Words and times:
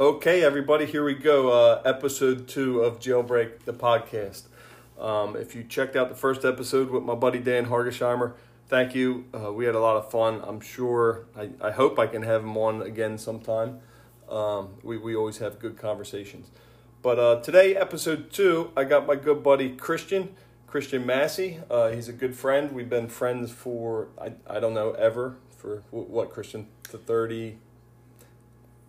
Okay, 0.00 0.44
everybody, 0.44 0.86
here 0.86 1.02
we 1.02 1.14
go. 1.14 1.50
Uh, 1.50 1.82
episode 1.84 2.46
two 2.46 2.82
of 2.82 3.00
Jailbreak, 3.00 3.64
the 3.64 3.72
podcast. 3.72 4.44
Um, 4.96 5.34
if 5.34 5.56
you 5.56 5.64
checked 5.64 5.96
out 5.96 6.08
the 6.08 6.14
first 6.14 6.44
episode 6.44 6.90
with 6.90 7.02
my 7.02 7.16
buddy 7.16 7.40
Dan 7.40 7.66
Hargesheimer, 7.66 8.34
thank 8.68 8.94
you. 8.94 9.24
Uh, 9.34 9.52
we 9.52 9.64
had 9.64 9.74
a 9.74 9.80
lot 9.80 9.96
of 9.96 10.08
fun. 10.08 10.40
I'm 10.46 10.60
sure, 10.60 11.26
I, 11.36 11.50
I 11.60 11.72
hope 11.72 11.98
I 11.98 12.06
can 12.06 12.22
have 12.22 12.42
him 12.42 12.56
on 12.56 12.80
again 12.80 13.18
sometime. 13.18 13.80
Um, 14.30 14.76
we, 14.84 14.98
we 14.98 15.16
always 15.16 15.38
have 15.38 15.58
good 15.58 15.76
conversations. 15.76 16.52
But 17.02 17.18
uh, 17.18 17.40
today, 17.40 17.74
episode 17.74 18.30
two, 18.30 18.70
I 18.76 18.84
got 18.84 19.04
my 19.04 19.16
good 19.16 19.42
buddy 19.42 19.70
Christian, 19.70 20.36
Christian 20.68 21.06
Massey. 21.06 21.58
Uh, 21.68 21.88
he's 21.88 22.08
a 22.08 22.12
good 22.12 22.36
friend. 22.36 22.70
We've 22.70 22.88
been 22.88 23.08
friends 23.08 23.50
for, 23.50 24.10
I, 24.16 24.34
I 24.46 24.60
don't 24.60 24.74
know, 24.74 24.92
ever. 24.92 25.38
For 25.56 25.82
what, 25.90 26.30
Christian? 26.30 26.68
To 26.90 26.98
30, 26.98 27.58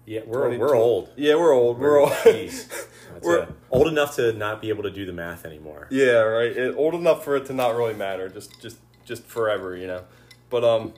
Yeah, 0.09 0.22
we're 0.26 0.48
20, 0.48 0.58
we're 0.58 0.76
old. 0.76 1.09
Yeah, 1.16 1.36
we're 1.36 1.54
old. 1.54 1.77
We're 1.77 1.99
old. 1.99 2.09
Jeez. 2.23 2.88
We're- 3.22 3.44
it. 3.44 3.50
old 3.70 3.88
enough 3.88 4.16
to 4.16 4.34
not 4.34 4.59
be 4.59 4.70
able 4.70 4.81
to 4.84 4.90
do 4.90 5.05
the 5.05 5.13
math 5.13 5.45
anymore. 5.45 5.88
Yeah, 5.91 6.22
right. 6.22 6.52
It, 6.55 6.76
old 6.76 6.95
enough 6.95 7.23
for 7.23 7.36
it 7.36 7.45
to 7.48 7.54
not 7.54 7.76
really 7.76 7.94
matter, 7.94 8.27
just 8.27 8.59
just 8.59 8.77
just 9.05 9.23
forever, 9.26 9.76
you 9.77 9.86
know. 9.86 10.05
But 10.50 10.64
um, 10.64 10.94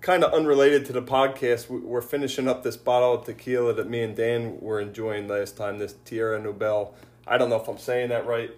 kind 0.00 0.24
of 0.24 0.32
unrelated 0.32 0.86
to 0.86 0.92
the 0.94 1.02
podcast, 1.02 1.68
we- 1.68 1.80
we're 1.80 2.00
finishing 2.00 2.48
up 2.48 2.62
this 2.62 2.78
bottle 2.78 3.14
of 3.14 3.24
tequila 3.26 3.74
that 3.74 3.90
me 3.90 4.02
and 4.02 4.16
Dan 4.16 4.58
were 4.60 4.80
enjoying 4.80 5.28
last 5.28 5.58
time. 5.58 5.78
This 5.78 5.94
Tierra 6.06 6.40
Noble. 6.40 6.94
I 7.26 7.36
don't 7.36 7.50
know 7.50 7.60
if 7.60 7.68
I'm 7.68 7.76
saying 7.76 8.08
that 8.08 8.26
right. 8.26 8.50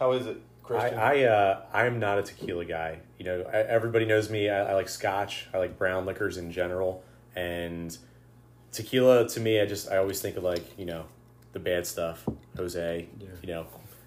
How 0.00 0.10
is 0.12 0.26
it, 0.26 0.38
I, 0.64 0.66
Christian? 0.66 0.98
I 0.98 1.22
uh, 1.24 1.60
I'm 1.72 2.00
not 2.00 2.18
a 2.18 2.22
tequila 2.22 2.64
guy. 2.64 2.98
You 3.18 3.26
know, 3.26 3.44
I, 3.52 3.58
everybody 3.58 4.06
knows 4.06 4.28
me. 4.28 4.48
I, 4.48 4.70
I 4.70 4.74
like 4.74 4.88
Scotch. 4.88 5.46
I 5.54 5.58
like 5.58 5.78
brown 5.78 6.04
liquors 6.04 6.36
in 6.36 6.50
general, 6.50 7.04
and 7.36 7.96
tequila 8.72 9.28
to 9.28 9.40
me, 9.40 9.60
I 9.60 9.66
just 9.66 9.90
I 9.90 9.96
always 9.96 10.20
think 10.20 10.36
of 10.36 10.44
like 10.44 10.78
you 10.78 10.84
know 10.84 11.04
the 11.52 11.58
bad 11.58 11.86
stuff, 11.86 12.24
Jose. 12.56 13.08
Yeah. 13.18 13.28
You 13.42 13.48
know, 13.48 13.66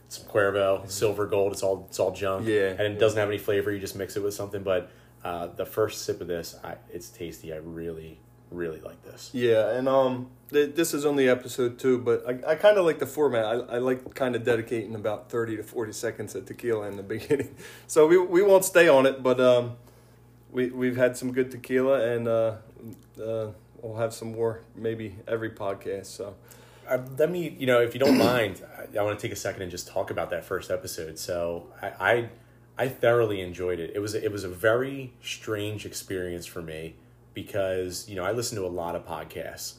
some 0.10 0.26
Cuervo, 0.26 0.90
silver 0.90 1.26
gold. 1.26 1.54
It's 1.54 1.64
all 1.64 1.86
it's 1.90 2.00
all 2.00 2.12
junk. 2.12 2.48
Yeah, 2.48 2.70
and 2.70 2.82
it 2.82 2.94
yeah. 2.94 3.00
doesn't 3.00 3.20
have 3.20 3.30
any 3.30 3.38
flavor. 3.38 3.72
You 3.72 3.80
just 3.80 3.96
mix 3.96 4.16
it 4.16 4.24
with 4.24 4.34
something. 4.34 4.64
But 4.64 4.92
uh, 5.24 5.48
the 5.48 5.66
first 5.66 6.06
sip 6.06 6.22
of 6.22 6.28
this, 6.28 6.56
I, 6.64 6.76
it's 6.92 7.10
tasty. 7.10 7.54
I 7.54 7.58
really 7.58 8.20
really 8.54 8.80
like 8.82 9.04
this. 9.04 9.32
Yeah, 9.34 9.72
and 9.72 9.90
um, 9.90 10.30
th- 10.52 10.76
this 10.76 10.94
is 10.94 11.06
only 11.06 11.28
episode 11.28 11.80
two, 11.80 11.98
but 11.98 12.24
I, 12.28 12.52
I 12.52 12.56
kind 12.56 12.78
of 12.78 12.86
like 12.86 13.00
the 13.00 13.08
format. 13.08 13.46
I, 13.46 13.76
I 13.76 13.78
like 13.80 14.14
kind 14.14 14.36
of 14.36 14.44
dedicating 14.44 14.96
about 14.96 15.30
thirty 15.30 15.58
to 15.58 15.64
forty 15.64 15.92
seconds 15.92 16.36
of 16.36 16.46
tequila 16.46 16.88
in 16.88 16.98
the 16.98 17.04
beginning, 17.16 17.56
so 17.88 18.08
we 18.08 18.18
we 18.18 18.42
won't 18.42 18.66
stay 18.66 18.88
on 18.88 19.06
it, 19.06 19.24
but 19.24 19.40
um, 19.42 19.76
we 20.52 20.70
we've 20.70 20.98
had 20.98 21.18
some 21.18 21.34
good 21.34 21.52
tequila, 21.52 22.02
and 22.16 22.28
uh, 22.28 22.56
uh, 23.22 23.48
we'll 23.84 23.98
have 23.98 24.14
some 24.14 24.32
more 24.32 24.62
maybe 24.76 25.16
every 25.28 25.52
podcast. 25.52 26.08
So 26.08 26.36
Uh, 26.88 27.00
let 27.18 27.32
me, 27.32 27.56
you 27.58 27.66
know, 27.66 27.82
if 27.82 27.94
you 27.94 28.00
don't 28.00 28.18
mind, 28.34 28.62
I, 28.78 29.00
I 29.00 29.04
want 29.04 29.18
to 29.20 29.22
take 29.28 29.32
a 29.32 29.40
second 29.40 29.62
and 29.62 29.72
just 29.72 29.88
talk 29.88 30.12
about 30.12 30.30
that 30.32 30.44
first 30.46 30.72
episode. 30.72 31.18
So 31.20 31.68
I, 31.82 31.88
I, 32.12 32.30
I 32.78 32.88
thoroughly 32.90 33.40
enjoyed 33.42 33.80
it. 33.80 33.92
It 33.96 34.00
was 34.00 34.16
it 34.16 34.32
was 34.32 34.44
a 34.44 34.50
very 34.50 35.14
strange 35.22 35.86
experience 35.86 36.46
for 36.46 36.62
me 36.62 36.96
because 37.34 38.10
you 38.10 38.16
know 38.16 38.24
I 38.26 38.32
listen 38.32 38.58
to 38.58 38.66
a 38.66 38.74
lot 38.82 38.96
of 38.96 39.06
podcasts, 39.06 39.76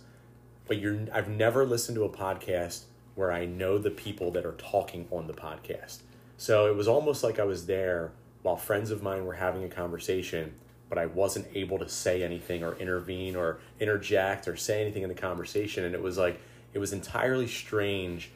but 0.69 0.79
you're 0.79 0.99
I've 1.13 1.29
never 1.29 1.67
listened 1.67 1.97
to 1.97 2.05
a 2.05 2.09
podcast 2.09 2.85
where 3.17 3.33
I 3.33 3.45
know 3.47 3.79
the 3.79 3.91
people 3.91 4.31
that 4.33 4.47
are 4.47 4.53
talking 4.59 5.07
on 5.11 5.27
the 5.27 5.35
podcast. 5.35 5.99
So 6.37 6.67
it 6.67 6.77
was 6.77 6.89
almost 6.89 7.23
like 7.25 7.39
I 7.39 7.45
was 7.45 7.67
there 7.67 8.13
while 8.43 8.57
friends 8.57 8.91
of 8.91 9.03
mine 9.03 9.25
were 9.25 9.35
having 9.35 9.65
a 9.65 9.69
conversation, 9.69 10.55
but 10.89 10.99
I 10.99 11.07
wasn't 11.07 11.47
able 11.55 11.79
to 11.79 11.89
say 11.89 12.23
anything 12.23 12.63
or 12.63 12.77
intervene 12.77 13.37
or 13.37 13.59
interject 13.81 14.47
or 14.47 14.57
say 14.57 14.81
anything 14.81 15.03
in 15.03 15.09
the 15.09 15.15
conversation. 15.15 15.85
And 15.85 15.95
it 15.95 16.03
was 16.03 16.19
like, 16.19 16.41
it 16.73 16.79
was 16.79 16.93
entirely 16.93 17.47
strange 17.47 18.31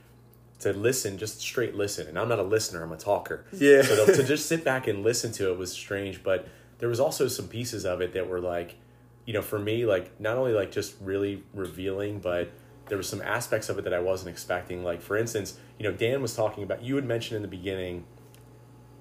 to 0.61 0.73
listen, 0.73 1.19
just 1.19 1.41
straight 1.41 1.75
listen. 1.75 2.09
And 2.09 2.19
I'm 2.19 2.29
not 2.29 2.39
a 2.39 2.45
listener, 2.45 2.83
I'm 2.83 2.93
a 2.93 2.97
talker. 2.97 3.45
Yeah. 3.53 3.83
So 3.83 4.07
to, 4.07 4.17
to 4.17 4.25
just 4.25 4.47
sit 4.49 4.65
back 4.65 4.89
and 4.89 5.05
listen 5.05 5.33
to 5.33 5.51
it 5.53 5.59
was 5.59 5.73
strange. 5.73 6.23
But 6.23 6.49
there 6.79 6.89
was 6.89 7.01
also 7.01 7.29
some 7.29 7.49
pieces 7.49 7.85
of 7.85 8.01
it 8.01 8.13
that 8.15 8.29
were 8.29 8.41
like, 8.41 8.77
you 9.25 9.35
know, 9.35 9.43
for 9.43 9.59
me, 9.59 9.85
like 9.85 10.19
not 10.21 10.37
only 10.37 10.53
like 10.53 10.73
just 10.73 10.97
really 11.01 11.43
revealing, 11.55 12.19
but 12.19 12.51
there 12.89 12.97
were 12.97 13.05
some 13.05 13.21
aspects 13.23 13.69
of 13.69 13.79
it 13.79 13.85
that 13.85 13.95
I 13.95 14.01
wasn't 14.01 14.31
expecting. 14.31 14.83
Like 14.83 15.03
for 15.03 15.17
instance, 15.17 15.59
you 15.79 15.89
know, 15.89 15.93
Dan 15.93 16.23
was 16.23 16.35
talking 16.35 16.65
about 16.65 16.83
you 16.83 16.97
had 16.97 17.05
mentioned 17.05 17.37
in 17.37 17.43
the 17.43 17.49
beginning 17.49 18.05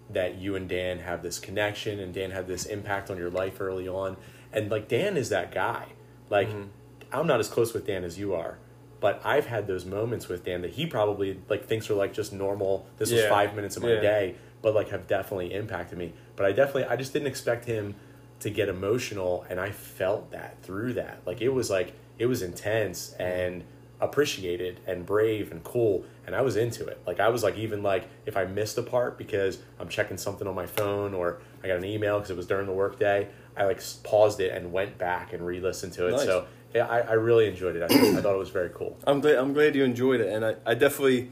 that 0.09 0.38
you 0.38 0.56
and 0.56 0.69
Dan 0.69 1.00
have 1.00 1.22
this 1.22 1.40
connection 1.40 2.00
and 2.00 2.13
Dan 2.13 2.31
had 2.31 2.47
this 2.47 2.66
impact 2.66 3.09
on 3.09 3.18
your 3.18 3.29
life 3.29 3.59
early 3.59 3.88
on. 3.88 4.18
And 4.53 4.72
like 4.72 4.88
Dan 4.88 5.18
is 5.18 5.29
that 5.29 5.51
guy. 5.51 5.88
Like 6.29 6.50
mm-hmm. 6.50 6.68
I'm 7.12 7.28
not 7.28 7.40
as 7.40 7.50
close 7.50 7.73
with 7.73 7.85
Dan 7.85 8.03
as 8.03 8.17
you 8.17 8.34
are, 8.34 8.57
but 9.00 9.22
I've 9.25 9.47
had 9.47 9.67
those 9.67 9.85
moments 9.85 10.28
with 10.28 10.46
Dan 10.46 10.62
that 10.62 10.72
he 10.72 10.85
probably 10.85 11.40
like 11.50 11.66
thinks 11.66 11.90
are 11.90 11.96
like 11.96 12.13
just 12.13 12.34
normal. 12.34 12.88
This 12.97 13.12
was 13.12 13.25
5 13.25 13.56
minutes 13.56 13.78
of 13.78 13.84
my 13.84 13.94
Yeah. 13.94 14.01
day, 14.01 14.35
but 14.62 14.73
like 14.73 14.90
have 14.90 15.07
definitely 15.07 15.53
impacted 15.53 15.97
me. 15.97 16.13
But 16.35 16.46
I 16.46 16.51
definitely 16.51 16.85
I 16.85 16.96
just 16.96 17.13
didn't 17.13 17.28
expect 17.28 17.66
him 17.66 17.96
to 18.40 18.50
get 18.50 18.69
emotional 18.69 19.46
and 19.50 19.59
I 19.59 19.72
felt 19.72 20.31
that 20.31 20.62
through 20.63 20.94
that. 20.94 21.19
Like 21.25 21.41
it 21.41 21.50
was 21.50 21.69
like 21.69 21.94
it 22.17 22.28
was 22.28 22.41
intense 22.41 23.13
and 23.13 23.63
appreciated 24.00 24.80
and 24.85 25.06
brave 25.06 25.52
and 25.52 25.63
cool 25.63 26.06
and 26.28 26.35
I 26.35 26.41
was 26.41 26.56
into 26.56 26.85
it. 26.85 27.02
Like 27.08 27.19
I 27.19 27.30
was 27.30 27.41
like 27.44 27.58
even 27.58 27.81
like 27.84 28.08
if 28.25 28.38
I 28.38 28.46
missed 28.46 28.78
a 28.78 28.84
part 28.84 29.18
because 29.18 29.58
I'm 29.80 29.90
checking 29.90 30.18
something 30.18 30.47
on 30.47 30.53
my 30.56 30.68
phone 30.68 31.13
or 31.16 31.40
I 31.63 31.68
got 31.68 31.78
an 31.78 31.85
email 31.85 32.18
because 32.18 32.30
it 32.30 32.38
was 32.38 32.46
during 32.47 32.68
the 32.68 32.74
workday, 32.74 33.28
I 33.56 33.66
like 33.66 33.81
paused 34.03 34.40
it 34.40 34.52
and 34.52 34.72
went 34.72 34.97
back 35.00 35.34
and 35.34 35.44
re-listened 35.46 35.94
to 35.94 36.08
it. 36.08 36.12
Nice. 36.12 36.25
So 36.25 36.46
yeah, 36.75 36.85
I, 36.85 37.00
I 37.00 37.13
really 37.13 37.47
enjoyed 37.47 37.75
it. 37.75 37.81
I, 37.81 37.88
thought- 37.88 38.18
I 38.18 38.22
thought 38.22 38.35
it 38.35 38.38
was 38.40 38.50
very 38.50 38.69
cool. 38.69 38.97
I'm 39.08 39.19
glad 39.22 39.35
I'm 39.38 39.53
glad 39.53 39.75
you 39.75 39.84
enjoyed 39.84 40.22
it, 40.22 40.28
and 40.31 40.46
I, 40.46 40.56
I 40.66 40.74
definitely 40.75 41.29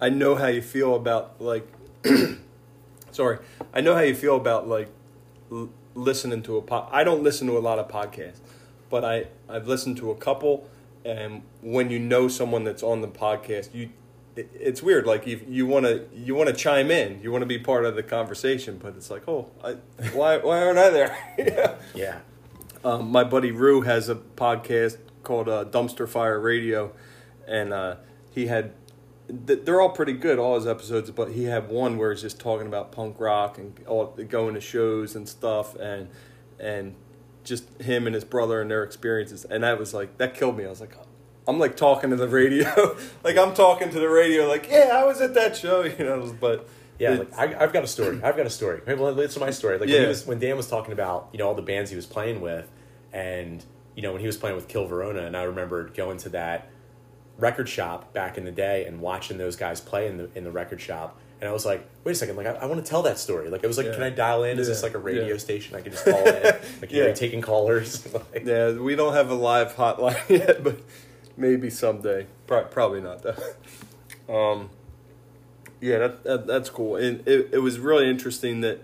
I 0.00 0.10
know 0.10 0.34
how 0.36 0.46
you 0.46 0.62
feel 0.62 0.94
about 0.94 1.40
like 1.40 1.66
sorry 3.10 3.38
I 3.74 3.80
know 3.80 3.94
how 3.94 4.00
you 4.02 4.14
feel 4.14 4.36
about 4.36 4.68
like 4.68 4.88
l- 5.50 5.70
listening 5.94 6.42
to 6.44 6.56
a 6.56 6.62
pod. 6.62 6.88
I 6.92 7.04
don't 7.04 7.22
listen 7.22 7.46
to 7.48 7.58
a 7.58 7.60
lot 7.60 7.78
of 7.78 7.88
podcasts, 7.88 8.38
but 8.88 9.04
I 9.04 9.26
I've 9.48 9.66
listened 9.66 9.96
to 9.98 10.10
a 10.10 10.14
couple, 10.14 10.68
and 11.04 11.42
when 11.62 11.90
you 11.90 11.98
know 11.98 12.28
someone 12.28 12.64
that's 12.64 12.82
on 12.82 13.00
the 13.00 13.08
podcast, 13.08 13.74
you 13.74 13.90
it, 14.36 14.50
it's 14.54 14.82
weird. 14.82 15.06
Like 15.06 15.26
you 15.26 15.40
you 15.48 15.66
want 15.66 15.86
to 15.86 16.06
you 16.14 16.34
want 16.34 16.48
to 16.48 16.54
chime 16.54 16.90
in, 16.90 17.20
you 17.22 17.32
want 17.32 17.42
to 17.42 17.46
be 17.46 17.58
part 17.58 17.84
of 17.84 17.94
the 17.96 18.02
conversation, 18.02 18.78
but 18.82 18.94
it's 18.96 19.10
like 19.10 19.26
oh 19.28 19.48
I, 19.64 19.72
why 20.12 20.38
why 20.38 20.62
aren't 20.64 20.78
I 20.78 20.90
there? 20.90 21.18
yeah. 21.38 21.74
Yeah. 21.94 22.18
Um, 22.84 23.10
my 23.10 23.24
buddy 23.24 23.50
Rue 23.52 23.82
has 23.82 24.08
a 24.08 24.14
podcast 24.14 24.98
called 25.22 25.48
uh, 25.48 25.64
Dumpster 25.66 26.08
Fire 26.08 26.40
Radio, 26.40 26.92
and 27.46 27.72
uh, 27.72 27.96
he 28.30 28.46
had. 28.46 28.72
th- 29.46 29.60
They're 29.64 29.80
all 29.82 29.90
pretty 29.90 30.14
good, 30.14 30.38
all 30.38 30.54
his 30.54 30.66
episodes, 30.66 31.10
but 31.10 31.32
he 31.32 31.44
had 31.44 31.68
one 31.68 31.98
where 31.98 32.10
he's 32.10 32.22
just 32.22 32.40
talking 32.40 32.66
about 32.66 32.90
punk 32.90 33.20
rock 33.20 33.58
and 33.58 33.78
all 33.86 34.06
going 34.28 34.54
to 34.54 34.60
shows 34.62 35.14
and 35.14 35.28
stuff, 35.28 35.74
and 35.76 36.08
and 36.58 36.94
just 37.44 37.64
him 37.80 38.06
and 38.06 38.14
his 38.14 38.24
brother 38.24 38.60
and 38.60 38.70
their 38.70 38.82
experiences, 38.84 39.44
and 39.44 39.62
that 39.64 39.78
was 39.78 39.94
like 39.94 40.18
that 40.18 40.34
killed 40.34 40.56
me. 40.56 40.64
I 40.66 40.68
was 40.70 40.80
like, 40.80 40.94
I'm 41.48 41.58
like 41.58 41.76
talking 41.76 42.10
to 42.10 42.16
the 42.16 42.28
radio, 42.28 42.96
like 43.24 43.36
I'm 43.36 43.54
talking 43.54 43.90
to 43.90 43.98
the 44.00 44.08
radio, 44.08 44.46
like 44.46 44.68
yeah, 44.70 44.90
I 44.92 45.04
was 45.04 45.20
at 45.20 45.34
that 45.34 45.56
show, 45.56 45.82
you 45.98 46.04
know, 46.04 46.34
but 46.40 46.68
Yeah, 46.98 47.10
like 47.14 47.38
I, 47.38 47.62
I've 47.64 47.72
got 47.72 47.82
a 47.84 47.88
story. 47.88 48.20
I've 48.22 48.36
got 48.36 48.46
a 48.46 48.50
story. 48.50 48.80
Well, 48.86 49.18
it's 49.20 49.38
my 49.38 49.50
story. 49.50 49.74
Like 49.78 49.88
when, 49.88 49.96
Yeah. 49.96 50.00
he 50.02 50.06
was, 50.08 50.26
when 50.26 50.38
Dan 50.38 50.56
was 50.56 50.68
talking 50.68 50.92
about 50.92 51.28
you 51.32 51.38
know 51.38 51.48
all 51.48 51.54
the 51.54 51.62
bands 51.62 51.90
he 51.90 51.96
was 51.96 52.06
playing 52.06 52.40
with, 52.40 52.70
and 53.12 53.64
you 53.96 54.02
know 54.02 54.12
when 54.12 54.20
he 54.20 54.26
was 54.26 54.36
playing 54.36 54.56
with 54.56 54.68
Kill 54.68 54.86
Verona, 54.86 55.22
and 55.22 55.36
I 55.36 55.42
remembered 55.44 55.94
going 55.94 56.18
to 56.18 56.28
that 56.30 56.68
record 57.38 57.68
shop 57.70 58.12
back 58.12 58.36
in 58.36 58.44
the 58.44 58.50
day 58.52 58.84
and 58.84 59.00
watching 59.00 59.38
those 59.38 59.56
guys 59.56 59.80
play 59.80 60.06
in 60.06 60.18
the 60.18 60.28
in 60.34 60.44
the 60.44 60.50
record 60.50 60.80
shop, 60.80 61.18
and 61.40 61.48
I 61.48 61.52
was 61.52 61.64
like, 61.64 61.86
wait 62.04 62.12
a 62.12 62.14
second, 62.14 62.36
like 62.36 62.46
I, 62.46 62.50
I 62.52 62.66
want 62.66 62.84
to 62.84 62.88
tell 62.88 63.02
that 63.02 63.18
story. 63.18 63.48
Like 63.48 63.64
it 63.64 63.66
was 63.66 63.76
like, 63.78 63.86
Yeah. 63.86 63.94
can 63.94 64.02
I 64.02 64.10
dial 64.10 64.44
in? 64.44 64.58
Is 64.58 64.66
this 64.66 64.82
like 64.82 64.94
a 64.94 64.98
radio 64.98 65.26
Yeah. 65.26 65.36
station? 65.38 65.74
I 65.76 65.80
can 65.80 65.92
just 65.92 66.04
call 66.04 66.22
in. 66.26 66.42
Like 66.80 66.90
Yeah. 66.92 67.12
taking 67.12 67.40
callers? 67.40 68.06
like, 68.32 68.44
Yeah, 68.44 68.72
we 68.72 68.94
don't 68.96 69.14
have 69.14 69.30
a 69.30 69.34
live 69.34 69.74
hotline 69.74 70.18
yet, 70.28 70.62
but 70.62 70.76
maybe 71.36 71.70
someday. 71.70 72.26
Pro- 72.46 72.64
probably 72.64 73.00
not 73.00 73.22
though. 73.22 73.36
Um, 74.34 74.70
yeah, 75.80 75.98
that, 75.98 76.24
that 76.24 76.46
that's 76.46 76.68
cool. 76.70 76.96
And 76.96 77.26
it 77.26 77.50
it 77.52 77.58
was 77.58 77.78
really 77.78 78.08
interesting 78.10 78.60
that 78.60 78.80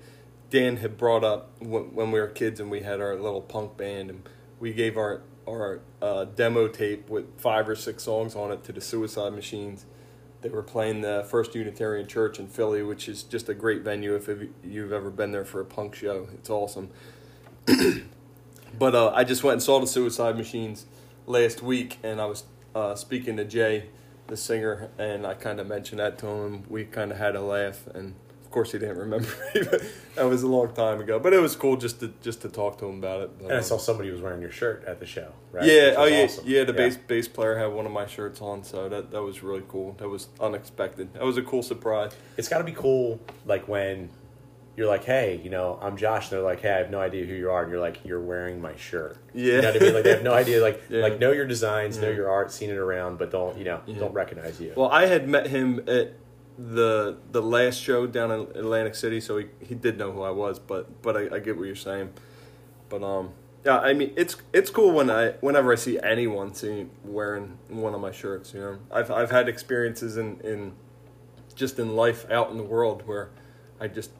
Dan 0.48 0.78
had 0.78 0.96
brought 0.96 1.24
up 1.24 1.50
when, 1.60 1.94
when 1.94 2.10
we 2.10 2.20
were 2.20 2.28
kids 2.28 2.58
and 2.60 2.70
we 2.70 2.80
had 2.80 3.00
our 3.00 3.16
little 3.16 3.42
punk 3.42 3.76
band 3.76 4.08
and 4.10 4.28
we 4.60 4.72
gave 4.72 4.96
our 4.96 5.20
our 5.46 5.80
uh, 6.02 6.24
demo 6.24 6.66
tape 6.68 7.08
with 7.10 7.26
five 7.38 7.68
or 7.68 7.76
six 7.76 8.02
songs 8.04 8.34
on 8.34 8.50
it 8.50 8.64
to 8.64 8.72
the 8.72 8.80
Suicide 8.80 9.32
Machines. 9.34 9.84
They 10.46 10.52
were 10.52 10.62
playing 10.62 11.00
the 11.00 11.26
First 11.28 11.56
Unitarian 11.56 12.06
Church 12.06 12.38
in 12.38 12.46
Philly, 12.46 12.80
which 12.80 13.08
is 13.08 13.24
just 13.24 13.48
a 13.48 13.54
great 13.54 13.82
venue 13.82 14.14
if 14.14 14.30
you've 14.62 14.92
ever 14.92 15.10
been 15.10 15.32
there 15.32 15.44
for 15.44 15.60
a 15.60 15.64
punk 15.64 15.96
show. 15.96 16.28
It's 16.34 16.48
awesome. 16.48 16.90
But 18.78 18.94
uh, 18.94 19.10
I 19.14 19.24
just 19.24 19.42
went 19.42 19.54
and 19.54 19.62
saw 19.62 19.80
the 19.80 19.86
Suicide 19.86 20.36
Machines 20.36 20.84
last 21.26 21.62
week, 21.62 21.98
and 22.02 22.20
I 22.20 22.26
was 22.26 22.44
uh, 22.74 22.94
speaking 22.94 23.38
to 23.38 23.44
Jay, 23.44 23.88
the 24.26 24.36
singer, 24.36 24.90
and 24.98 25.26
I 25.26 25.32
kind 25.32 25.60
of 25.60 25.66
mentioned 25.66 25.98
that 25.98 26.18
to 26.18 26.26
him. 26.26 26.64
We 26.68 26.84
kind 26.84 27.10
of 27.10 27.16
had 27.16 27.36
a 27.36 27.40
laugh 27.40 27.86
and 27.94 28.14
of 28.46 28.52
course, 28.52 28.70
he 28.70 28.78
didn't 28.78 28.98
remember. 28.98 29.26
me, 29.54 29.62
but 29.68 29.82
that 30.14 30.24
was 30.24 30.44
a 30.44 30.46
long 30.46 30.72
time 30.72 31.00
ago, 31.00 31.18
but 31.18 31.32
it 31.34 31.40
was 31.40 31.56
cool 31.56 31.76
just 31.76 31.98
to 31.98 32.12
just 32.22 32.42
to 32.42 32.48
talk 32.48 32.78
to 32.78 32.86
him 32.86 32.98
about 32.98 33.22
it. 33.22 33.30
But, 33.38 33.44
And 33.46 33.54
I 33.54 33.56
um, 33.58 33.62
saw 33.64 33.76
somebody 33.76 34.10
was 34.12 34.20
wearing 34.22 34.40
your 34.40 34.52
shirt 34.52 34.84
at 34.86 35.00
the 35.00 35.06
show, 35.06 35.32
right? 35.50 35.64
yeah, 35.66 35.94
oh 35.96 36.04
yeah, 36.04 36.22
awesome. 36.24 36.44
yeah. 36.46 36.62
The 36.62 36.72
bass 36.72 36.96
bass 36.96 37.26
player 37.26 37.58
had 37.58 37.72
one 37.72 37.86
of 37.86 37.92
my 37.92 38.06
shirts 38.06 38.40
on, 38.40 38.62
so 38.62 38.88
that 38.88 39.10
that 39.10 39.22
was 39.22 39.42
really 39.42 39.64
cool. 39.68 39.94
That 39.98 40.08
was 40.08 40.28
unexpected. 40.40 41.12
That 41.14 41.24
was 41.24 41.36
a 41.36 41.42
cool 41.42 41.64
surprise. 41.64 42.12
It's 42.36 42.48
got 42.48 42.58
to 42.58 42.64
be 42.64 42.72
cool, 42.72 43.18
like 43.46 43.66
when 43.66 44.08
you're 44.76 44.86
like, 44.86 45.04
"Hey, 45.04 45.40
you 45.42 45.50
know, 45.50 45.78
I'm 45.82 45.96
Josh." 45.96 46.24
And 46.30 46.32
they're 46.38 46.44
like, 46.46 46.60
"Hey, 46.60 46.70
I 46.70 46.78
have 46.78 46.90
no 46.90 47.00
idea 47.00 47.24
who 47.26 47.34
you 47.34 47.50
are," 47.50 47.62
and 47.62 47.72
you're 47.72 47.80
like, 47.80 48.04
"You're 48.04 48.20
wearing 48.20 48.60
my 48.60 48.76
shirt." 48.76 49.16
Yeah. 49.34 49.54
you 49.56 49.62
know 49.62 49.68
what 49.72 49.76
I 49.82 49.84
mean. 49.86 49.94
Like 49.94 50.04
they 50.04 50.10
have 50.10 50.22
no 50.22 50.34
idea. 50.34 50.62
Like, 50.62 50.82
Yeah. 50.88 51.00
like 51.02 51.18
know 51.18 51.32
your 51.32 51.46
designs, 51.46 51.98
know 51.98 52.10
your 52.10 52.30
art, 52.30 52.52
seen 52.52 52.70
it 52.70 52.76
around, 52.76 53.18
but 53.18 53.30
don't 53.30 53.56
you 53.58 53.64
know, 53.64 53.80
Yeah. 53.86 53.98
don't 53.98 54.12
recognize 54.14 54.60
you. 54.60 54.72
Well, 54.76 54.88
I 54.90 55.06
had 55.06 55.28
met 55.28 55.48
him 55.48 55.82
at 55.88 56.12
the 56.58 57.16
the 57.32 57.42
last 57.42 57.80
show 57.82 58.06
down 58.06 58.30
in 58.30 58.40
Atlantic 58.54 58.94
City, 58.94 59.20
so 59.20 59.38
he, 59.38 59.46
he 59.60 59.74
did 59.74 59.98
know 59.98 60.12
who 60.12 60.22
I 60.22 60.30
was. 60.30 60.58
But 60.58 61.02
but 61.02 61.16
I, 61.16 61.36
I 61.36 61.38
get 61.40 61.56
what 61.56 61.66
you're 61.66 61.76
saying. 61.76 62.12
But 62.88 63.02
um, 63.02 63.30
yeah, 63.64 63.78
I 63.78 63.92
mean 63.92 64.12
it's 64.16 64.36
it's 64.52 64.70
cool 64.70 64.92
when 64.92 65.10
I 65.10 65.32
whenever 65.40 65.72
I 65.72 65.76
see 65.76 65.98
anyone 66.02 66.54
see 66.54 66.86
wearing 67.04 67.58
one 67.68 67.94
of 67.94 68.00
my 68.00 68.12
shirts. 68.12 68.54
You 68.54 68.60
know, 68.60 68.78
I've 68.90 69.10
I've 69.10 69.30
had 69.30 69.48
experiences 69.48 70.16
in 70.16 70.40
in 70.40 70.72
just 71.54 71.78
in 71.78 71.94
life 71.96 72.30
out 72.30 72.50
in 72.50 72.56
the 72.56 72.62
world 72.62 73.06
where 73.06 73.30
I 73.80 73.88
just 73.88 74.10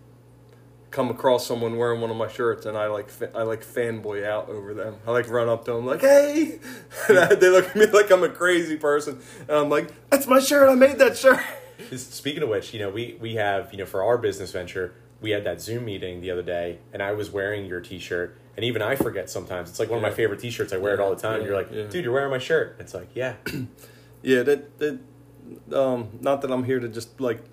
come 0.91 1.11
across 1.11 1.47
someone 1.47 1.77
wearing 1.77 2.01
one 2.01 2.11
of 2.11 2.17
my 2.17 2.29
shirts 2.29 2.65
and 2.65 2.77
I 2.79 2.87
like 2.87 3.11
I 3.35 3.43
like 3.43 3.65
fanboy 3.65 4.25
out 4.27 4.49
over 4.49 4.73
them. 4.75 4.97
I 5.07 5.11
like 5.11 5.29
run 5.29 5.49
up 5.49 5.65
to 5.67 5.73
them 5.73 5.87
like, 5.87 6.01
"Hey!" 6.03 6.59
And 7.09 7.19
I- 7.19 7.35
they 7.35 7.49
look 7.49 7.67
at 7.69 7.77
me 7.77 7.87
like 7.87 8.11
I'm 8.11 8.25
a 8.25 8.29
crazy 8.29 8.77
person, 8.77 9.21
and 9.41 9.51
I'm 9.51 9.69
like, 9.71 9.89
"That's 10.11 10.27
my 10.27 10.41
shirt. 10.41 10.69
I 10.69 10.75
made 10.75 10.99
that 10.99 11.17
shirt." 11.17 11.41
Speaking 11.97 12.43
of 12.43 12.49
which, 12.49 12.73
you 12.73 12.81
know, 12.81 12.91
we 12.91 13.17
we 13.21 13.35
have 13.35 13.73
you 13.73 13.79
know 13.79 13.87
for 13.87 14.03
our 14.03 14.19
business 14.19 14.53
venture, 14.53 14.95
we 15.21 15.31
had 15.31 15.45
that 15.45 15.61
Zoom 15.61 15.85
meeting 15.85 16.21
the 16.21 16.31
other 16.31 16.43
day, 16.43 16.79
and 16.93 17.03
I 17.03 17.13
was 17.13 17.31
wearing 17.31 17.67
your 17.67 17.81
T-shirt, 17.81 18.37
and 18.57 18.65
even 18.65 18.83
I 18.83 18.97
forget 18.97 19.31
sometimes. 19.31 19.71
It's 19.71 19.79
like 19.79 19.91
one 19.91 19.99
of 19.99 20.03
my 20.03 20.11
favorite 20.11 20.41
T-shirts. 20.41 20.73
I 20.73 20.79
wear 20.79 20.95
it 20.95 21.01
all 21.01 21.15
the 21.15 21.21
time. 21.21 21.41
Yeah, 21.41 21.47
you're 21.47 21.57
like, 21.57 21.69
yeah. 21.71 21.85
dude, 21.85 22.05
you're 22.05 22.13
wearing 22.13 22.31
my 22.31 22.39
shirt. 22.39 22.77
It's 22.79 22.95
like, 22.95 23.09
yeah, 23.15 23.35
Yeah, 24.27 24.43
that 24.43 24.79
that 24.79 24.99
um, 25.73 26.09
not 26.21 26.41
that 26.43 26.51
I'm 26.51 26.65
here 26.65 26.81
to 26.81 26.89
just 26.89 27.21
like 27.21 27.45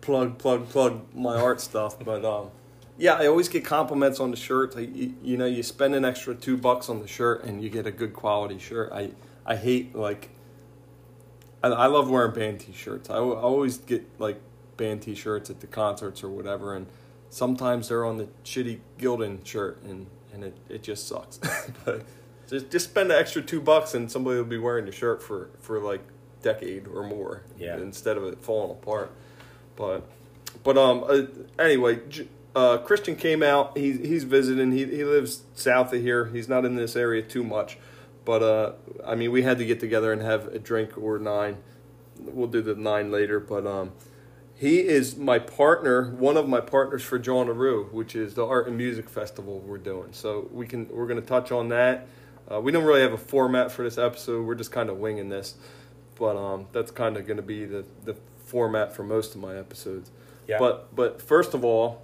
plug 0.00 0.38
plug 0.38 0.68
plug 0.68 1.12
my 1.12 1.36
art 1.36 1.60
stuff, 1.70 1.98
but 1.98 2.24
um, 2.24 2.50
yeah, 2.96 3.14
I 3.14 3.26
always 3.26 3.48
get 3.48 3.64
compliments 3.64 4.20
on 4.20 4.30
the 4.30 4.36
shirt. 4.36 4.74
I, 4.76 4.80
you, 4.80 5.14
you 5.22 5.36
know, 5.36 5.46
you 5.46 5.64
spend 5.64 5.96
an 5.96 6.04
extra 6.04 6.36
two 6.36 6.56
bucks 6.56 6.88
on 6.88 7.00
the 7.00 7.08
shirt 7.08 7.42
and 7.44 7.62
you 7.62 7.68
get 7.68 7.86
a 7.86 7.90
good 7.90 8.12
quality 8.12 8.58
shirt. 8.58 8.92
I 8.92 9.10
I 9.44 9.56
hate 9.56 9.94
like 9.96 10.30
I, 11.62 11.68
I 11.68 11.86
love 11.86 12.10
wearing 12.10 12.32
band 12.32 12.60
t-shirts. 12.60 13.10
I, 13.10 13.16
I 13.16 13.18
always 13.18 13.78
get 13.78 14.20
like 14.20 14.40
band 14.76 15.02
t-shirts 15.02 15.50
at 15.50 15.60
the 15.60 15.66
concerts 15.66 16.22
or 16.22 16.28
whatever, 16.28 16.74
and 16.74 16.86
sometimes 17.28 17.88
they're 17.88 18.04
on 18.04 18.18
the 18.18 18.28
shitty 18.44 18.80
Gildan 18.98 19.44
shirt, 19.44 19.82
and 19.82 20.06
and 20.32 20.44
it, 20.44 20.56
it 20.68 20.82
just 20.82 21.08
sucks. 21.08 21.38
but 21.84 22.04
just 22.48 22.70
just 22.70 22.90
spend 22.90 23.10
the 23.10 23.18
extra 23.18 23.42
two 23.42 23.60
bucks, 23.60 23.94
and 23.94 24.10
somebody 24.10 24.38
will 24.38 24.44
be 24.44 24.58
wearing 24.58 24.86
the 24.86 24.92
shirt 24.92 25.22
for 25.22 25.50
for 25.60 25.80
like 25.80 26.02
decade 26.42 26.86
or 26.88 27.02
more. 27.02 27.42
Yeah. 27.58 27.76
Instead 27.76 28.16
of 28.16 28.24
it 28.24 28.42
falling 28.42 28.70
apart, 28.70 29.12
but 29.76 30.08
but 30.64 30.76
um 30.76 31.04
uh, 31.06 31.22
anyway. 31.62 32.00
J- 32.08 32.28
uh, 32.54 32.78
Christian 32.78 33.14
came 33.14 33.44
out. 33.44 33.78
He, 33.78 33.92
he's 33.92 34.24
visiting. 34.24 34.72
He, 34.72 34.84
he 34.84 35.04
lives 35.04 35.42
south 35.54 35.92
of 35.92 36.00
here. 36.00 36.26
He's 36.26 36.48
not 36.48 36.64
in 36.64 36.74
this 36.74 36.96
area 36.96 37.22
too 37.22 37.44
much. 37.44 37.78
But 38.30 38.44
uh, 38.44 38.72
I 39.04 39.16
mean, 39.16 39.32
we 39.32 39.42
had 39.42 39.58
to 39.58 39.64
get 39.64 39.80
together 39.80 40.12
and 40.12 40.22
have 40.22 40.46
a 40.54 40.60
drink 40.60 40.96
or 40.96 41.18
nine. 41.18 41.56
We'll 42.16 42.46
do 42.46 42.62
the 42.62 42.76
nine 42.76 43.10
later. 43.10 43.40
But 43.40 43.66
um, 43.66 43.90
he 44.54 44.86
is 44.86 45.16
my 45.16 45.40
partner, 45.40 46.12
one 46.12 46.36
of 46.36 46.48
my 46.48 46.60
partners 46.60 47.02
for 47.02 47.18
Jawnaroo, 47.18 47.90
which 47.90 48.14
is 48.14 48.34
the 48.34 48.46
art 48.46 48.68
and 48.68 48.76
music 48.76 49.10
festival 49.10 49.58
we're 49.58 49.78
doing. 49.78 50.12
So 50.12 50.48
we 50.52 50.64
can 50.64 50.86
we're 50.90 51.08
going 51.08 51.20
to 51.20 51.26
touch 51.26 51.50
on 51.50 51.70
that. 51.70 52.06
Uh, 52.48 52.60
we 52.60 52.70
don't 52.70 52.84
really 52.84 53.00
have 53.00 53.12
a 53.12 53.18
format 53.18 53.72
for 53.72 53.82
this 53.82 53.98
episode. 53.98 54.46
We're 54.46 54.54
just 54.54 54.70
kind 54.70 54.90
of 54.90 54.98
winging 54.98 55.28
this, 55.28 55.56
but 56.16 56.36
um, 56.36 56.68
that's 56.70 56.92
kind 56.92 57.16
of 57.16 57.26
going 57.26 57.38
to 57.38 57.42
be 57.42 57.64
the 57.64 57.84
the 58.04 58.14
format 58.44 58.94
for 58.94 59.02
most 59.02 59.34
of 59.34 59.40
my 59.40 59.56
episodes. 59.56 60.12
yeah. 60.46 60.60
But 60.60 60.94
but 60.94 61.20
first 61.20 61.52
of 61.52 61.64
all, 61.64 62.02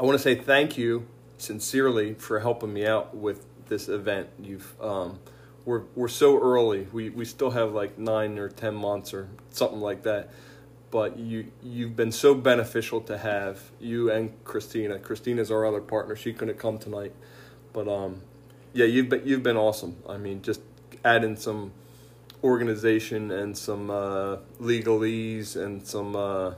I 0.00 0.02
want 0.02 0.18
to 0.18 0.22
say 0.22 0.34
thank 0.34 0.76
you 0.76 1.06
sincerely 1.38 2.14
for 2.14 2.40
helping 2.40 2.72
me 2.72 2.84
out 2.84 3.16
with 3.16 3.46
this 3.72 3.88
event. 3.88 4.28
You've 4.38 4.74
um, 4.80 5.18
we're 5.64 5.82
we're 5.94 6.08
so 6.08 6.40
early. 6.40 6.86
We 6.92 7.08
we 7.10 7.24
still 7.24 7.50
have 7.50 7.72
like 7.72 7.98
nine 7.98 8.38
or 8.38 8.48
ten 8.48 8.74
months 8.74 9.14
or 9.14 9.28
something 9.50 9.80
like 9.80 10.02
that. 10.02 10.30
But 10.90 11.18
you 11.18 11.50
you've 11.62 11.96
been 11.96 12.12
so 12.12 12.34
beneficial 12.34 13.00
to 13.02 13.16
have 13.16 13.60
you 13.80 14.10
and 14.10 14.32
Christina. 14.44 14.98
Christina's 14.98 15.50
our 15.50 15.64
other 15.64 15.80
partner. 15.80 16.14
She 16.14 16.32
couldn't 16.34 16.58
come 16.58 16.78
tonight, 16.78 17.14
but 17.72 17.88
um, 17.88 18.20
yeah, 18.74 18.84
you've 18.84 19.08
been 19.08 19.22
you've 19.24 19.42
been 19.42 19.56
awesome. 19.56 19.96
I 20.06 20.18
mean, 20.18 20.42
just 20.42 20.60
adding 21.02 21.36
some 21.36 21.72
organization 22.44 23.30
and 23.30 23.56
some 23.56 23.88
uh, 23.88 24.36
legalese 24.60 25.56
and 25.56 25.86
some 25.86 26.14
uh, 26.16 26.54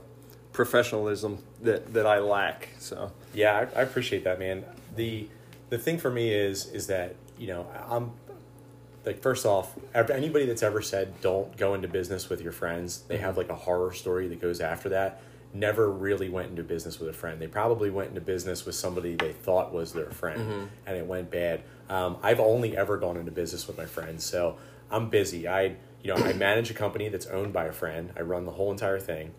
professionalism 0.51 1.37
that, 1.61 1.93
that 1.93 2.05
I 2.05 2.19
lack. 2.19 2.69
So 2.79 3.11
Yeah, 3.33 3.67
I, 3.75 3.79
I 3.79 3.83
appreciate 3.83 4.23
that, 4.23 4.39
man. 4.39 4.65
the 4.95 5.27
The 5.69 5.77
thing 5.77 5.97
for 5.97 6.11
me 6.11 6.31
is 6.31 6.67
is 6.67 6.87
that 6.87 7.15
you 7.37 7.47
know 7.47 7.67
I'm 7.89 8.11
like 9.05 9.21
first 9.21 9.45
off, 9.45 9.73
anybody 9.93 10.45
that's 10.45 10.63
ever 10.63 10.81
said 10.81 11.21
don't 11.21 11.55
go 11.57 11.73
into 11.75 11.87
business 11.87 12.29
with 12.29 12.41
your 12.41 12.51
friends, 12.51 13.03
they 13.07 13.17
have 13.17 13.37
like 13.37 13.49
a 13.49 13.55
horror 13.55 13.93
story 13.93 14.27
that 14.29 14.41
goes 14.41 14.59
after 14.59 14.89
that. 14.89 15.21
Never 15.53 15.89
really 15.89 16.27
went 16.27 16.49
into 16.49 16.63
business 16.63 16.99
with 16.99 17.09
a 17.09 17.13
friend. 17.13 17.41
They 17.41 17.47
probably 17.47 17.89
went 17.89 18.09
into 18.09 18.21
business 18.21 18.65
with 18.65 18.75
somebody 18.75 19.15
they 19.15 19.31
thought 19.31 19.71
was 19.71 19.93
their 19.93 20.09
friend, 20.09 20.69
and 20.85 20.97
it 20.97 21.05
went 21.05 21.31
bad. 21.31 21.61
Um, 21.89 22.17
I've 22.23 22.39
only 22.39 22.75
ever 22.75 22.97
gone 22.97 23.15
into 23.15 23.31
business 23.31 23.67
with 23.67 23.77
my 23.77 23.85
friends, 23.85 24.25
so 24.25 24.57
I'm 24.91 25.09
busy. 25.09 25.47
I 25.47 25.75
you 26.03 26.13
know 26.13 26.15
I 26.15 26.33
manage 26.33 26.71
a 26.71 26.73
company 26.73 27.09
that's 27.09 27.27
owned 27.27 27.53
by 27.53 27.65
a 27.65 27.71
friend. 27.71 28.11
I 28.17 28.21
run 28.21 28.45
the 28.45 28.51
whole 28.51 28.71
entire 28.71 28.99
thing. 28.99 29.33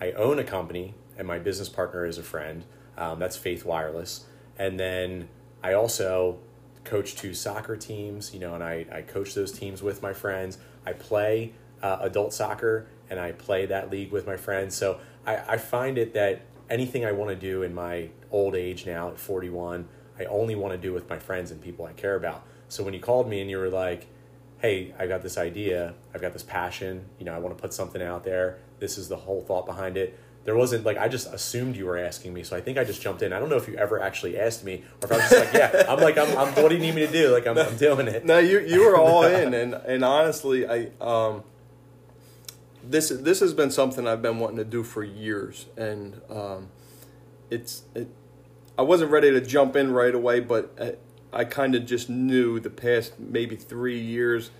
I 0.00 0.12
own 0.12 0.38
a 0.38 0.44
company, 0.44 0.94
and 1.16 1.26
my 1.28 1.38
business 1.38 1.68
partner 1.68 2.04
is 2.04 2.18
a 2.18 2.22
friend. 2.22 2.64
Um, 2.98 3.18
that's 3.18 3.36
Faith 3.36 3.64
Wireless. 3.64 4.26
And 4.58 4.78
then 4.78 5.28
I 5.62 5.74
also 5.74 6.38
coach 6.84 7.14
two 7.14 7.34
soccer 7.34 7.76
teams, 7.76 8.34
you 8.34 8.40
know, 8.40 8.54
and 8.54 8.62
I, 8.64 8.86
I 8.92 9.02
coach 9.02 9.34
those 9.34 9.52
teams 9.52 9.82
with 9.82 10.02
my 10.02 10.12
friends. 10.12 10.58
I 10.84 10.92
play 10.92 11.52
uh, 11.82 11.98
adult 12.00 12.32
soccer, 12.32 12.86
and 13.10 13.20
I 13.20 13.32
play 13.32 13.66
that 13.66 13.90
league 13.90 14.10
with 14.10 14.26
my 14.26 14.36
friends. 14.36 14.74
So 14.74 14.98
I, 15.26 15.36
I 15.36 15.56
find 15.56 15.98
it 15.98 16.14
that 16.14 16.42
anything 16.70 17.04
I 17.04 17.12
want 17.12 17.30
to 17.30 17.36
do 17.36 17.62
in 17.62 17.74
my 17.74 18.08
old 18.30 18.54
age 18.54 18.86
now 18.86 19.08
at 19.08 19.18
41, 19.18 19.86
I 20.18 20.24
only 20.24 20.54
want 20.54 20.72
to 20.72 20.78
do 20.78 20.92
with 20.92 21.08
my 21.08 21.18
friends 21.18 21.50
and 21.50 21.60
people 21.60 21.84
I 21.84 21.92
care 21.92 22.16
about. 22.16 22.44
So 22.68 22.82
when 22.82 22.94
you 22.94 23.00
called 23.00 23.28
me 23.28 23.40
and 23.40 23.50
you 23.50 23.58
were 23.58 23.68
like, 23.68 24.06
hey, 24.58 24.94
I 24.98 25.06
got 25.06 25.22
this 25.22 25.36
idea, 25.36 25.94
I've 26.14 26.20
got 26.20 26.32
this 26.32 26.42
passion, 26.42 27.04
you 27.18 27.26
know, 27.26 27.34
I 27.34 27.38
want 27.38 27.56
to 27.56 27.60
put 27.60 27.74
something 27.74 28.00
out 28.00 28.24
there. 28.24 28.58
This 28.78 28.96
is 28.96 29.08
the 29.08 29.16
whole 29.16 29.42
thought 29.42 29.66
behind 29.66 29.96
it. 29.96 30.18
There 30.44 30.56
wasn't 30.56 30.84
like 30.84 30.98
I 30.98 31.08
just 31.08 31.32
assumed 31.32 31.76
you 31.76 31.86
were 31.86 31.96
asking 31.98 32.34
me, 32.34 32.42
so 32.42 32.56
I 32.56 32.60
think 32.60 32.76
I 32.76 32.84
just 32.84 33.00
jumped 33.00 33.22
in. 33.22 33.32
I 33.32 33.38
don't 33.38 33.48
know 33.48 33.56
if 33.56 33.68
you 33.68 33.76
ever 33.76 34.00
actually 34.00 34.38
asked 34.38 34.64
me, 34.64 34.82
or 35.00 35.06
if 35.06 35.12
I 35.12 35.16
was 35.16 35.30
just 35.30 35.44
like, 35.44 35.54
"Yeah." 35.54 35.84
I'm 35.88 36.00
like, 36.00 36.18
I'm, 36.18 36.36
I'm. 36.36 36.54
What 36.54 36.68
do 36.68 36.74
you 36.74 36.80
need 36.80 36.96
me 36.96 37.06
to 37.06 37.12
do? 37.12 37.32
Like, 37.32 37.46
I'm, 37.46 37.56
I'm 37.56 37.76
doing 37.76 38.08
it. 38.08 38.24
no, 38.24 38.38
you 38.38 38.58
you 38.60 38.84
were 38.84 38.96
all 38.96 39.22
in, 39.40 39.54
and 39.54 39.74
and 39.74 40.04
honestly, 40.04 40.66
I 40.66 40.90
um. 41.00 41.44
This 42.82 43.10
this 43.10 43.38
has 43.38 43.54
been 43.54 43.70
something 43.70 44.08
I've 44.08 44.22
been 44.22 44.40
wanting 44.40 44.56
to 44.56 44.64
do 44.64 44.82
for 44.82 45.04
years, 45.04 45.66
and 45.76 46.20
um, 46.28 46.70
it's 47.48 47.84
it. 47.94 48.08
I 48.76 48.82
wasn't 48.82 49.12
ready 49.12 49.30
to 49.30 49.40
jump 49.40 49.76
in 49.76 49.92
right 49.92 50.14
away, 50.14 50.40
but 50.40 50.74
I, 51.32 51.40
I 51.40 51.44
kind 51.44 51.76
of 51.76 51.86
just 51.86 52.10
knew 52.10 52.58
the 52.58 52.70
past 52.70 53.20
maybe 53.20 53.54
three 53.54 54.00
years 54.00 54.50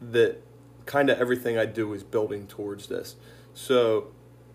that 0.00 0.42
kind 0.84 1.08
of 1.08 1.18
everything 1.18 1.56
I 1.56 1.64
do 1.64 1.92
is 1.94 2.02
building 2.02 2.46
towards 2.46 2.88
this. 2.88 3.16
So 3.54 4.08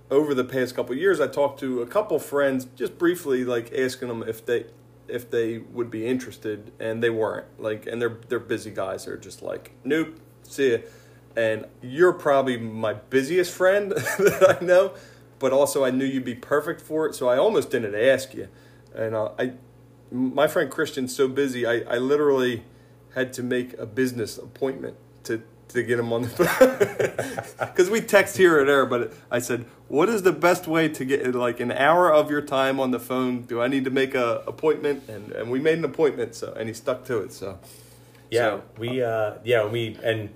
over 0.09 0.33
the 0.33 0.43
past 0.43 0.75
couple 0.75 0.95
years, 0.95 1.19
I 1.19 1.27
talked 1.27 1.59
to 1.61 1.81
a 1.81 1.87
couple 1.87 2.17
friends 2.19 2.65
just 2.75 2.97
briefly, 2.97 3.43
like 3.43 3.73
asking 3.73 4.07
them 4.07 4.23
if 4.23 4.45
they 4.45 4.65
if 5.07 5.31
they 5.31 5.59
would 5.59 5.89
be 5.89 6.05
interested, 6.05 6.71
and 6.79 7.01
they 7.01 7.09
weren't. 7.09 7.47
Like, 7.59 7.85
and 7.87 8.01
they're 8.01 8.17
they're 8.27 8.39
busy 8.39 8.71
guys. 8.71 9.05
They're 9.05 9.17
just 9.17 9.41
like, 9.41 9.71
nope, 9.83 10.17
see 10.43 10.71
ya. 10.71 10.77
And 11.35 11.65
you're 11.81 12.13
probably 12.13 12.57
my 12.57 12.93
busiest 12.93 13.53
friend 13.53 13.91
that 13.91 14.57
I 14.61 14.65
know, 14.65 14.93
but 15.39 15.53
also 15.53 15.85
I 15.85 15.91
knew 15.91 16.05
you'd 16.05 16.25
be 16.25 16.35
perfect 16.35 16.81
for 16.81 17.05
it, 17.05 17.13
so 17.13 17.27
I 17.29 17.37
almost 17.37 17.69
didn't 17.69 17.95
ask 17.95 18.33
you. 18.33 18.47
And 18.95 19.13
uh, 19.13 19.31
I, 19.37 19.53
my 20.11 20.47
friend 20.47 20.71
Christian's 20.71 21.15
so 21.15 21.27
busy, 21.27 21.65
I, 21.65 21.81
I 21.81 21.97
literally 21.97 22.63
had 23.13 23.33
to 23.33 23.43
make 23.43 23.77
a 23.77 23.85
business 23.85 24.37
appointment 24.37 24.95
to 25.25 25.43
to 25.69 25.83
get 25.83 25.99
him 25.99 26.13
on 26.13 26.21
the 26.23 26.29
phone 26.29 27.57
because 27.59 27.89
we 27.89 28.01
text 28.01 28.37
here 28.37 28.61
or 28.61 28.65
there. 28.65 28.85
But 28.85 29.13
I 29.31 29.39
said, 29.39 29.65
"What 29.87 30.09
is 30.09 30.23
the 30.23 30.31
best 30.31 30.67
way 30.67 30.87
to 30.89 31.05
get 31.05 31.35
like 31.35 31.59
an 31.59 31.71
hour 31.71 32.11
of 32.13 32.29
your 32.31 32.41
time 32.41 32.79
on 32.79 32.91
the 32.91 32.99
phone? 32.99 33.41
Do 33.43 33.61
I 33.61 33.67
need 33.67 33.83
to 33.85 33.91
make 33.91 34.15
a 34.15 34.43
appointment?" 34.47 35.03
And 35.09 35.31
and 35.31 35.51
we 35.51 35.59
made 35.59 35.77
an 35.77 35.85
appointment, 35.85 36.35
so 36.35 36.53
and 36.53 36.67
he 36.67 36.73
stuck 36.73 37.05
to 37.05 37.19
it. 37.19 37.31
So 37.33 37.59
Yeah, 38.29 38.39
So- 38.57 38.63
we 38.77 39.01
uh 39.03 39.33
yeah, 39.43 39.65
we 39.65 39.97
and 40.03 40.29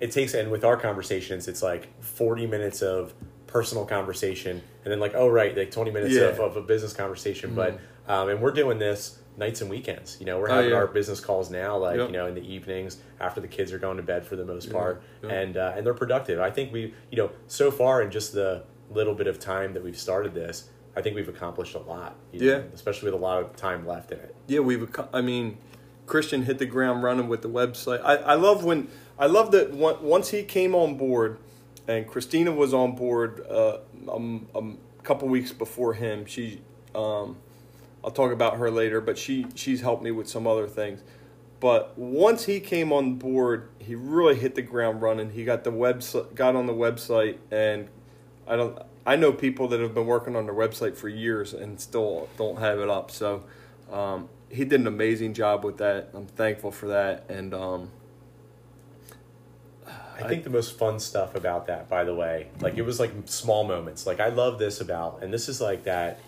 it 0.00 0.12
takes 0.12 0.34
and 0.34 0.50
with 0.50 0.64
our 0.64 0.76
conversations 0.78 1.46
it's 1.46 1.62
like 1.62 1.88
40 2.02 2.46
minutes 2.46 2.80
of 2.80 3.12
personal 3.46 3.84
conversation 3.84 4.62
and 4.84 4.90
then 4.92 4.98
like 4.98 5.14
oh 5.14 5.28
right 5.28 5.54
like 5.56 5.70
20 5.70 5.90
minutes 5.90 6.14
Yeah. 6.14 6.22
of, 6.22 6.40
of 6.40 6.56
a 6.56 6.62
business 6.62 6.94
conversation 6.94 7.54
but 7.54 7.78
um, 8.08 8.30
and 8.30 8.40
we're 8.40 8.52
doing 8.52 8.78
this 8.78 9.18
nights 9.36 9.60
and 9.60 9.70
weekends 9.70 10.16
you 10.20 10.26
know 10.26 10.38
we're 10.38 10.50
Oh, 10.50 10.54
having 10.56 10.70
yeah. 10.70 10.76
our 10.76 10.86
business 10.86 11.20
calls 11.20 11.50
now 11.50 11.76
like 11.78 11.96
Yep. 11.96 12.08
you 12.08 12.12
know 12.12 12.26
in 12.26 12.34
the 12.34 12.42
evenings 12.42 12.98
after 13.20 13.40
the 13.40 13.48
kids 13.48 13.72
are 13.72 13.78
going 13.78 13.96
to 13.96 14.02
bed 14.02 14.26
for 14.26 14.36
the 14.36 14.44
most 14.44 14.70
part 14.72 15.02
yeah. 15.22 15.30
and 15.30 15.56
uh, 15.56 15.72
and 15.76 15.86
they're 15.86 15.94
productive 15.94 16.40
i 16.40 16.50
think 16.50 16.72
we 16.72 16.92
you 17.10 17.16
know 17.16 17.30
so 17.46 17.70
far 17.70 18.02
in 18.02 18.10
just 18.10 18.32
the 18.32 18.64
little 18.90 19.14
bit 19.14 19.26
of 19.26 19.38
time 19.38 19.72
that 19.74 19.82
we've 19.84 19.98
started 19.98 20.34
this 20.34 20.68
i 20.96 21.00
think 21.00 21.14
we've 21.14 21.28
accomplished 21.28 21.74
a 21.74 21.78
lot 21.78 22.16
you 22.32 22.46
Yeah. 22.48 22.58
know, 22.58 22.64
especially 22.74 23.06
with 23.10 23.14
a 23.20 23.22
lot 23.24 23.40
of 23.42 23.56
time 23.56 23.86
left 23.86 24.10
in 24.12 24.18
it 24.18 24.34
Yeah, 24.48 24.60
we've. 24.60 24.88
I 25.14 25.20
mean, 25.20 25.58
Christian 26.06 26.42
hit 26.42 26.58
the 26.58 26.66
ground 26.66 27.04
running 27.04 27.28
with 27.28 27.40
the 27.42 27.48
website. 27.48 28.00
I, 28.04 28.16
I 28.16 28.34
love 28.34 28.64
when 28.64 28.88
I 29.16 29.26
love 29.26 29.52
that 29.52 29.70
on- 29.72 30.02
once 30.02 30.30
he 30.30 30.42
came 30.42 30.74
on 30.74 30.96
board, 30.96 31.38
and 31.86 32.04
Christina 32.06 32.50
was 32.50 32.74
on 32.74 32.96
board 32.96 33.46
uh, 33.48 33.78
um, 34.10 34.48
um, 34.56 34.78
a 34.98 35.02
couple 35.02 35.28
weeks 35.28 35.52
before 35.52 35.94
him. 35.94 36.26
She, 36.26 36.62
um, 36.96 37.36
I'll 38.02 38.10
talk 38.10 38.32
about 38.32 38.56
her 38.58 38.70
later, 38.70 39.00
but 39.00 39.18
she 39.18 39.46
she's 39.54 39.80
helped 39.80 40.02
me 40.02 40.10
with 40.10 40.28
some 40.28 40.46
other 40.46 40.66
things. 40.66 41.02
But 41.60 41.98
once 41.98 42.46
he 42.46 42.58
came 42.58 42.92
on 42.92 43.16
board, 43.16 43.68
he 43.78 43.94
really 43.94 44.34
hit 44.34 44.54
the 44.54 44.62
ground 44.62 45.02
running. 45.02 45.30
He 45.30 45.44
got 45.44 45.64
the 45.64 45.72
website, 45.72 46.34
got 46.34 46.56
on 46.56 46.66
the 46.66 46.72
website, 46.72 47.36
and 47.50 47.88
I 48.46 48.56
don't. 48.56 48.78
I 49.06 49.16
know 49.16 49.32
people 49.32 49.68
that 49.68 49.80
have 49.80 49.94
been 49.94 50.06
working 50.06 50.36
on 50.36 50.46
their 50.46 50.54
website 50.54 50.96
for 50.96 51.08
years 51.08 51.52
and 51.52 51.80
still 51.80 52.28
don't 52.36 52.58
have 52.58 52.78
it 52.78 52.88
up. 52.88 53.10
So 53.10 53.44
um, 53.90 54.28
he 54.50 54.64
did 54.64 54.80
an 54.80 54.86
amazing 54.86 55.34
job 55.34 55.64
with 55.64 55.78
that. 55.78 56.10
I'm 56.14 56.26
thankful 56.26 56.70
for 56.70 56.88
that. 56.88 57.24
And 57.28 57.54
um, 57.54 57.90
I 59.86 60.28
think 60.28 60.44
the 60.44 60.50
most 60.50 60.78
fun 60.78 61.00
stuff 61.00 61.34
about 61.34 61.66
that, 61.66 61.88
by 61.88 62.04
the 62.04 62.14
way, 62.14 62.48
like 62.60 62.76
it 62.76 62.82
was 62.82 63.00
like 63.00 63.10
small 63.24 63.64
moments. 63.64 64.06
Like 64.06 64.20
I 64.20 64.28
love 64.28 64.58
this 64.58 64.80
about, 64.80 65.22
and 65.22 65.32
this 65.32 65.48
is 65.48 65.60
like 65.60 65.84
that 65.84 66.20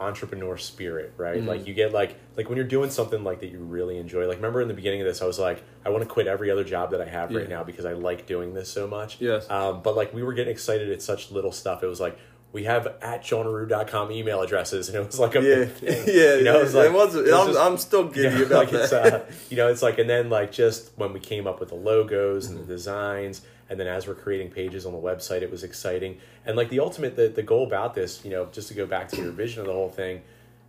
entrepreneur 0.00 0.56
spirit, 0.56 1.12
right? 1.16 1.38
Mm-hmm. 1.38 1.48
Like 1.48 1.66
you 1.66 1.74
get 1.74 1.92
like 1.92 2.16
like 2.36 2.48
when 2.48 2.56
you're 2.56 2.66
doing 2.66 2.90
something 2.90 3.22
like 3.24 3.40
that 3.40 3.50
you 3.50 3.58
really 3.58 3.98
enjoy. 3.98 4.26
Like 4.26 4.36
remember 4.36 4.60
in 4.60 4.68
the 4.68 4.74
beginning 4.74 5.00
of 5.00 5.06
this, 5.06 5.22
I 5.22 5.26
was 5.26 5.38
like, 5.38 5.62
I 5.84 5.90
want 5.90 6.02
to 6.02 6.08
quit 6.08 6.26
every 6.26 6.50
other 6.50 6.64
job 6.64 6.90
that 6.92 7.00
I 7.00 7.06
have 7.08 7.30
right 7.34 7.48
Yeah. 7.48 7.56
now 7.56 7.64
because 7.64 7.84
I 7.84 7.92
like 7.92 8.26
doing 8.26 8.54
this 8.54 8.68
so 8.68 8.86
much. 8.86 9.20
Yes. 9.20 9.48
Um, 9.50 9.82
but 9.82 9.94
like 9.96 10.12
we 10.14 10.22
were 10.22 10.32
getting 10.32 10.52
excited 10.52 10.90
at 10.90 11.02
such 11.02 11.30
little 11.30 11.52
stuff. 11.52 11.82
It 11.82 11.86
was 11.86 12.00
like 12.00 12.18
we 12.52 12.64
have 12.64 12.86
at 13.00 13.22
jawnaroo.com 13.24 14.10
email 14.12 14.42
addresses, 14.42 14.88
and 14.90 14.96
it 14.98 15.06
was 15.06 15.18
like 15.18 15.34
a 15.36 15.40
yeah, 15.42 15.68
yeah, 16.06 16.34
You 16.36 16.44
know, 16.44 16.58
it 16.60 16.64
was 16.64 16.74
like- 16.74 16.86
it 16.88 16.92
was. 16.92 17.14
it 17.14 17.22
was 17.24 17.32
I'm, 17.32 17.46
just- 17.46 17.58
I'm 17.60 17.78
still 17.78 18.04
giddy 18.08 18.36
yeah, 18.40 18.42
about 18.44 18.64
like 18.66 18.72
it's, 18.74 18.90
that. 18.90 19.14
uh, 19.14 19.20
you 19.48 19.56
know, 19.56 19.68
it's 19.68 19.80
like, 19.80 19.98
and 19.98 20.10
then 20.10 20.28
like 20.28 20.52
just 20.52 20.90
when 20.96 21.14
we 21.14 21.20
came 21.20 21.46
up 21.46 21.60
with 21.60 21.70
the 21.70 21.74
logos 21.76 22.48
Mm-hmm. 22.48 22.56
and 22.58 22.66
the 22.68 22.72
designs, 22.74 23.40
and 23.72 23.80
then 23.80 23.86
as 23.86 24.06
we're 24.06 24.14
creating 24.14 24.50
pages 24.50 24.84
on 24.84 24.92
the 24.92 24.98
website, 24.98 25.40
it 25.40 25.50
was 25.50 25.64
exciting. 25.64 26.18
And 26.44 26.56
like 26.56 26.68
the 26.68 26.80
ultimate, 26.80 27.16
the, 27.16 27.28
the 27.28 27.42
goal 27.42 27.66
about 27.66 27.94
this, 27.94 28.22
you 28.22 28.30
know, 28.30 28.46
just 28.52 28.68
to 28.68 28.74
go 28.74 28.84
back 28.84 29.08
to 29.08 29.16
your 29.16 29.32
vision 29.32 29.60
of 29.62 29.66
the 29.66 29.72
whole 29.72 29.88
thing, 29.88 30.20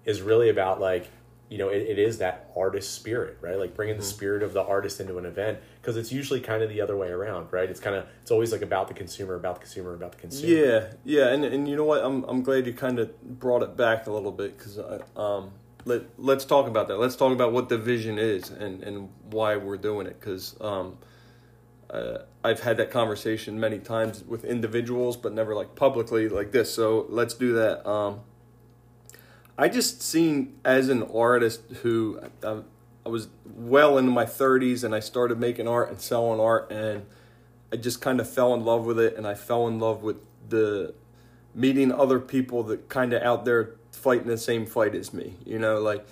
is 0.06 0.22
really 0.22 0.48
about 0.50 0.80
like, 0.80 1.10
you 1.50 1.58
know, 1.58 1.68
it, 1.68 1.82
it 1.82 2.00
is 2.00 2.20
that 2.20 2.50
artist 2.56 2.94
spirit, 2.96 3.38
right? 3.42 3.58
Like 3.60 3.76
bringing 3.76 3.96
Mm-hmm. 3.96 4.02
the 4.02 4.08
spirit 4.08 4.42
of 4.42 4.54
the 4.54 4.64
artist 4.64 5.02
into 5.02 5.18
an 5.18 5.26
event 5.26 5.60
because 5.82 5.98
it's 5.98 6.12
usually 6.14 6.40
kind 6.40 6.64
of 6.64 6.70
the 6.70 6.80
other 6.80 6.96
way 6.96 7.10
around, 7.10 7.52
right? 7.52 7.70
It's 7.70 7.82
kind 7.82 7.96
of 7.98 8.06
it's 8.22 8.32
always 8.32 8.54
like 8.54 8.62
about 8.62 8.88
the 8.88 8.94
consumer, 8.94 9.36
about 9.36 9.56
the 9.56 9.62
consumer, 9.66 9.94
about 9.94 10.14
the 10.14 10.20
consumer. 10.20 10.54
Yeah, 10.54 10.94
yeah, 11.04 11.34
and 11.34 11.44
and 11.44 11.68
you 11.68 11.76
know 11.76 11.84
what? 11.84 12.04
I'm 12.04 12.24
I'm 12.24 12.42
glad 12.42 12.66
you 12.66 12.74
kind 12.74 13.00
of 13.00 13.40
brought 13.40 13.62
it 13.64 13.76
back 13.76 14.08
a 14.08 14.12
little 14.12 14.32
bit 14.32 14.58
because 14.58 14.80
um 15.18 15.52
let 15.86 16.04
let's 16.18 16.46
talk 16.46 16.68
about 16.68 16.88
that. 16.88 16.98
Let's 16.98 17.18
talk 17.18 17.34
about 17.34 17.52
what 17.52 17.68
the 17.68 17.78
vision 17.78 18.18
is 18.18 18.50
and 18.50 18.82
and 18.82 19.10
why 19.30 19.58
we're 19.58 19.78
doing 19.78 20.08
it 20.08 20.18
because 20.20 20.56
um 20.62 20.98
uh, 21.90 22.20
I've 22.44 22.62
had 22.62 22.78
that 22.78 22.92
conversation 22.92 23.60
many 23.60 23.80
times 23.80 24.24
with 24.24 24.44
individuals, 24.44 25.16
but 25.16 25.34
never 25.34 25.56
like 25.56 25.76
publicly 25.76 26.28
like 26.28 26.52
this. 26.52 26.74
So 26.74 27.06
let's 27.10 27.34
do 27.34 27.54
that. 27.54 27.88
Um, 27.88 28.22
I 29.58 29.70
just 29.70 30.02
seen 30.02 30.60
as 30.66 30.90
an 30.90 31.04
artist 31.04 31.62
who 31.84 32.20
I, 32.44 32.62
I 33.06 33.10
was 33.10 33.30
well 33.46 33.98
into 33.98 34.12
my 34.12 34.26
30s 34.26 34.84
and 34.84 34.94
I 34.94 35.00
started 35.00 35.40
making 35.40 35.68
art 35.68 35.90
and 35.90 36.02
selling 36.02 36.40
art 36.40 36.72
and 36.72 37.06
I 37.72 37.78
just 37.78 38.02
kind 38.02 38.20
of 38.20 38.30
fell 38.30 38.54
in 38.54 38.66
love 38.66 38.86
with 38.86 39.00
it 39.00 39.16
and 39.16 39.26
I 39.26 39.36
fell 39.36 39.68
in 39.68 39.80
love 39.80 40.04
with 40.04 40.18
the 40.50 40.94
meeting 41.56 41.92
other 41.92 42.20
people 42.20 42.64
that 42.64 42.90
kind 42.90 43.14
of 43.14 43.22
out 43.22 43.46
there 43.46 43.76
fighting 43.92 44.28
the 44.28 44.38
same 44.38 44.66
fight 44.66 44.96
as 44.96 45.14
me. 45.14 45.36
You 45.46 45.60
know, 45.60 45.80
like 45.80 46.06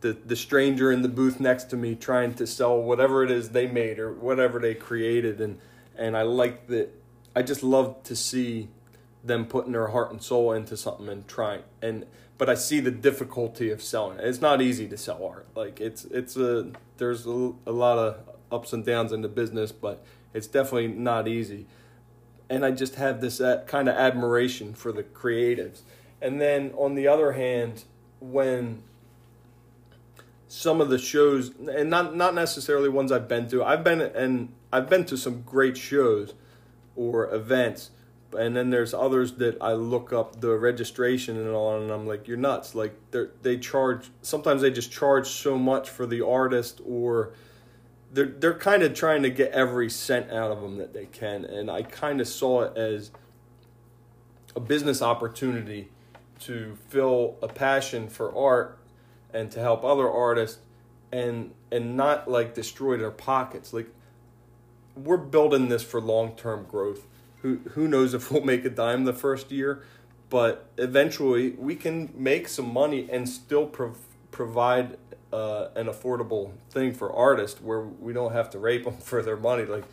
the 0.00 0.12
the 0.12 0.36
stranger 0.36 0.90
in 0.90 1.02
the 1.02 1.08
booth 1.08 1.38
next 1.38 1.64
to 1.64 1.76
me 1.76 1.94
trying 1.94 2.34
to 2.34 2.46
sell 2.46 2.80
whatever 2.80 3.22
it 3.24 3.30
is 3.30 3.50
they 3.50 3.66
made 3.66 3.98
or 3.98 4.12
whatever 4.12 4.58
they 4.58 4.74
created 4.74 5.40
and 5.40 5.58
and 5.98 6.16
I 6.16 6.22
like 6.22 6.66
that 6.68 6.90
I 7.34 7.42
just 7.42 7.62
love 7.62 8.02
to 8.04 8.16
see 8.16 8.68
them 9.24 9.46
putting 9.46 9.72
their 9.72 9.88
heart 9.88 10.12
and 10.12 10.22
soul 10.22 10.52
into 10.52 10.76
something 10.76 11.08
and 11.08 11.26
trying 11.26 11.62
and 11.82 12.06
but 12.38 12.50
I 12.50 12.54
see 12.54 12.80
the 12.80 12.90
difficulty 12.90 13.70
of 13.70 13.82
selling 13.82 14.18
it. 14.18 14.24
It's 14.24 14.40
not 14.40 14.60
easy 14.60 14.86
to 14.88 14.96
sell 14.96 15.24
art. 15.24 15.46
Like 15.54 15.80
it's 15.80 16.04
it's 16.06 16.36
a 16.36 16.70
there's 16.98 17.26
a, 17.26 17.52
a 17.66 17.72
lot 17.72 17.98
of 17.98 18.18
ups 18.52 18.72
and 18.72 18.84
downs 18.84 19.12
in 19.12 19.22
the 19.22 19.28
business, 19.28 19.72
but 19.72 20.04
it's 20.34 20.46
definitely 20.46 20.88
not 20.88 21.28
easy. 21.28 21.66
And 22.48 22.64
I 22.64 22.70
just 22.70 22.96
have 22.96 23.20
this 23.20 23.40
uh, 23.40 23.64
kind 23.66 23.88
of 23.88 23.96
admiration 23.96 24.74
for 24.74 24.92
the 24.92 25.02
creatives. 25.02 25.80
And 26.20 26.40
then 26.40 26.72
on 26.76 26.94
the 26.94 27.08
other 27.08 27.32
hand, 27.32 27.84
when 28.20 28.82
some 30.48 30.80
of 30.80 30.88
the 30.88 30.98
shows 30.98 31.50
and 31.58 31.90
not 31.90 32.14
not 32.14 32.34
necessarily 32.34 32.88
ones 32.88 33.10
I've 33.10 33.28
been 33.28 33.48
to, 33.48 33.64
I've 33.64 33.82
been 33.82 34.00
and 34.00 34.52
I've 34.72 34.88
been 34.88 35.04
to 35.06 35.16
some 35.16 35.42
great 35.42 35.76
shows 35.76 36.34
or 36.94 37.32
events 37.34 37.90
and 38.36 38.56
then 38.56 38.70
there's 38.70 38.92
others 38.92 39.32
that 39.34 39.56
I 39.60 39.72
look 39.72 40.12
up 40.12 40.40
the 40.40 40.56
registration 40.56 41.36
and 41.36 41.50
all, 41.50 41.80
and 41.80 41.90
I'm 41.90 42.06
like, 42.06 42.28
you're 42.28 42.36
nuts. 42.36 42.74
Like 42.74 42.94
they 43.10 43.26
they 43.42 43.58
charge. 43.58 44.10
Sometimes 44.22 44.62
they 44.62 44.70
just 44.70 44.90
charge 44.90 45.28
so 45.28 45.58
much 45.58 45.88
for 45.88 46.06
the 46.06 46.24
artist, 46.24 46.80
or 46.84 47.32
they're 48.12 48.26
they're 48.26 48.58
kind 48.58 48.82
of 48.82 48.94
trying 48.94 49.22
to 49.22 49.30
get 49.30 49.52
every 49.52 49.88
cent 49.88 50.30
out 50.30 50.50
of 50.50 50.60
them 50.60 50.76
that 50.78 50.92
they 50.92 51.06
can. 51.06 51.44
And 51.44 51.70
I 51.70 51.82
kind 51.82 52.20
of 52.20 52.28
saw 52.28 52.62
it 52.62 52.76
as 52.76 53.10
a 54.54 54.60
business 54.60 55.02
opportunity 55.02 55.88
to 56.40 56.76
fill 56.88 57.36
a 57.42 57.48
passion 57.48 58.08
for 58.08 58.34
art 58.36 58.78
and 59.32 59.50
to 59.50 59.60
help 59.60 59.84
other 59.84 60.10
artists, 60.10 60.58
and 61.12 61.52
and 61.70 61.96
not 61.96 62.28
like 62.28 62.54
destroy 62.54 62.96
their 62.96 63.10
pockets. 63.10 63.72
Like 63.72 63.88
we're 64.96 65.16
building 65.16 65.68
this 65.68 65.82
for 65.82 66.00
long 66.00 66.34
term 66.36 66.66
growth 66.68 67.06
who 67.42 67.60
who 67.70 67.86
knows 67.86 68.14
if 68.14 68.30
we'll 68.30 68.44
make 68.44 68.64
a 68.64 68.70
dime 68.70 69.04
the 69.04 69.12
first 69.12 69.52
year, 69.52 69.82
but 70.30 70.68
eventually 70.78 71.50
we 71.50 71.76
can 71.76 72.12
make 72.16 72.48
some 72.48 72.72
money 72.72 73.08
and 73.10 73.28
still 73.28 73.66
prov- 73.66 73.98
provide 74.30 74.96
uh, 75.32 75.68
an 75.76 75.86
affordable 75.86 76.52
thing 76.70 76.92
for 76.92 77.12
artists 77.12 77.60
where 77.60 77.82
we 77.82 78.12
don't 78.12 78.32
have 78.32 78.50
to 78.50 78.58
rape 78.58 78.84
them 78.84 78.96
for 78.98 79.22
their 79.22 79.36
money. 79.36 79.64
Like 79.64 79.84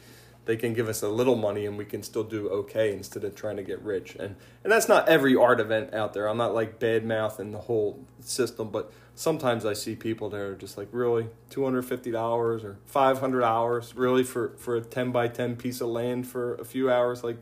they 0.45 0.57
can 0.57 0.73
give 0.73 0.89
us 0.89 1.01
a 1.01 1.07
little 1.07 1.35
money 1.35 1.65
and 1.65 1.77
we 1.77 1.85
can 1.85 2.03
still 2.03 2.23
do 2.23 2.49
okay 2.49 2.91
instead 2.91 3.23
of 3.23 3.35
trying 3.35 3.55
to 3.57 3.63
get 3.63 3.81
rich. 3.81 4.15
And 4.15 4.35
and 4.63 4.71
that's 4.71 4.87
not 4.87 5.07
every 5.07 5.35
art 5.35 5.59
event 5.59 5.93
out 5.93 6.13
there. 6.13 6.27
I'm 6.27 6.37
not 6.37 6.53
like 6.53 6.79
bad 6.79 7.05
mouthing 7.05 7.51
the 7.51 7.59
whole 7.59 8.05
system, 8.19 8.69
but 8.69 8.91
sometimes 9.15 9.65
I 9.65 9.73
see 9.73 9.95
people 9.95 10.29
that 10.31 10.39
are 10.39 10.55
just 10.55 10.77
like 10.77 10.89
really 10.91 11.27
two 11.49 11.63
hundred 11.63 11.83
fifty 11.83 12.11
dollars 12.11 12.63
or 12.63 12.77
five 12.85 13.19
hundred 13.19 13.41
dollars 13.41 13.95
really 13.95 14.23
for 14.23 14.49
for 14.57 14.75
a 14.75 14.81
ten 14.81 15.11
by 15.11 15.27
ten 15.27 15.55
piece 15.55 15.81
of 15.81 15.89
land 15.89 16.27
for 16.27 16.55
a 16.55 16.65
few 16.65 16.91
hours. 16.91 17.23
Like, 17.23 17.37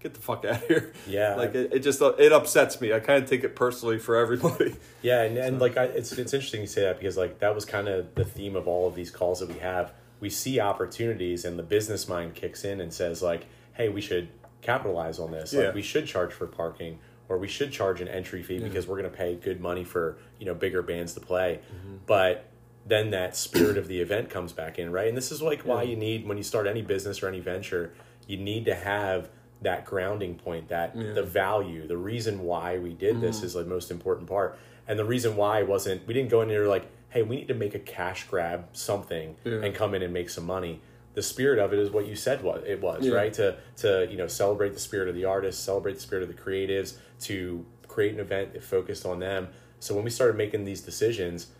get 0.00 0.14
the 0.14 0.20
fuck 0.20 0.44
out 0.44 0.62
of 0.62 0.68
here. 0.68 0.92
Yeah. 1.08 1.34
like 1.34 1.54
it, 1.54 1.72
it 1.72 1.78
just 1.80 2.00
it 2.00 2.32
upsets 2.32 2.80
me. 2.80 2.92
I 2.92 3.00
kind 3.00 3.22
of 3.22 3.28
take 3.28 3.42
it 3.42 3.56
personally 3.56 3.98
for 3.98 4.16
everybody. 4.16 4.76
Yeah, 5.02 5.22
and, 5.22 5.36
and 5.36 5.60
like 5.60 5.76
I, 5.76 5.84
it's 5.84 6.12
it's 6.12 6.32
interesting 6.32 6.60
you 6.60 6.66
say 6.66 6.82
that 6.82 6.98
because 6.98 7.16
like 7.16 7.40
that 7.40 7.54
was 7.54 7.64
kind 7.64 7.88
of 7.88 8.14
the 8.14 8.24
theme 8.24 8.54
of 8.54 8.68
all 8.68 8.86
of 8.86 8.94
these 8.94 9.10
calls 9.10 9.40
that 9.40 9.48
we 9.48 9.58
have. 9.58 9.92
We 10.24 10.30
see 10.30 10.58
opportunities, 10.58 11.44
and 11.44 11.58
the 11.58 11.62
business 11.62 12.08
mind 12.08 12.34
kicks 12.34 12.64
in 12.64 12.80
and 12.80 12.90
says 12.90 13.22
like, 13.22 13.44
"Hey, 13.74 13.90
we 13.90 14.00
should 14.00 14.28
capitalize 14.62 15.18
on 15.18 15.32
this. 15.32 15.52
Yeah. 15.52 15.66
Like, 15.66 15.74
we 15.74 15.82
should 15.82 16.06
charge 16.06 16.32
for 16.32 16.46
parking, 16.46 16.98
or 17.28 17.36
we 17.36 17.46
should 17.46 17.70
charge 17.72 18.00
an 18.00 18.08
entry 18.08 18.42
fee 18.42 18.58
because 18.58 18.88
we're 18.88 18.98
going 18.98 19.10
to 19.10 19.16
pay 19.16 19.34
good 19.34 19.60
money 19.60 19.84
for 19.84 20.16
you 20.40 20.46
know 20.46 20.54
bigger 20.54 20.80
bands 20.80 21.12
to 21.12 21.20
play." 21.20 21.60
Mm-hmm. 21.60 21.96
But 22.06 22.46
then 22.86 23.10
that 23.10 23.36
spirit 23.36 23.76
of 23.76 23.86
the 23.86 24.00
event 24.00 24.30
comes 24.30 24.52
back 24.54 24.78
in, 24.78 24.90
right? 24.90 25.08
And 25.08 25.16
this 25.16 25.30
is 25.30 25.42
like 25.42 25.60
why 25.62 25.82
you 25.82 25.94
need 25.96 26.26
when 26.26 26.38
you 26.38 26.42
start 26.42 26.66
any 26.66 26.80
business 26.80 27.22
or 27.22 27.28
any 27.28 27.40
venture, 27.40 27.92
you 28.26 28.38
need 28.38 28.64
to 28.64 28.74
have 28.74 29.28
that 29.60 29.84
grounding 29.84 30.36
point, 30.36 30.68
that 30.68 30.94
the 31.14 31.22
value, 31.22 31.86
the 31.86 31.98
reason 31.98 32.44
why 32.44 32.78
we 32.78 32.94
did 32.94 33.20
this 33.20 33.36
Mm-hmm. 33.36 33.46
is 33.46 33.52
the 33.52 33.64
most 33.66 33.90
important 33.90 34.26
part. 34.26 34.58
And 34.88 34.98
the 34.98 35.04
reason 35.04 35.36
why 35.36 35.62
wasn't 35.64 36.06
we 36.06 36.14
didn't 36.14 36.30
go 36.30 36.40
in 36.40 36.48
there 36.48 36.66
like, 36.66 36.86
hey, 37.14 37.22
we 37.22 37.36
need 37.36 37.46
to 37.48 37.54
make 37.54 37.76
a 37.76 37.78
cash 37.78 38.26
grab 38.26 38.66
something 38.72 39.36
Yeah. 39.44 39.62
and 39.62 39.72
come 39.72 39.94
in 39.94 40.02
and 40.02 40.12
make 40.12 40.28
some 40.28 40.44
money. 40.44 40.80
The 41.14 41.22
spirit 41.22 41.60
of 41.60 41.72
it 41.72 41.78
is 41.78 41.90
what 41.90 42.08
you 42.08 42.16
said 42.16 42.42
was 42.42 42.64
it 42.66 42.80
was, 42.82 43.06
Yeah. 43.06 43.14
right? 43.14 43.32
To 43.34 43.56
to, 43.76 44.08
you 44.10 44.16
know, 44.16 44.26
celebrate 44.26 44.72
the 44.72 44.80
spirit 44.80 45.08
of 45.08 45.14
the 45.14 45.24
artists, 45.24 45.62
celebrate 45.62 45.94
the 45.94 46.00
spirit 46.00 46.22
of 46.24 46.28
the 46.28 46.34
creatives, 46.34 46.96
to 47.20 47.64
create 47.86 48.12
an 48.14 48.18
event 48.20 48.52
that 48.52 48.64
focused 48.64 49.06
on 49.06 49.20
them. 49.20 49.46
So 49.78 49.94
when 49.94 50.02
we 50.02 50.10
started 50.10 50.36
making 50.36 50.64
these 50.64 50.80
decisions, 50.80 51.52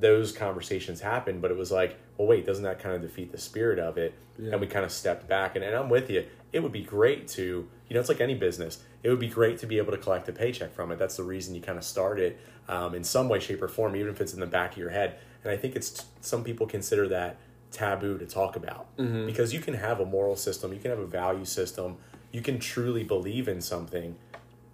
those 0.00 0.32
conversations 0.32 1.02
happened, 1.02 1.42
but 1.42 1.50
it 1.50 1.56
was 1.58 1.70
like, 1.70 1.96
well, 2.16 2.26
wait, 2.26 2.46
doesn't 2.46 2.64
that 2.64 2.78
kind 2.78 2.94
of 2.94 3.02
defeat 3.02 3.30
the 3.30 3.38
spirit 3.38 3.78
of 3.78 3.98
it? 3.98 4.14
Yeah. 4.38 4.52
And 4.52 4.60
we 4.62 4.66
kind 4.66 4.86
of 4.86 4.90
stepped 4.90 5.28
back. 5.28 5.54
And, 5.54 5.62
and 5.64 5.76
I'm 5.76 5.90
with 5.90 6.08
you. 6.08 6.24
It 6.54 6.62
would 6.62 6.70
be 6.70 6.82
great 6.84 7.26
to, 7.30 7.42
you 7.88 7.94
know, 7.94 7.98
it's 7.98 8.08
like 8.08 8.20
any 8.20 8.36
business. 8.36 8.78
It 9.02 9.10
would 9.10 9.18
be 9.18 9.28
great 9.28 9.58
to 9.58 9.66
be 9.66 9.78
able 9.78 9.90
to 9.90 9.98
collect 9.98 10.28
a 10.28 10.32
paycheck 10.32 10.72
from 10.72 10.92
it. 10.92 11.00
That's 11.00 11.16
the 11.16 11.24
reason 11.24 11.52
you 11.56 11.60
kind 11.60 11.76
of 11.76 11.82
start 11.84 12.20
it 12.20 12.38
um, 12.68 12.94
in 12.94 13.02
some 13.02 13.28
way, 13.28 13.40
shape, 13.40 13.60
or 13.60 13.66
form, 13.66 13.96
even 13.96 14.08
if 14.12 14.20
it's 14.20 14.32
in 14.34 14.38
the 14.38 14.46
back 14.46 14.72
of 14.72 14.78
your 14.78 14.90
head. 14.90 15.18
And 15.42 15.52
I 15.52 15.56
think 15.56 15.74
it's 15.74 16.06
some 16.20 16.44
people 16.44 16.68
consider 16.68 17.08
that 17.08 17.36
taboo 17.72 18.18
to 18.18 18.24
talk 18.26 18.54
about 18.54 18.86
Mm-hmm. 18.98 19.26
because 19.26 19.52
you 19.52 19.58
can 19.58 19.74
have 19.74 19.98
a 19.98 20.06
moral 20.06 20.36
system, 20.36 20.72
you 20.72 20.78
can 20.78 20.90
have 20.92 21.00
a 21.00 21.06
value 21.06 21.44
system, 21.44 21.96
you 22.30 22.40
can 22.40 22.60
truly 22.60 23.02
believe 23.02 23.48
in 23.48 23.60
something, 23.60 24.14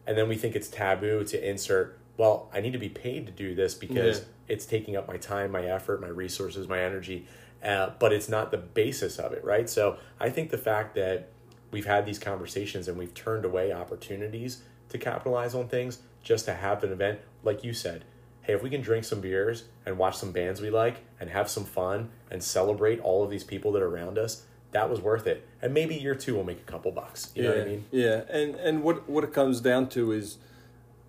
and 0.06 0.18
then 0.18 0.28
we 0.28 0.37
think 0.37 0.54
it's 0.54 0.68
taboo 0.68 1.25
to 1.25 1.49
insert. 1.50 1.99
Well, 2.18 2.50
I 2.52 2.60
need 2.60 2.75
to 2.75 2.78
be 2.78 2.90
paid 2.90 3.25
to 3.25 3.32
do 3.32 3.54
this 3.54 3.75
because 3.75 4.18
Yeah. 4.18 4.25
it's 4.49 4.66
taking 4.66 4.96
up 4.96 5.08
my 5.08 5.16
time, 5.16 5.50
my 5.50 5.64
effort, 5.64 6.02
my 6.02 6.08
resources, 6.08 6.68
my 6.68 6.80
energy, 6.80 7.26
uh, 7.64 7.90
but 7.99 8.12
it's 8.12 8.28
not 8.28 8.50
the 8.50 8.58
basis 8.58 9.18
of 9.18 9.32
it, 9.32 9.42
right? 9.42 9.68
So 9.70 9.96
I 10.20 10.28
think 10.28 10.50
the 10.50 10.58
fact 10.58 10.94
that 10.96 11.28
we've 11.70 11.86
had 11.86 12.06
these 12.06 12.18
conversations 12.18 12.88
and 12.88 12.98
we've 12.98 13.14
turned 13.14 13.44
away 13.44 13.72
opportunities 13.72 14.62
to 14.88 14.98
capitalize 14.98 15.54
on 15.54 15.68
things 15.68 15.98
just 16.22 16.44
to 16.44 16.54
have 16.54 16.82
an 16.84 16.92
event, 16.92 17.20
like 17.42 17.64
you 17.64 17.72
said, 17.72 18.04
hey, 18.42 18.54
if 18.54 18.62
we 18.62 18.70
can 18.70 18.80
drink 18.80 19.04
some 19.04 19.20
beers 19.20 19.64
and 19.86 19.96
watch 19.98 20.16
some 20.16 20.32
bands 20.32 20.60
we 20.60 20.70
like 20.70 20.98
and 21.18 21.30
have 21.30 21.48
some 21.48 21.64
fun 21.64 22.10
and 22.30 22.42
celebrate 22.42 23.00
all 23.00 23.22
of 23.22 23.30
these 23.30 23.44
people 23.44 23.72
that 23.72 23.82
are 23.82 23.88
around 23.88 24.18
us, 24.18 24.44
that 24.72 24.88
was 24.88 25.00
worth 25.00 25.26
it. 25.26 25.46
And 25.62 25.74
maybe 25.74 25.94
year 25.94 26.14
two 26.14 26.34
will 26.34 26.44
make 26.44 26.58
a 26.58 26.70
couple 26.70 26.92
bucks. 26.92 27.30
You 27.34 27.42
know 27.42 27.50
yeah, 27.50 27.58
what 27.58 27.66
I 27.66 27.70
mean? 27.70 27.84
Yeah, 27.90 28.22
and 28.30 28.54
and 28.56 28.82
what 28.82 29.08
what 29.08 29.24
it 29.24 29.32
comes 29.32 29.60
down 29.60 29.88
to 29.90 30.12
is 30.12 30.38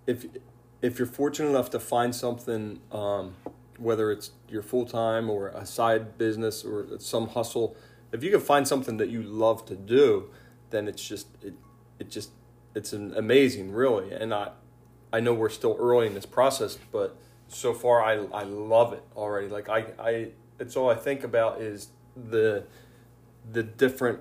if 0.06 0.26
if 0.80 0.98
you're 0.98 1.06
fortunate 1.06 1.50
enough 1.50 1.70
to 1.70 1.80
find 1.80 2.14
something, 2.14 2.80
um, 2.90 3.34
whether 3.78 4.10
it's 4.10 4.32
your 4.48 4.62
full 4.62 4.84
time 4.84 5.30
or 5.30 5.48
a 5.48 5.64
side 5.64 6.18
business 6.18 6.64
or 6.64 6.98
some 6.98 7.28
hustle, 7.28 7.76
if 8.10 8.24
you 8.24 8.30
can 8.30 8.40
find 8.40 8.66
something 8.66 8.96
that 8.96 9.08
you 9.08 9.22
love 9.22 9.64
to 9.66 9.76
do, 9.76 10.30
then 10.72 10.88
it's 10.88 11.06
just 11.06 11.28
it 11.42 11.54
it 12.00 12.10
just 12.10 12.30
it's 12.74 12.92
an 12.92 13.14
amazing, 13.16 13.72
really. 13.72 14.12
And 14.12 14.34
I 14.34 14.50
I 15.12 15.20
know 15.20 15.34
we're 15.34 15.50
still 15.50 15.76
early 15.78 16.06
in 16.06 16.14
this 16.14 16.26
process, 16.26 16.78
but 16.90 17.16
so 17.48 17.72
far 17.72 18.02
I 18.02 18.14
I 18.32 18.42
love 18.42 18.92
it 18.92 19.04
already. 19.14 19.48
Like 19.48 19.68
I 19.68 19.86
I 19.98 20.28
it's 20.58 20.76
all 20.76 20.90
I 20.90 20.96
think 20.96 21.22
about 21.22 21.60
is 21.60 21.88
the 22.16 22.64
the 23.50 23.62
different 23.62 24.20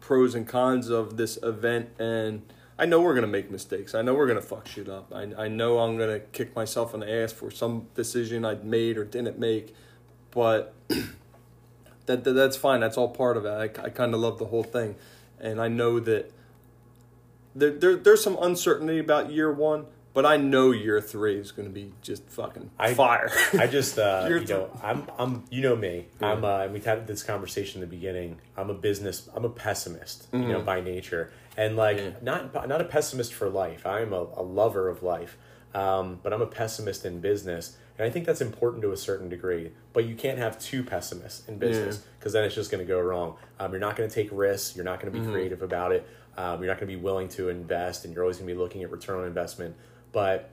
pros 0.00 0.34
and 0.34 0.46
cons 0.46 0.88
of 0.88 1.16
this 1.16 1.38
event 1.42 1.88
and 1.98 2.42
I 2.78 2.84
know 2.84 3.00
we're 3.00 3.14
gonna 3.14 3.26
make 3.26 3.50
mistakes. 3.50 3.94
I 3.94 4.02
know 4.02 4.14
we're 4.14 4.26
gonna 4.26 4.42
fuck 4.42 4.68
shit 4.68 4.88
up. 4.88 5.12
I 5.14 5.32
I 5.36 5.48
know 5.48 5.78
I'm 5.78 5.96
gonna 5.96 6.20
kick 6.20 6.54
myself 6.54 6.92
in 6.92 7.00
the 7.00 7.10
ass 7.10 7.32
for 7.32 7.50
some 7.50 7.88
decision 7.94 8.44
I'd 8.44 8.64
made 8.64 8.98
or 8.98 9.04
didn't 9.04 9.38
make, 9.38 9.74
but 10.30 10.74
that, 12.06 12.24
that 12.24 12.32
that's 12.32 12.56
fine. 12.56 12.80
That's 12.80 12.98
all 12.98 13.08
part 13.08 13.38
of 13.38 13.46
it. 13.46 13.48
I, 13.48 13.84
I 13.84 13.88
kind 13.90 14.12
of 14.12 14.20
love 14.20 14.38
the 14.38 14.46
whole 14.46 14.62
thing, 14.62 14.96
and 15.40 15.60
I 15.60 15.68
know 15.68 16.00
that 16.00 16.32
there, 17.54 17.70
there 17.70 17.96
there's 17.96 18.22
some 18.22 18.36
uncertainty 18.40 18.98
about 18.98 19.30
year 19.32 19.52
one, 19.52 19.86
but 20.12 20.26
I 20.26 20.36
know 20.36 20.70
year 20.70 21.00
three 21.00 21.36
is 21.38 21.52
gonna 21.52 21.68
be 21.70 21.92
just 22.02 22.28
fucking 22.28 22.70
I- 22.78 22.94
fire. 22.94 23.30
I 23.58 23.66
just, 23.66 23.98
uh, 23.98 24.26
You're 24.28 24.40
know, 24.44 24.70
I'm, 24.82 25.06
I'm, 25.18 25.44
you 25.50 25.62
know 25.62 25.76
me. 25.76 26.06
I'm, 26.20 26.44
uh, 26.44 26.60
and 26.60 26.72
we've 26.72 26.84
had 26.84 27.06
this 27.06 27.22
conversation 27.22 27.82
in 27.82 27.88
the 27.88 27.94
beginning. 27.96 28.38
I'm 28.56 28.70
a 28.70 28.74
business, 28.74 29.28
I'm 29.34 29.44
a 29.44 29.50
pessimist, 29.50 30.28
you 30.32 30.40
know, 30.40 30.60
by 30.60 30.80
nature, 30.80 31.32
and 31.56 31.76
like 31.76 32.22
not, 32.22 32.52
not 32.68 32.80
a 32.80 32.84
pessimist 32.84 33.32
for 33.34 33.48
life. 33.48 33.86
I'm 33.86 34.12
a, 34.12 34.26
a 34.36 34.42
lover 34.42 34.88
of 34.88 35.02
life, 35.02 35.36
um, 35.74 36.18
but 36.22 36.32
I'm 36.32 36.42
a 36.42 36.46
pessimist 36.46 37.04
in 37.04 37.20
business, 37.20 37.76
and 37.98 38.06
I 38.06 38.10
think 38.10 38.26
that's 38.26 38.40
important 38.40 38.82
to 38.82 38.92
a 38.92 38.96
certain 38.96 39.28
degree. 39.28 39.72
But 39.92 40.04
you 40.04 40.14
can't 40.14 40.38
have 40.38 40.58
two 40.58 40.82
pessimists 40.82 41.48
in 41.48 41.58
business 41.58 41.96
because 42.18 42.32
then 42.32 42.44
it's 42.44 42.54
just 42.54 42.70
going 42.70 42.84
to 42.84 42.88
go 42.88 43.00
wrong. 43.00 43.36
Um, 43.58 43.72
you're 43.72 43.80
not 43.80 43.96
going 43.96 44.08
to 44.08 44.14
take 44.14 44.28
risks. 44.32 44.76
You're 44.76 44.84
not 44.84 45.00
going 45.00 45.12
to 45.12 45.18
be 45.18 45.24
creative 45.32 45.62
about 45.62 45.92
it. 45.92 46.06
Um, 46.36 46.60
you're 46.60 46.68
not 46.68 46.78
going 46.78 46.90
to 46.90 46.96
be 46.96 47.02
willing 47.02 47.28
to 47.30 47.48
invest, 47.48 48.04
and 48.04 48.12
you're 48.12 48.22
always 48.22 48.36
going 48.36 48.48
to 48.48 48.54
be 48.54 48.58
looking 48.58 48.82
at 48.82 48.90
return 48.90 49.20
on 49.20 49.26
investment. 49.26 49.74
But 50.12 50.50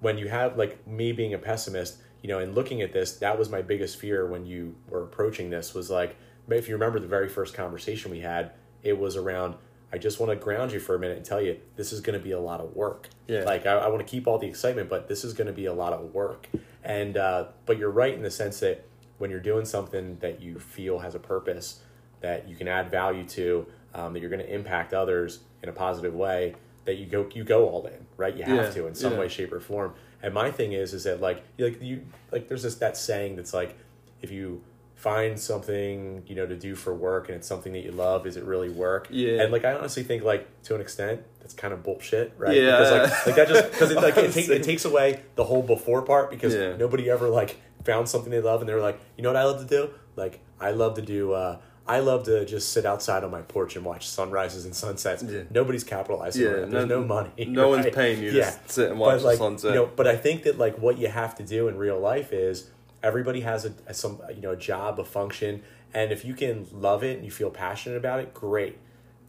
when 0.00 0.18
you 0.18 0.28
have 0.28 0.56
like 0.58 0.84
me 0.86 1.12
being 1.12 1.34
a 1.34 1.38
pessimist, 1.38 1.98
you 2.22 2.28
know, 2.28 2.40
and 2.40 2.54
looking 2.54 2.82
at 2.82 2.92
this, 2.92 3.16
that 3.16 3.38
was 3.38 3.48
my 3.48 3.62
biggest 3.62 3.98
fear 3.98 4.26
when 4.26 4.46
you 4.46 4.74
were 4.88 5.02
approaching 5.02 5.50
this 5.50 5.74
was 5.74 5.90
like, 5.90 6.16
if 6.48 6.68
you 6.68 6.74
remember 6.74 6.98
the 6.98 7.06
very 7.06 7.28
first 7.28 7.54
conversation 7.54 8.10
we 8.10 8.20
had, 8.20 8.52
it 8.82 8.98
was 8.98 9.16
around, 9.16 9.54
I 9.92 9.98
just 9.98 10.18
want 10.20 10.30
to 10.30 10.36
ground 10.36 10.72
you 10.72 10.80
for 10.80 10.94
a 10.94 10.98
minute 10.98 11.18
and 11.18 11.26
tell 11.26 11.40
you 11.40 11.58
this 11.76 11.92
is 11.92 12.00
going 12.00 12.18
to 12.18 12.24
be 12.24 12.32
a 12.32 12.40
lot 12.40 12.60
of 12.60 12.74
work. 12.74 13.08
Yeah. 13.28 13.42
Like 13.44 13.66
I, 13.66 13.72
I 13.74 13.88
want 13.88 14.00
to 14.00 14.10
keep 14.10 14.26
all 14.26 14.38
the 14.38 14.46
excitement, 14.46 14.88
but 14.88 15.08
this 15.08 15.22
is 15.24 15.34
going 15.34 15.46
to 15.48 15.52
be 15.52 15.66
a 15.66 15.72
lot 15.72 15.92
of 15.92 16.14
work. 16.14 16.48
And, 16.82 17.16
uh, 17.16 17.46
but 17.66 17.78
you're 17.78 17.90
right 17.90 18.14
in 18.14 18.22
the 18.22 18.30
sense 18.30 18.60
that 18.60 18.84
when 19.18 19.30
you're 19.30 19.40
doing 19.40 19.64
something 19.64 20.16
that 20.20 20.40
you 20.40 20.58
feel 20.58 21.00
has 21.00 21.14
a 21.14 21.18
purpose, 21.18 21.80
that 22.20 22.48
you 22.48 22.56
can 22.56 22.68
add 22.68 22.90
value 22.90 23.24
to, 23.24 23.66
um, 23.94 24.14
that 24.14 24.20
you're 24.20 24.30
going 24.30 24.42
to 24.42 24.52
impact 24.52 24.94
others 24.94 25.40
in 25.62 25.68
a 25.68 25.72
positive 25.72 26.14
way, 26.14 26.54
that 26.84 26.96
you 26.96 27.06
go 27.06 27.28
you 27.34 27.44
go 27.44 27.68
all 27.68 27.86
in, 27.86 28.06
right? 28.16 28.34
You 28.36 28.44
have 28.44 28.56
Yeah, 28.56 28.70
to 28.70 28.86
in 28.88 28.94
some 28.94 29.12
yeah. 29.12 29.20
way, 29.20 29.28
shape, 29.28 29.52
or 29.52 29.60
form. 29.60 29.94
And 30.22 30.34
my 30.34 30.50
thing 30.50 30.72
is, 30.72 30.94
is 30.94 31.04
that 31.04 31.20
like 31.20 31.42
like 31.58 31.80
you 31.80 32.04
like 32.32 32.48
there's 32.48 32.62
this 32.64 32.76
that 32.76 32.96
saying 32.96 33.36
that's 33.36 33.54
like 33.54 33.76
if 34.20 34.30
you 34.32 34.62
find 35.02 35.38
something 35.38 36.22
you 36.28 36.34
know 36.36 36.46
to 36.46 36.54
do 36.56 36.76
for 36.76 36.94
work 36.94 37.28
and 37.28 37.36
it's 37.36 37.46
something 37.48 37.72
that 37.72 37.80
you 37.84 37.90
love, 37.90 38.24
is 38.26 38.36
it 38.36 38.44
really 38.44 38.68
work? 38.70 39.08
Yeah. 39.10 39.42
And 39.42 39.50
like 39.52 39.64
I 39.64 39.72
honestly 39.72 40.04
think 40.04 40.22
like 40.22 40.46
to 40.64 40.74
an 40.76 40.80
extent 40.80 41.22
that's 41.40 41.54
kind 41.54 41.74
of 41.74 41.82
bullshit, 41.82 42.32
right? 42.38 42.56
Yeah. 42.56 42.78
Because 42.78 42.92
like, 43.10 43.26
like 43.26 43.36
that 43.36 43.48
just 43.48 43.70
because 43.72 43.90
it 43.90 43.96
like 43.96 44.16
it, 44.16 44.32
take, 44.36 44.48
it 44.48 44.62
takes 44.62 44.84
away 44.84 45.20
the 45.34 45.42
whole 45.44 45.62
before 45.62 46.02
part 46.02 46.30
because 46.30 46.54
Yeah. 46.54 46.76
nobody 46.76 47.10
ever 47.10 47.28
like 47.28 47.56
found 47.84 48.08
something 48.08 48.30
they 48.30 48.40
love 48.40 48.60
and 48.60 48.68
they 48.68 48.74
were 48.74 48.80
like, 48.80 49.00
you 49.16 49.22
know 49.24 49.30
what 49.30 49.36
I 49.36 49.44
love 49.44 49.58
to 49.60 49.66
do? 49.66 49.90
Like 50.14 50.38
I 50.60 50.70
love 50.70 50.94
to 50.94 51.02
do. 51.02 51.32
uh 51.32 51.58
I 51.84 51.98
love 51.98 52.22
to 52.26 52.44
just 52.44 52.72
sit 52.72 52.86
outside 52.86 53.24
on 53.24 53.32
my 53.32 53.42
porch 53.42 53.74
and 53.74 53.84
watch 53.84 54.06
sunrises 54.08 54.64
and 54.66 54.72
sunsets. 54.74 55.24
Yeah. 55.24 55.42
Nobody's 55.50 55.82
capitalizing 55.82 56.42
Yeah, 56.44 56.48
on 56.50 56.54
it. 56.54 56.70
There's 56.70 56.86
no- 56.86 57.00
no, 57.00 57.04
money. 57.04 57.30
no 57.48 57.70
one's 57.70 57.86
paying 57.92 58.22
you 58.22 58.30
to 58.30 58.54
sit 58.66 58.90
and 58.92 59.00
watch 59.00 59.14
But, 59.16 59.18
the 59.18 59.26
like, 59.26 59.38
sunset. 59.38 59.70
You 59.70 59.76
know, 59.80 59.90
but 59.96 60.06
I 60.06 60.14
think 60.16 60.44
that 60.44 60.58
like 60.58 60.78
what 60.78 60.96
you 60.96 61.08
have 61.08 61.34
to 61.38 61.42
do 61.42 61.66
in 61.66 61.76
real 61.76 61.98
life 61.98 62.32
is 62.32 62.70
everybody 63.02 63.40
has 63.40 63.64
a, 63.64 63.74
a 63.86 63.94
some 63.94 64.20
you 64.34 64.40
know 64.40 64.52
a 64.52 64.56
job, 64.56 64.98
a 65.00 65.04
function, 65.04 65.62
and 65.94 66.12
if 66.12 66.24
you 66.24 66.34
can 66.34 66.66
love 66.72 67.02
it 67.02 67.16
and 67.16 67.24
you 67.24 67.30
feel 67.30 67.50
passionate 67.50 67.96
about 67.96 68.20
it, 68.20 68.34
great. 68.34 68.78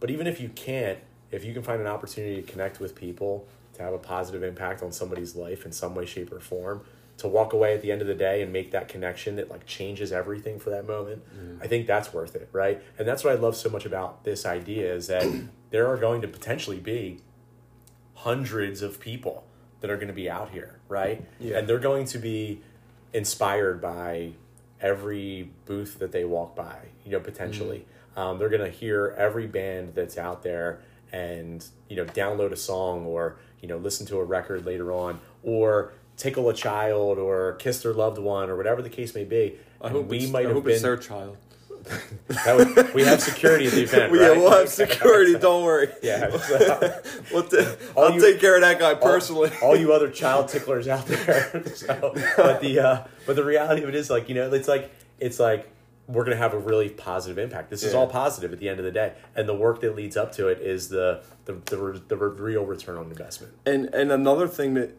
But 0.00 0.10
even 0.10 0.26
if 0.26 0.40
you 0.40 0.48
can't, 0.50 0.98
if 1.30 1.44
you 1.44 1.52
can 1.52 1.62
find 1.62 1.80
an 1.80 1.86
opportunity 1.86 2.40
to 2.40 2.42
connect 2.42 2.80
with 2.80 2.94
people, 2.94 3.46
to 3.74 3.82
have 3.82 3.92
a 3.92 3.98
positive 3.98 4.42
impact 4.42 4.82
on 4.82 4.92
somebody's 4.92 5.34
life 5.34 5.64
in 5.64 5.72
some 5.72 5.94
way, 5.94 6.06
shape, 6.06 6.32
or 6.32 6.40
form, 6.40 6.82
to 7.18 7.28
walk 7.28 7.52
away 7.52 7.74
at 7.74 7.82
the 7.82 7.92
end 7.92 8.00
of 8.00 8.08
the 8.08 8.14
day 8.14 8.42
and 8.42 8.52
make 8.52 8.72
that 8.72 8.88
connection 8.88 9.36
that 9.36 9.48
like 9.48 9.66
changes 9.66 10.12
everything 10.12 10.58
for 10.58 10.70
that 10.70 10.86
moment, 10.86 11.22
mm-hmm. 11.34 11.62
I 11.62 11.66
think 11.66 11.86
that's 11.86 12.12
worth 12.12 12.34
it, 12.34 12.48
right? 12.52 12.82
And 12.98 13.06
that's 13.06 13.22
what 13.22 13.32
I 13.32 13.36
love 13.36 13.56
so 13.56 13.68
much 13.68 13.86
about 13.86 14.24
this 14.24 14.44
idea 14.44 14.92
is 14.92 15.06
that 15.08 15.24
there 15.70 15.86
are 15.88 15.96
going 15.96 16.22
to 16.22 16.28
potentially 16.28 16.80
be 16.80 17.20
hundreds 18.14 18.82
of 18.82 18.98
people 19.00 19.44
that 19.80 19.90
are 19.90 19.96
going 19.96 20.08
to 20.08 20.14
be 20.14 20.30
out 20.30 20.50
here, 20.50 20.80
right? 20.88 21.24
Yeah. 21.38 21.58
And 21.58 21.68
they're 21.68 21.78
going 21.78 22.06
to 22.06 22.18
be 22.18 22.62
inspired 23.14 23.80
by 23.80 24.32
every 24.80 25.50
booth 25.64 25.98
that 26.00 26.12
they 26.12 26.24
walk 26.26 26.54
by, 26.54 26.76
you 27.06 27.12
know, 27.12 27.20
potentially. 27.20 27.86
Um, 28.16 28.38
they're 28.38 28.50
going 28.50 28.70
to 28.70 28.76
hear 28.76 29.14
every 29.16 29.46
band 29.46 29.94
that's 29.94 30.18
out 30.18 30.42
there 30.42 30.80
and, 31.12 31.64
you 31.88 31.96
know, 31.96 32.04
download 32.04 32.52
a 32.52 32.56
song 32.56 33.06
or, 33.06 33.36
you 33.62 33.68
know, 33.68 33.78
listen 33.78 34.06
to 34.08 34.18
a 34.18 34.24
record 34.24 34.66
later 34.66 34.92
on 34.92 35.20
or 35.42 35.92
tickle 36.16 36.48
a 36.48 36.54
child 36.54 37.18
or 37.18 37.54
kiss 37.54 37.82
their 37.82 37.92
loved 37.94 38.18
one 38.18 38.50
or 38.50 38.56
whatever 38.56 38.82
the 38.82 38.90
case 38.90 39.14
may 39.14 39.24
be. 39.24 39.56
I 39.80 39.86
And 39.88 39.96
hope 39.96 40.06
we 40.08 40.26
might 40.26 40.46
I 40.46 40.50
have 40.50 40.62
been. 40.64 40.72
it's 40.74 40.82
their 40.82 40.96
child. 40.96 41.36
Would- 42.46 42.94
we 42.94 43.02
have 43.04 43.20
security 43.22 43.66
at 43.66 43.72
the 43.72 43.82
event, 43.82 44.12
yeah, 44.14 44.28
right? 44.28 44.36
we'll 44.38 44.50
have 44.50 44.68
security. 44.68 45.38
Don't 45.38 45.64
worry. 45.64 45.88
Yeah. 46.02 46.28
We'll 47.32 47.42
All 47.96 48.04
I'll 48.04 48.12
you- 48.14 48.20
take 48.20 48.40
care 48.40 48.54
of 48.56 48.62
that 48.62 48.78
guy 48.78 48.94
personally. 48.94 49.50
all, 49.62 49.70
all 49.70 49.76
you 49.76 49.92
other 49.92 50.10
child 50.10 50.48
ticklers 50.48 50.88
out 50.88 51.06
there. 51.06 51.62
so, 51.74 52.12
but 52.36 52.60
the 52.60 52.78
uh, 52.80 53.04
but 53.26 53.36
the 53.36 53.44
reality 53.44 53.82
of 53.82 53.88
it 53.88 53.94
is 53.94 54.10
like 54.10 54.28
you 54.28 54.34
know 54.34 54.52
it's 54.52 54.68
like 54.68 54.90
it's 55.18 55.38
like 55.40 55.70
we're 56.06 56.24
gonna 56.24 56.36
have 56.36 56.52
a 56.54 56.58
really 56.58 56.90
positive 56.90 57.38
impact. 57.38 57.70
This 57.70 57.82
is 57.82 57.94
all 57.94 58.06
positive 58.06 58.52
at 58.52 58.58
the 58.58 58.68
end 58.68 58.78
of 58.78 58.84
the 58.84 58.90
day, 58.92 59.14
and 59.34 59.48
the 59.48 59.54
work 59.54 59.80
that 59.80 59.96
leads 59.96 60.16
up 60.16 60.32
to 60.32 60.48
it 60.48 60.60
is 60.60 60.88
the 60.90 61.22
the 61.46 61.54
the, 61.66 61.76
re- 61.78 62.02
the 62.08 62.16
real 62.16 62.64
return 62.66 62.96
on 62.98 63.06
investment. 63.06 63.54
And 63.64 63.86
and 63.94 64.12
another 64.12 64.46
thing 64.46 64.74
that, 64.74 64.90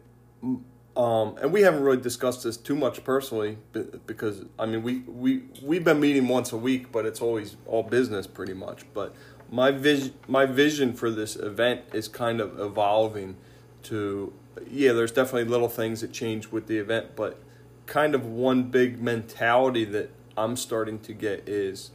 um, 0.96 1.36
and 1.42 1.52
we 1.52 1.60
haven't 1.60 1.82
really 1.82 2.00
discussed 2.00 2.44
this 2.44 2.56
too 2.56 2.74
much 2.74 3.04
personally, 3.04 3.58
because 4.06 4.44
I 4.58 4.66
mean 4.66 4.82
we 4.82 5.00
we 5.00 5.42
we've 5.62 5.84
been 5.84 6.00
meeting 6.00 6.26
once 6.26 6.52
a 6.52 6.56
week, 6.56 6.90
but 6.90 7.04
it's 7.04 7.20
always 7.20 7.56
all 7.66 7.82
business 7.82 8.26
pretty 8.26 8.54
much. 8.54 8.84
But 8.94 9.14
my 9.50 9.70
vision 9.70 10.14
my 10.26 10.46
vision 10.46 10.94
for 10.94 11.10
this 11.10 11.36
event 11.36 11.82
is 11.92 12.08
kind 12.08 12.40
of 12.40 12.58
evolving 12.58 13.36
to 13.84 14.32
yeah. 14.70 14.92
There's 14.92 15.12
definitely 15.12 15.44
little 15.44 15.68
things 15.68 16.00
that 16.00 16.12
change 16.12 16.48
with 16.48 16.66
the 16.66 16.78
event, 16.78 17.14
but 17.14 17.38
kind 17.84 18.14
of 18.14 18.24
one 18.24 18.64
big 18.64 19.00
mentality 19.00 19.84
that 19.84 20.10
I'm 20.36 20.56
starting 20.56 20.98
to 21.00 21.12
get 21.12 21.48
is 21.48 21.90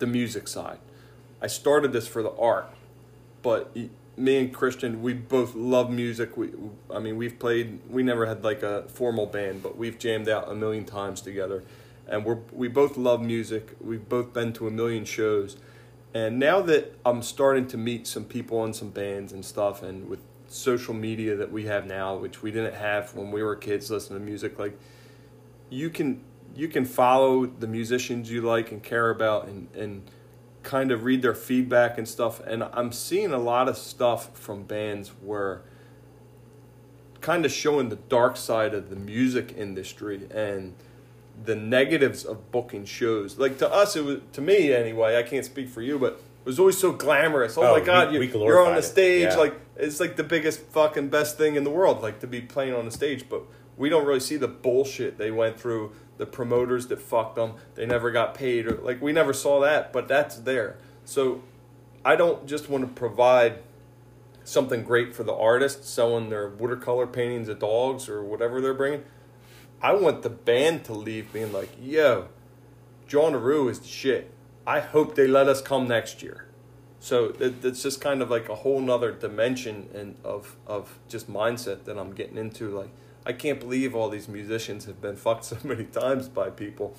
the 0.00 0.06
music 0.06 0.48
side. 0.48 0.78
I 1.40 1.46
started 1.46 1.92
this 1.92 2.06
for 2.06 2.22
the 2.22 2.32
art, 2.32 2.70
but 3.42 3.74
me 4.20 4.38
and 4.38 4.54
Christian, 4.54 5.02
we 5.02 5.14
both 5.14 5.54
love 5.54 5.90
music. 5.90 6.36
We, 6.36 6.50
I 6.94 6.98
mean, 6.98 7.16
we've 7.16 7.38
played. 7.38 7.80
We 7.88 8.02
never 8.02 8.26
had 8.26 8.44
like 8.44 8.62
a 8.62 8.82
formal 8.88 9.26
band, 9.26 9.62
but 9.62 9.76
we've 9.76 9.98
jammed 9.98 10.28
out 10.28 10.50
a 10.50 10.54
million 10.54 10.84
times 10.84 11.20
together, 11.20 11.64
and 12.06 12.24
we're 12.24 12.38
we 12.52 12.68
both 12.68 12.96
love 12.96 13.22
music. 13.22 13.76
We've 13.80 14.06
both 14.06 14.32
been 14.32 14.52
to 14.54 14.68
a 14.68 14.70
million 14.70 15.04
shows, 15.04 15.56
And 16.14 16.38
now 16.38 16.60
that 16.62 16.94
I'm 17.04 17.22
starting 17.22 17.66
to 17.68 17.78
meet 17.78 18.06
some 18.06 18.24
people 18.24 18.64
in 18.64 18.74
some 18.74 18.90
bands 18.90 19.32
and 19.32 19.44
stuff, 19.44 19.82
and 19.82 20.08
with 20.08 20.20
social 20.48 20.94
media 20.94 21.36
that 21.36 21.50
we 21.50 21.64
have 21.64 21.86
now, 21.86 22.16
which 22.16 22.42
we 22.42 22.50
didn't 22.50 22.74
have 22.74 23.14
when 23.14 23.30
we 23.30 23.42
were 23.42 23.56
kids 23.56 23.90
listening 23.90 24.18
to 24.18 24.24
music, 24.24 24.58
like 24.58 24.78
you 25.70 25.88
can 25.88 26.20
you 26.54 26.68
can 26.68 26.84
follow 26.84 27.46
the 27.46 27.66
musicians 27.66 28.30
you 28.30 28.42
like 28.42 28.72
and 28.72 28.82
care 28.82 29.10
about 29.10 29.46
and, 29.46 29.68
and 29.74 30.02
kind 30.62 30.92
of 30.92 31.04
read 31.04 31.22
their 31.22 31.34
feedback 31.34 31.96
and 31.98 32.06
stuff. 32.08 32.40
And 32.40 32.62
I'm 32.64 32.92
seeing 32.92 33.32
a 33.32 33.38
lot 33.38 33.68
of 33.68 33.76
stuff 33.78 34.36
from 34.38 34.64
bands 34.64 35.08
where 35.22 35.62
kind 37.20 37.44
of 37.44 37.52
showing 37.52 37.88
the 37.90 37.96
dark 37.96 38.36
side 38.36 38.74
of 38.74 38.88
the 38.90 38.96
music 38.96 39.54
industry 39.56 40.26
and 40.30 40.74
the 41.44 41.54
negatives 41.54 42.24
of 42.24 42.50
booking 42.50 42.84
shows. 42.84 43.38
Like 43.38 43.58
to 43.58 43.70
us, 43.70 43.96
it 43.96 44.04
was 44.04 44.20
to 44.32 44.40
me 44.40 44.72
anyway. 44.72 45.16
I 45.16 45.22
can't 45.22 45.44
speak 45.44 45.68
for 45.68 45.82
you, 45.82 45.98
but 45.98 46.14
it 46.14 46.46
was 46.46 46.58
always 46.58 46.78
so 46.78 46.92
glamorous. 46.92 47.56
Oh, 47.58 47.62
Oh, 47.62 47.78
my 47.78 47.84
god, 47.84 48.12
we- 48.12 48.26
you, 48.26 48.38
you're 48.44 48.64
on 48.64 48.72
the 48.72 48.78
it. 48.78 48.82
stage, 48.82 49.22
Yeah. 49.32 49.36
like 49.36 49.54
it's 49.76 50.00
like 50.00 50.16
the 50.16 50.24
biggest 50.24 50.60
fucking 50.68 51.08
best 51.08 51.38
thing 51.38 51.56
in 51.56 51.64
the 51.64 51.70
world, 51.70 52.02
like 52.02 52.20
to 52.20 52.26
be 52.26 52.40
playing 52.40 52.74
on 52.74 52.84
the 52.84 52.90
stage. 52.90 53.28
But 53.28 53.42
we 53.76 53.88
don't 53.88 54.04
really 54.06 54.20
see 54.20 54.36
the 54.36 54.48
bullshit 54.48 55.16
they 55.18 55.30
went 55.30 55.58
through. 55.58 55.92
The 56.20 56.26
promoters 56.26 56.88
that 56.88 57.00
fucked 57.00 57.36
them, 57.36 57.54
they 57.76 57.86
never 57.86 58.10
got 58.10 58.34
paid, 58.34 58.66
or 58.66 58.76
like 58.82 59.00
we 59.00 59.10
never 59.10 59.32
saw 59.32 59.58
that. 59.60 59.90
But 59.90 60.06
that's 60.06 60.36
there. 60.36 60.76
So 61.06 61.42
I 62.04 62.14
don't 62.14 62.46
just 62.46 62.68
want 62.68 62.84
to 62.84 62.92
provide 62.92 63.60
something 64.44 64.84
great 64.84 65.14
for 65.14 65.24
the 65.24 65.32
artist 65.32 65.82
selling 65.82 66.28
their 66.28 66.46
watercolor 66.50 67.06
paintings 67.06 67.48
of 67.48 67.58
dogs 67.58 68.06
or 68.06 68.22
whatever 68.22 68.60
they're 68.60 68.74
bringing. 68.74 69.02
I 69.80 69.94
want 69.94 70.20
the 70.20 70.28
band 70.28 70.84
to 70.84 70.92
leave 70.92 71.32
being 71.32 71.54
like, 71.54 71.70
yo, 71.80 72.28
Jawnaroo 73.08 73.70
is 73.70 73.80
the 73.80 73.88
shit. 73.88 74.30
I 74.66 74.80
hope 74.80 75.14
they 75.14 75.26
let 75.26 75.48
us 75.48 75.62
come 75.62 75.88
next 75.88 76.22
year. 76.22 76.44
So 76.98 77.34
it, 77.40 77.64
it's 77.64 77.82
just 77.82 78.02
kind 78.02 78.20
of 78.20 78.30
like 78.30 78.50
a 78.50 78.56
whole 78.56 78.80
nother 78.80 79.10
dimension 79.10 79.88
and 79.94 80.16
of 80.22 80.56
of 80.66 80.98
just 81.08 81.32
mindset 81.32 81.84
that 81.84 81.98
I'm 81.98 82.12
getting 82.12 82.36
into. 82.36 82.68
Like 82.68 82.90
I 83.26 83.32
can't 83.32 83.60
believe 83.60 83.94
all 83.94 84.08
these 84.08 84.28
musicians 84.28 84.86
have 84.86 85.00
been 85.00 85.16
fucked 85.16 85.44
so 85.44 85.56
many 85.64 85.84
times 85.84 86.28
by 86.28 86.50
people. 86.50 86.96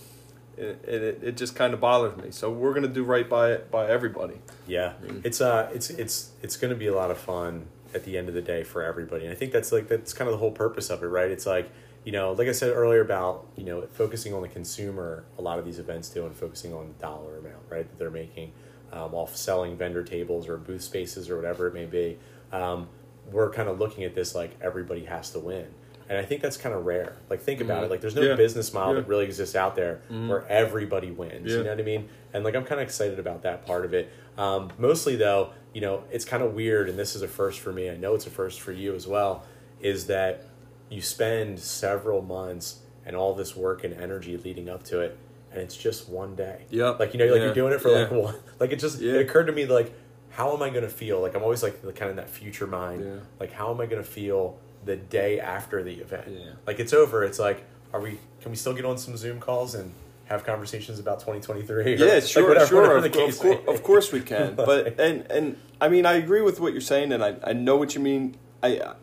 It, 0.57 0.84
it, 0.88 1.23
it 1.23 1.38
just 1.38 1.55
kind 1.55 1.73
of 1.73 1.79
bothers 1.79 2.17
me. 2.17 2.31
So 2.31 2.51
we're 2.51 2.73
gonna 2.73 2.88
do 2.88 3.03
right 3.03 3.27
by 3.27 3.57
by 3.57 3.88
everybody. 3.88 4.41
Yeah, 4.67 4.93
it's 5.23 5.41
uh, 5.41 5.69
it's 5.73 5.89
it's 5.89 6.31
it's 6.41 6.57
going 6.57 6.71
to 6.71 6.77
be 6.77 6.88
a 6.88 6.93
lot 6.93 7.10
of 7.10 7.17
fun 7.17 7.67
at 7.93 8.03
the 8.03 8.17
end 8.17 8.29
of 8.29 8.36
the 8.36 8.41
day 8.41 8.63
for 8.63 8.84
everybody. 8.84 9.25
And 9.25 9.34
I 9.34 9.36
think 9.36 9.51
that's 9.51 9.71
like 9.71 9.88
that's 9.88 10.13
kind 10.13 10.27
of 10.27 10.34
the 10.34 10.38
whole 10.38 10.51
purpose 10.51 10.89
of 10.89 11.03
it, 11.03 11.07
right? 11.07 11.31
It's 11.31 11.45
like 11.45 11.71
you 12.03 12.12
know, 12.12 12.34
like 12.34 12.47
I 12.47 12.51
said 12.51 12.75
earlier 12.75 13.01
about 13.01 13.47
you 13.55 13.63
know 13.63 13.88
focusing 13.93 14.34
on 14.34 14.41
the 14.41 14.47
consumer. 14.47 15.23
A 15.38 15.41
lot 15.41 15.60
of 15.60 15.65
these 15.65 15.79
events 15.79 16.10
do, 16.10 16.25
and 16.25 16.36
focusing 16.36 16.73
on 16.73 16.88
the 16.88 16.93
dollar 17.01 17.38
amount, 17.38 17.63
right, 17.69 17.88
that 17.88 17.97
they're 17.97 18.12
making 18.12 18.51
um, 18.91 19.13
off 19.13 19.36
selling 19.36 19.77
vendor 19.77 20.03
tables 20.03 20.47
or 20.47 20.57
booth 20.57 20.81
spaces 20.81 21.29
or 21.29 21.38
whatever 21.38 21.67
it 21.67 21.73
may 21.73 21.86
be. 21.86 22.17
Um, 22.51 22.89
we're 23.31 23.51
kind 23.51 23.69
of 23.69 23.79
looking 23.79 24.03
at 24.03 24.15
this 24.15 24.36
like 24.36 24.57
everybody 24.62 25.05
has 25.05 25.29
to 25.31 25.39
win. 25.39 25.67
And 26.12 26.19
I 26.19 26.24
think 26.26 26.41
that's 26.41 26.58
kind 26.58 26.76
of 26.76 26.86
rare. 26.86 27.15
Like, 27.30 27.39
think 27.39 27.62
about 27.62 27.84
Mhm. 27.84 27.86
it. 27.86 27.89
Like, 27.91 28.02
there's 28.02 28.15
no 28.17 28.21
Yeah. 28.24 28.36
business 28.36 28.74
model 28.74 28.95
Yeah. 28.95 29.00
that 29.00 29.08
really 29.08 29.24
exists 29.24 29.56
out 29.56 29.78
there 29.78 30.02
where 30.10 30.45
everybody 30.50 31.10
wins. 31.10 31.50
Yeah. 31.50 31.60
You 31.60 31.63
know 31.63 31.69
what 31.69 31.80
I 31.80 31.84
mean? 31.84 32.10
And 32.34 32.43
like, 32.43 32.54
I'm 32.54 32.65
kind 32.65 32.82
of 32.82 32.86
excited 32.86 33.17
about 33.17 33.43
that 33.43 33.65
part 33.65 33.86
of 33.86 33.93
it. 33.93 34.10
Um, 34.38 34.71
mostly 34.78 35.15
though, 35.15 35.52
you 35.74 35.80
know, 35.80 36.04
it's 36.12 36.26
kind 36.26 36.43
of 36.43 36.54
weird, 36.54 36.89
and 36.89 37.00
this 37.00 37.15
is 37.15 37.21
a 37.21 37.30
first 37.30 37.62
for 37.62 37.71
me. 37.71 37.89
I 37.89 37.95
know 37.95 38.13
it's 38.13 38.28
a 38.28 38.30
first 38.30 38.60
for 38.60 38.74
you 38.74 38.93
as 38.93 39.08
well. 39.08 39.45
Is 39.80 40.08
that 40.08 40.43
you 40.89 41.02
spend 41.02 41.60
several 41.60 42.21
months 42.21 42.80
and 43.06 43.15
all 43.15 43.34
this 43.34 43.56
work 43.56 43.86
and 43.86 43.93
energy 43.93 44.36
leading 44.36 44.67
up 44.67 44.84
to 44.84 45.00
it, 45.00 45.17
and 45.54 45.62
it's 45.62 45.78
just 45.78 46.10
one 46.10 46.36
day. 46.36 46.65
Yep. 46.71 47.00
Like 47.00 47.13
you 47.13 47.19
know, 47.19 47.32
like 47.32 47.41
you're 47.41 47.54
doing 47.54 47.71
it 47.71 47.80
for 47.80 47.89
like 47.89 48.12
one. 48.12 48.36
Like 48.60 48.74
it 48.74 48.80
just 48.80 49.00
Yeah. 49.00 49.13
it 49.13 49.21
occurred 49.21 49.45
to 49.47 49.54
me 49.54 49.65
like, 49.65 49.93
how 50.32 50.54
am 50.54 50.62
I 50.62 50.69
going 50.71 50.84
to 50.84 50.89
feel? 50.89 51.21
Like 51.21 51.36
I'm 51.36 51.41
always 51.43 51.63
like 51.63 51.82
the, 51.82 51.93
kind 51.93 52.12
of 52.12 52.17
that 52.17 52.30
future 52.30 52.67
mind. 52.67 53.02
Yeah. 53.06 53.12
Like 53.39 53.54
how 53.54 53.71
am 53.74 53.80
I 53.80 53.86
going 53.86 54.04
to 54.04 54.08
feel 54.08 54.58
the 54.86 54.96
day 54.96 55.39
after 55.39 55.84
the 55.84 55.94
event? 56.00 56.28
Yeah. 56.30 56.52
Like 56.67 56.80
it's 56.80 56.94
over. 56.94 57.24
It's 57.24 57.39
like, 57.39 57.63
are 57.94 58.00
we? 58.02 58.20
Can 58.41 58.52
we 58.52 58.58
still 58.58 58.74
get 58.74 58.86
on 58.86 58.98
some 58.98 59.15
Zoom 59.17 59.39
calls 59.39 59.76
and 59.76 59.94
have 60.26 60.44
conversations 60.46 60.98
about 61.00 61.20
2023? 61.20 61.76
Or, 61.76 61.88
Yeah, 61.98 62.06
like, 62.15 62.24
sure, 62.24 62.48
whatever- 62.48 62.65
sure. 62.67 62.82
whatever 62.82 62.98
Of, 62.98 63.04
the 63.04 63.10
cour- 63.10 63.26
case 63.26 63.36
of, 63.38 63.41
cour- 63.41 63.52
may 63.56 63.62
be. 63.65 63.72
of 63.74 63.84
course 63.84 64.12
we 64.12 64.22
can. 64.22 64.56
But 64.56 65.00
and 65.00 65.30
and 65.32 65.58
I 65.80 65.89
mean, 65.89 66.06
I 66.06 66.13
agree 66.13 66.41
with 66.41 66.60
what 66.60 66.72
you're 66.74 66.82
saying, 66.82 67.12
and 67.12 67.24
I 67.24 67.36
I 67.44 67.54
know 67.54 67.76
what 67.78 67.96
you 67.96 68.02
mean. 68.02 68.36
I 68.63 68.94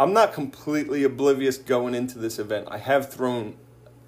I'm 0.00 0.12
not 0.12 0.32
completely 0.32 1.04
oblivious 1.04 1.56
going 1.58 1.94
into 1.94 2.18
this 2.18 2.38
event. 2.38 2.66
I 2.70 2.78
have 2.78 3.12
thrown 3.12 3.56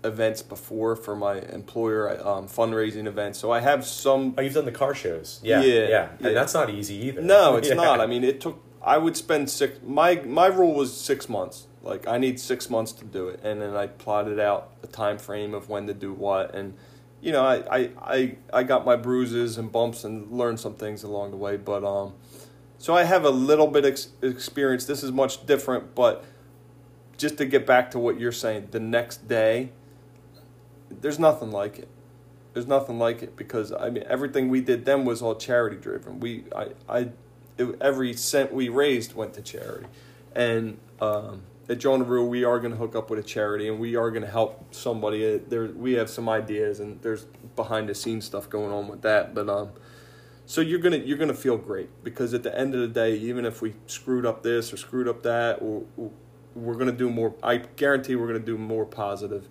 events 0.02 0.42
before 0.42 0.96
for 0.96 1.14
my 1.16 1.38
employer, 1.40 2.10
um, 2.26 2.46
fundraising 2.48 3.06
events, 3.06 3.38
so 3.38 3.50
I 3.52 3.60
have 3.60 3.86
some 3.86 4.34
Oh, 4.36 4.42
you've 4.42 4.52
done 4.54 4.64
the 4.66 4.72
car 4.72 4.94
shows. 4.94 5.40
Yeah, 5.42 5.62
Yeah, 5.62 5.72
yeah, 5.74 5.88
yeah. 5.88 6.08
and 6.26 6.36
that's 6.36 6.52
not 6.52 6.68
easy 6.68 6.96
either. 7.06 7.22
No, 7.22 7.56
it's 7.56 7.68
Yeah. 7.74 7.74
not. 7.76 8.00
I 8.00 8.06
mean, 8.06 8.22
it 8.24 8.40
took. 8.40 8.60
I 8.84 8.98
would 8.98 9.16
spend 9.16 9.48
six. 9.50 9.78
My 9.82 10.16
my 10.26 10.46
rule 10.46 10.74
was 10.74 10.94
six 10.94 11.28
months. 11.28 11.66
Like 11.82 12.06
I 12.06 12.18
need 12.18 12.38
six 12.38 12.68
months 12.68 12.92
to 12.92 13.04
do 13.04 13.28
it, 13.28 13.40
and 13.42 13.60
then 13.60 13.74
I 13.74 13.86
plotted 13.86 14.38
out 14.38 14.72
a 14.82 14.86
time 14.86 15.18
frame 15.18 15.54
of 15.54 15.68
when 15.68 15.86
to 15.86 15.94
do 15.94 16.12
what, 16.12 16.54
and 16.54 16.74
you 17.20 17.32
know, 17.32 17.42
I 17.42 17.78
I 17.78 17.90
I, 18.00 18.36
I 18.52 18.62
got 18.62 18.84
my 18.84 18.96
bruises 18.96 19.56
and 19.56 19.72
bumps 19.72 20.04
and 20.04 20.30
learned 20.30 20.60
some 20.60 20.74
things 20.74 21.02
along 21.02 21.30
the 21.30 21.38
way, 21.38 21.56
but 21.56 21.82
um, 21.82 22.12
so 22.76 22.94
I 22.94 23.04
have 23.04 23.24
a 23.24 23.30
little 23.30 23.66
bit 23.66 23.86
ex- 23.86 24.08
experience. 24.20 24.84
This 24.84 25.02
is 25.02 25.10
much 25.10 25.46
different, 25.46 25.94
but 25.94 26.24
just 27.16 27.38
to 27.38 27.46
get 27.46 27.66
back 27.66 27.90
to 27.92 27.98
what 27.98 28.20
you're 28.20 28.32
saying, 28.32 28.68
the 28.70 28.80
next 28.80 29.26
day, 29.28 29.70
there's 30.90 31.18
nothing 31.18 31.50
like 31.50 31.78
it. 31.78 31.88
There's 32.52 32.66
nothing 32.66 32.98
like 32.98 33.22
it 33.22 33.36
because 33.36 33.72
I 33.72 33.88
mean 33.88 34.04
everything 34.06 34.48
we 34.48 34.60
did 34.60 34.84
then 34.84 35.04
was 35.06 35.22
all 35.22 35.34
charity 35.34 35.76
driven. 35.76 36.20
We 36.20 36.44
I 36.54 36.68
I 36.88 37.08
it, 37.58 37.76
every 37.80 38.14
cent 38.14 38.52
we 38.52 38.68
raised 38.68 39.14
went 39.14 39.34
to 39.34 39.42
charity, 39.42 39.86
and 40.34 40.78
um, 41.00 41.42
at 41.68 41.78
Jawnaroo 41.78 42.28
we 42.28 42.44
are 42.44 42.58
going 42.58 42.72
to 42.72 42.78
hook 42.78 42.94
up 42.94 43.10
with 43.10 43.18
a 43.18 43.22
charity 43.22 43.68
and 43.68 43.78
we 43.78 43.96
are 43.96 44.10
going 44.10 44.22
to 44.22 44.30
help 44.30 44.74
somebody. 44.74 45.34
Uh, 45.34 45.38
There 45.48 45.66
we 45.66 45.94
have 45.94 46.10
some 46.10 46.28
ideas 46.28 46.80
and 46.80 47.00
there's 47.02 47.26
behind 47.56 47.88
the 47.88 47.94
scenes 47.94 48.24
stuff 48.24 48.50
going 48.50 48.72
on 48.72 48.88
with 48.88 49.02
that, 49.02 49.34
but 49.34 49.48
um. 49.48 49.70
So 50.46 50.60
you're 50.60 50.78
gonna 50.78 50.98
you're 50.98 51.16
gonna 51.16 51.32
feel 51.32 51.56
great 51.56 51.88
because 52.04 52.34
at 52.34 52.42
the 52.42 52.54
end 52.54 52.74
of 52.74 52.80
the 52.82 52.88
day, 52.88 53.16
even 53.16 53.46
if 53.46 53.62
we 53.62 53.72
screwed 53.86 54.26
up 54.26 54.42
this 54.42 54.74
or 54.74 54.76
screwed 54.76 55.08
up 55.08 55.22
that, 55.22 55.62
or, 55.62 55.84
or 55.96 56.10
we're 56.54 56.74
gonna 56.74 56.92
do 56.92 57.08
more. 57.08 57.34
I 57.42 57.56
guarantee 57.56 58.14
we're 58.14 58.26
gonna 58.26 58.40
do 58.40 58.58
more 58.58 58.84
positive 58.84 59.48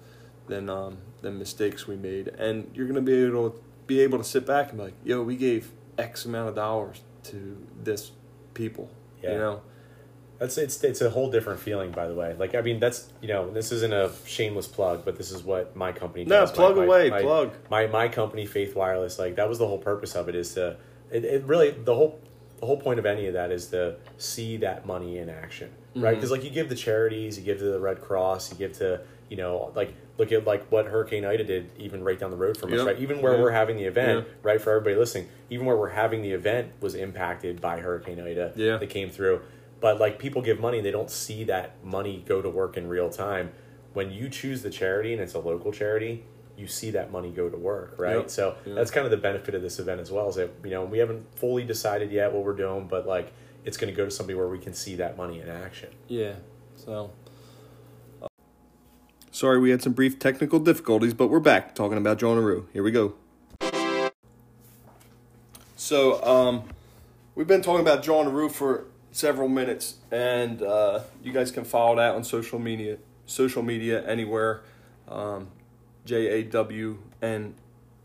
than 0.47 0.69
um, 0.69 0.99
than 1.23 1.39
mistakes 1.39 1.87
we 1.87 1.95
made, 1.95 2.27
and 2.27 2.69
you're 2.75 2.85
gonna 2.85 3.01
be 3.01 3.25
able 3.25 3.49
to 3.49 3.59
be 3.87 4.01
able 4.01 4.19
to 4.19 4.23
sit 4.23 4.45
back 4.45 4.69
and 4.69 4.77
be 4.77 4.83
like, 4.85 4.93
"Yo, 5.03 5.23
we 5.23 5.35
gave 5.35 5.71
X 5.97 6.25
amount 6.25 6.49
of 6.49 6.55
dollars 6.55 7.01
to 7.25 7.57
this 7.81 8.11
people." 8.53 8.89
Yeah. 9.21 9.31
You 9.31 9.37
know, 9.37 9.61
That's 10.39 10.57
it's 10.57 10.83
it's 10.83 11.01
a 11.01 11.09
whole 11.09 11.31
different 11.31 11.59
feeling, 11.59 11.91
by 11.91 12.07
the 12.07 12.13
way. 12.15 12.35
Like 12.37 12.55
I 12.55 12.61
mean, 12.61 12.79
that's 12.79 13.07
you 13.21 13.27
know, 13.29 13.49
this 13.49 13.71
isn't 13.71 13.93
a 13.93 14.11
shameless 14.25 14.67
plug, 14.67 15.05
but 15.05 15.15
this 15.17 15.31
is 15.31 15.43
what 15.43 15.75
my 15.75 15.91
company 15.91 16.25
No, 16.25 16.41
does. 16.41 16.49
My- 16.51 16.55
plug 16.55 16.77
my- 16.77 16.83
away, 16.83 17.09
my, 17.09 17.21
plug. 17.21 17.51
My 17.69 17.87
my 17.87 18.07
company, 18.09 18.45
Faith 18.45 18.75
Wireless, 18.75 19.19
like 19.19 19.35
that 19.35 19.47
was 19.47 19.59
the 19.59 19.67
whole 19.67 19.77
purpose 19.77 20.15
of 20.15 20.27
it. 20.29 20.35
Is 20.35 20.53
to 20.55 20.75
it, 21.11 21.23
it 21.23 21.43
really 21.45 21.71
the 21.71 21.95
whole 21.95 22.19
the 22.59 22.65
whole 22.65 22.77
point 22.77 22.99
of 22.99 23.05
any 23.05 23.27
of 23.27 23.33
that 23.33 23.51
is 23.51 23.67
to 23.67 23.95
see 24.17 24.57
that 24.57 24.85
money 24.85 25.17
in 25.17 25.29
action, 25.29 25.69
right? 25.95 26.03
Mm-hmm. 26.11 26.15
Because 26.15 26.31
like 26.31 26.43
you 26.43 26.49
give 26.49 26.67
the 26.69 26.75
charities, 26.75 27.37
you 27.37 27.43
give 27.43 27.59
to 27.59 27.65
the 27.65 27.79
Red 27.79 28.01
Cross, 28.01 28.51
you 28.51 28.57
give 28.57 28.73
to 28.79 29.01
you 29.33 29.37
know 29.37 29.71
like 29.75 29.91
look 30.19 30.31
at 30.31 30.45
like 30.45 30.71
what 30.71 30.85
Hurricane 30.85 31.25
Ida 31.25 31.43
did, 31.43 31.71
even 31.79 32.03
right 32.03 32.19
down 32.19 32.29
the 32.29 32.37
road 32.37 32.55
from 32.55 32.71
us, 32.71 32.81
right? 32.85 32.99
Even 32.99 33.19
where 33.19 33.33
Yeah. 33.33 33.41
we're 33.41 33.49
having 33.49 33.77
the 33.77 33.85
event, 33.85 34.27
Yeah. 34.27 34.33
right? 34.43 34.61
For 34.61 34.69
everybody 34.69 34.95
listening, 34.95 35.27
even 35.49 35.65
where 35.65 35.75
we're 35.75 35.89
having 35.89 36.21
the 36.21 36.33
event 36.33 36.71
was 36.81 36.93
impacted 36.93 37.59
by 37.59 37.79
Hurricane 37.79 38.19
Ida 38.19 38.53
Yeah. 38.55 38.77
that 38.77 38.91
came 38.91 39.09
through. 39.09 39.41
But 39.79 39.99
like 39.99 40.19
people 40.19 40.43
give 40.43 40.59
money, 40.59 40.81
they 40.81 40.91
don't 40.91 41.09
see 41.09 41.43
that 41.45 41.83
money 41.83 42.23
go 42.27 42.43
to 42.43 42.49
work 42.49 42.77
in 42.77 42.87
real 42.87 43.09
time. 43.09 43.53
When 43.93 44.11
you 44.11 44.29
choose 44.29 44.61
the 44.61 44.69
charity 44.69 45.13
and 45.13 45.21
it's 45.21 45.33
a 45.33 45.39
local 45.39 45.71
charity, 45.71 46.25
you 46.55 46.67
see 46.67 46.91
that 46.91 47.11
money 47.11 47.31
go 47.31 47.49
to 47.49 47.57
work, 47.57 47.95
right? 47.97 48.17
Yep. 48.17 48.29
So 48.29 48.55
Yeah. 48.67 48.75
that's 48.75 48.91
kind 48.91 49.05
of 49.05 49.09
the 49.09 49.17
benefit 49.17 49.55
of 49.55 49.63
this 49.63 49.79
event 49.79 49.99
as 49.99 50.11
well. 50.11 50.29
Is 50.29 50.35
that 50.35 50.51
you 50.63 50.69
know 50.69 50.85
we 50.85 50.99
haven't 50.99 51.25
fully 51.35 51.63
decided 51.63 52.11
yet 52.11 52.31
what 52.33 52.43
we're 52.43 52.53
doing, 52.53 52.85
but 52.87 53.07
like 53.07 53.31
it's 53.65 53.77
going 53.77 53.91
to 53.91 53.97
go 53.97 54.05
to 54.05 54.11
somebody 54.11 54.37
where 54.37 54.47
we 54.47 54.59
can 54.59 54.73
see 54.75 54.93
that 54.97 55.17
money 55.17 55.39
in 55.39 55.49
action. 55.49 55.89
Yeah. 56.07 56.33
So. 56.75 57.09
Sorry, 59.33 59.57
we 59.57 59.71
had 59.71 59.81
some 59.81 59.93
brief 59.93 60.19
technical 60.19 60.59
difficulties, 60.59 61.15
but 61.15 61.25
we're 61.25 61.39
back 61.39 61.73
talking 61.73 61.97
about 61.97 62.19
Jawnaroo. 62.19 62.67
Here 62.71 62.83
we 62.83 62.91
go. 62.91 63.15
So, 65.75 66.23
um, 66.23 66.65
we've 67.33 67.47
been 67.47 67.63
talking 67.63 67.81
about 67.81 68.03
Jawnaroo 68.03 68.51
for 68.51 68.85
several 69.11 69.49
minutes, 69.49 69.95
and 70.11 70.61
uh, 70.61 70.99
you 71.23 71.33
guys 71.33 71.49
can 71.49 71.63
follow 71.63 71.95
that 71.95 72.13
on 72.13 72.23
social 72.23 72.59
media. 72.59 72.97
Social 73.25 73.63
media 73.63 74.07
anywhere, 74.07 74.61
um, 75.07 75.47
J 76.05 76.27
A 76.27 76.43
W 76.43 76.99
N 77.19 77.55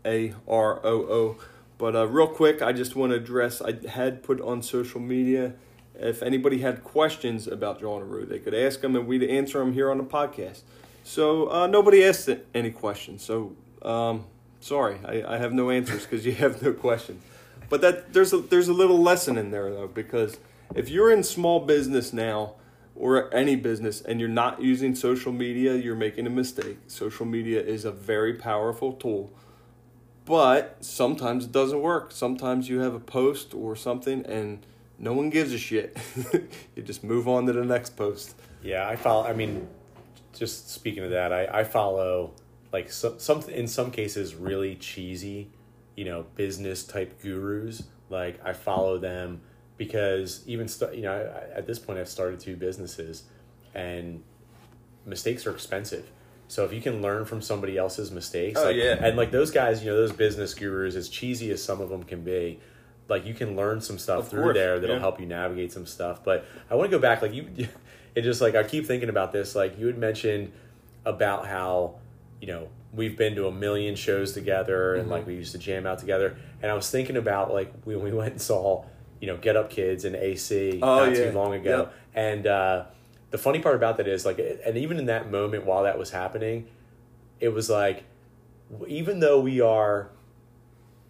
A 0.03 0.33
R 0.47 0.83
O 0.83 0.89
O. 0.89 1.35
But 1.77 1.95
uh, 1.95 2.07
real 2.07 2.27
quick, 2.27 2.63
I 2.63 2.73
just 2.73 2.95
want 2.95 3.11
to 3.11 3.17
address. 3.17 3.61
I 3.61 3.87
had 3.87 4.23
put 4.23 4.41
on 4.41 4.63
social 4.63 4.99
media 4.99 5.53
if 5.99 6.23
anybody 6.23 6.59
had 6.59 6.83
questions 6.83 7.47
about 7.47 7.81
Jawnaroo, 7.81 8.27
they 8.27 8.39
could 8.39 8.53
ask 8.53 8.81
them, 8.81 8.95
and 8.95 9.05
we'd 9.05 9.23
answer 9.23 9.59
them 9.59 9.73
here 9.73 9.91
on 9.91 9.97
the 9.97 10.03
podcast. 10.03 10.61
So 11.09 11.51
uh, 11.51 11.65
nobody 11.65 12.05
asked 12.05 12.29
any 12.53 12.69
questions. 12.69 13.23
So 13.23 13.55
um, 13.81 14.25
sorry, 14.59 14.99
I, 15.03 15.23
I 15.23 15.37
have 15.37 15.51
no 15.53 15.71
answers 15.71 16.03
because 16.03 16.23
you 16.23 16.33
have 16.45 16.61
no 16.61 16.71
questions. 16.71 17.23
but 17.67 17.81
that 17.81 18.13
there's 18.13 18.31
a 18.31 18.37
there's 18.37 18.67
a 18.67 18.73
little 18.73 19.01
lesson 19.01 19.35
in 19.35 19.49
there 19.49 19.71
though 19.71 19.87
because 19.87 20.37
if 20.75 20.87
you're 20.87 21.11
in 21.11 21.23
small 21.23 21.61
business 21.61 22.13
now 22.13 22.53
or 22.95 23.33
any 23.33 23.55
business 23.55 24.01
and 24.01 24.19
you're 24.19 24.29
not 24.29 24.61
using 24.61 24.93
social 24.93 25.31
media, 25.31 25.73
you're 25.73 25.95
making 25.95 26.27
a 26.27 26.29
mistake. 26.29 26.77
Social 26.85 27.25
media 27.25 27.59
is 27.59 27.85
a 27.85 27.91
very 27.91 28.35
powerful 28.35 28.93
tool. 28.93 29.33
But 30.25 30.77
sometimes 30.85 31.45
it 31.45 31.51
doesn't 31.51 31.81
work. 31.81 32.11
Sometimes 32.11 32.69
you 32.69 32.81
have 32.81 32.93
a 32.93 32.99
post 32.99 33.55
or 33.55 33.75
something 33.75 34.23
and 34.27 34.63
no 34.99 35.13
one 35.13 35.31
gives 35.31 35.53
a 35.53 35.57
shit. 35.57 35.97
you 36.75 36.83
just 36.83 37.03
move 37.03 37.27
on 37.27 37.47
to 37.47 37.53
the 37.53 37.65
next 37.65 37.97
post. 37.97 38.35
Yeah, 38.61 38.87
I 38.87 38.95
follow. 38.95 39.25
I 39.25 39.33
mean, 39.33 39.67
just 40.37 40.69
speaking 40.69 41.03
of 41.03 41.11
that, 41.11 41.31
I, 41.33 41.45
I 41.59 41.63
follow 41.63 42.31
like 42.71 42.91
some, 42.91 43.19
some 43.19 43.41
in 43.49 43.67
some 43.67 43.91
cases 43.91 44.35
really 44.35 44.75
cheesy, 44.75 45.49
you 45.95 46.05
know, 46.05 46.25
business 46.35 46.83
type 46.83 47.21
gurus. 47.21 47.83
Like 48.09 48.39
I 48.45 48.53
follow 48.53 48.97
them 48.97 49.41
because 49.77 50.43
even 50.47 50.67
st- 50.67 50.95
you 50.95 51.03
know 51.03 51.13
I, 51.13 51.57
at 51.57 51.65
this 51.67 51.79
point 51.79 51.99
I've 51.99 52.09
started 52.09 52.39
two 52.39 52.55
businesses, 52.55 53.23
and 53.73 54.23
mistakes 55.05 55.45
are 55.47 55.51
expensive. 55.51 56.09
So 56.47 56.65
if 56.65 56.73
you 56.73 56.81
can 56.81 57.01
learn 57.03 57.25
from 57.25 57.41
somebody 57.43 57.77
else's 57.77 58.09
mistakes, 58.11 58.59
Oh, 58.59 58.65
like, 58.65 58.75
yeah. 58.75 58.97
and 59.05 59.15
like 59.15 59.29
those 59.29 59.51
guys, 59.51 59.83
you 59.83 59.89
know, 59.91 59.95
those 59.95 60.11
business 60.11 60.55
gurus, 60.55 60.95
as 60.95 61.07
cheesy 61.07 61.51
as 61.51 61.63
some 61.63 61.79
of 61.79 61.89
them 61.89 62.01
can 62.03 62.23
be, 62.23 62.59
like 63.07 63.23
you 63.25 63.35
can 63.35 63.55
learn 63.55 63.81
some 63.81 63.99
stuff 63.99 64.21
Of 64.21 64.29
through 64.29 64.41
course, 64.43 64.55
there 64.55 64.79
that'll 64.79 64.95
yeah. 64.95 64.99
help 64.99 65.19
you 65.19 65.27
navigate 65.27 65.71
some 65.71 65.85
stuff. 65.85 66.23
But 66.23 66.45
I 66.69 66.73
want 66.75 66.89
to 66.89 66.97
go 66.97 66.99
back, 66.99 67.21
like 67.21 67.33
you, 67.35 67.47
it 68.19 68.23
just 68.23 68.41
like 68.41 68.55
I 68.55 68.63
keep 68.63 68.85
thinking 68.85 69.09
about 69.09 69.31
this. 69.31 69.55
Like 69.55 69.79
you 69.79 69.87
had 69.87 69.97
mentioned 69.97 70.51
about 71.05 71.47
how 71.47 71.95
you 72.41 72.47
know 72.47 72.67
we've 72.93 73.17
been 73.17 73.35
to 73.35 73.47
a 73.47 73.51
million 73.51 73.95
shows 73.95 74.33
together 74.33 74.95
and 74.95 75.03
Mm-hmm. 75.03 75.11
like 75.11 75.27
we 75.27 75.35
used 75.35 75.51
to 75.53 75.57
jam 75.57 75.85
out 75.85 75.99
together. 75.99 76.35
And 76.61 76.71
I 76.71 76.73
was 76.75 76.89
thinking 76.89 77.17
about 77.17 77.53
like 77.53 77.71
when 77.83 78.01
we 78.03 78.11
went 78.21 78.31
and 78.33 78.41
saw 78.41 78.83
you 79.21 79.27
know 79.27 79.37
Get 79.37 79.55
Up 79.55 79.69
Kids 79.69 80.05
and 80.05 80.15
AC 80.15 80.79
Oh, 80.81 81.05
not 81.05 81.15
yeah. 81.15 81.31
too 81.31 81.37
long 81.37 81.53
ago, 81.53 81.77
Yep. 81.77 81.93
and 82.15 82.47
uh, 82.47 82.85
the 83.31 83.37
funny 83.37 83.59
part 83.59 83.75
about 83.75 83.97
that 83.97 84.07
is 84.07 84.25
like, 84.25 84.39
and 84.65 84.75
even 84.77 84.97
in 84.97 85.05
that 85.05 85.29
moment 85.29 85.65
while 85.65 85.83
that 85.83 85.97
was 85.99 86.09
happening, 86.11 86.67
it 87.39 87.49
was 87.49 87.69
like, 87.69 88.03
even 88.87 89.19
though 89.19 89.39
we 89.39 89.61
are 89.61 90.09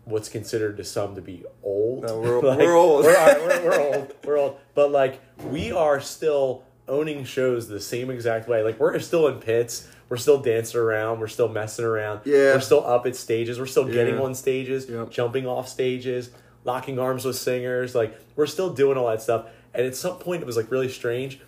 what's 0.06 0.28
considered 0.28 0.76
to 0.78 0.84
some 0.84 1.16
to 1.16 1.22
be 1.22 1.46
old, 1.64 2.04
No, 2.04 2.20
we're- 2.20 2.42
we're 2.58 2.76
old. 2.76 3.06
we're, 3.06 3.14
we're, 3.48 3.64
we're 3.70 3.80
old, 3.96 4.16
we're 4.26 4.38
old, 4.38 4.58
but 4.74 4.92
like 4.92 5.22
we 5.46 5.72
are 5.72 6.02
still 6.02 6.64
owning 6.90 7.24
shows 7.24 7.68
the 7.68 7.80
same 7.80 8.10
exact 8.10 8.50
way. 8.50 8.64
Like 8.64 8.80
we're 8.80 9.00
still 9.00 9.28
in 9.28 9.40
pits. 9.40 9.88
We're 10.10 10.18
still 10.18 10.40
dancing 10.40 10.80
around. 10.80 11.20
We're 11.20 11.28
still 11.28 11.48
messing 11.50 11.86
around. 11.86 12.22
Yeah. 12.26 12.54
We're 12.56 12.60
still 12.62 12.86
up 12.86 13.06
at 13.06 13.16
stages. 13.16 13.60
We're 13.60 13.68
still 13.68 13.86
getting 13.86 14.16
Yeah. 14.16 14.22
on 14.24 14.34
stages, 14.36 14.90
Yep. 14.90 15.12
jumping 15.12 15.46
off 15.48 15.70
stages, 15.70 16.32
locking 16.66 16.98
arms 17.00 17.26
with 17.26 17.36
singers. 17.36 17.94
Like 17.96 18.20
we're 18.36 18.48
still 18.48 18.72
doing 18.74 18.98
all 18.98 19.08
that 19.08 19.22
stuff. 19.22 19.46
And 19.74 19.86
at 19.86 19.96
some 19.96 20.18
point, 20.18 20.42
it 20.42 20.46
was 20.46 20.58
like 20.58 20.72
really 20.72 20.90
strange. 20.90 21.40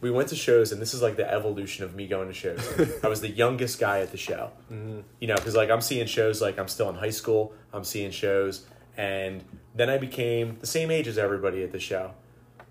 We 0.00 0.10
went 0.10 0.28
to 0.28 0.36
shows, 0.36 0.70
and 0.70 0.82
this 0.82 0.92
is 0.94 1.00
like 1.02 1.16
the 1.16 1.28
evolution 1.30 1.82
of 1.84 1.94
me 1.94 2.06
going 2.06 2.28
to 2.28 2.34
shows. 2.34 2.60
I 3.02 3.08
was 3.08 3.20
the 3.22 3.30
youngest 3.30 3.80
guy 3.80 4.00
at 4.00 4.10
the 4.12 4.18
show, 4.18 4.50
Mm-hmm. 4.70 5.00
you 5.18 5.26
know, 5.28 5.34
because 5.36 5.56
like 5.56 5.70
I'm 5.70 5.80
seeing 5.80 6.06
shows 6.06 6.40
like 6.42 6.58
I'm 6.58 6.68
still 6.68 6.88
in 6.90 6.94
high 6.96 7.10
school. 7.10 7.52
I'm 7.72 7.84
seeing 7.84 8.10
shows, 8.10 8.66
and 8.96 9.42
then 9.74 9.88
I 9.90 9.98
became 9.98 10.58
the 10.60 10.66
same 10.66 10.90
age 10.90 11.08
as 11.08 11.16
everybody 11.18 11.62
at 11.64 11.72
the 11.72 11.80
show. 11.80 12.12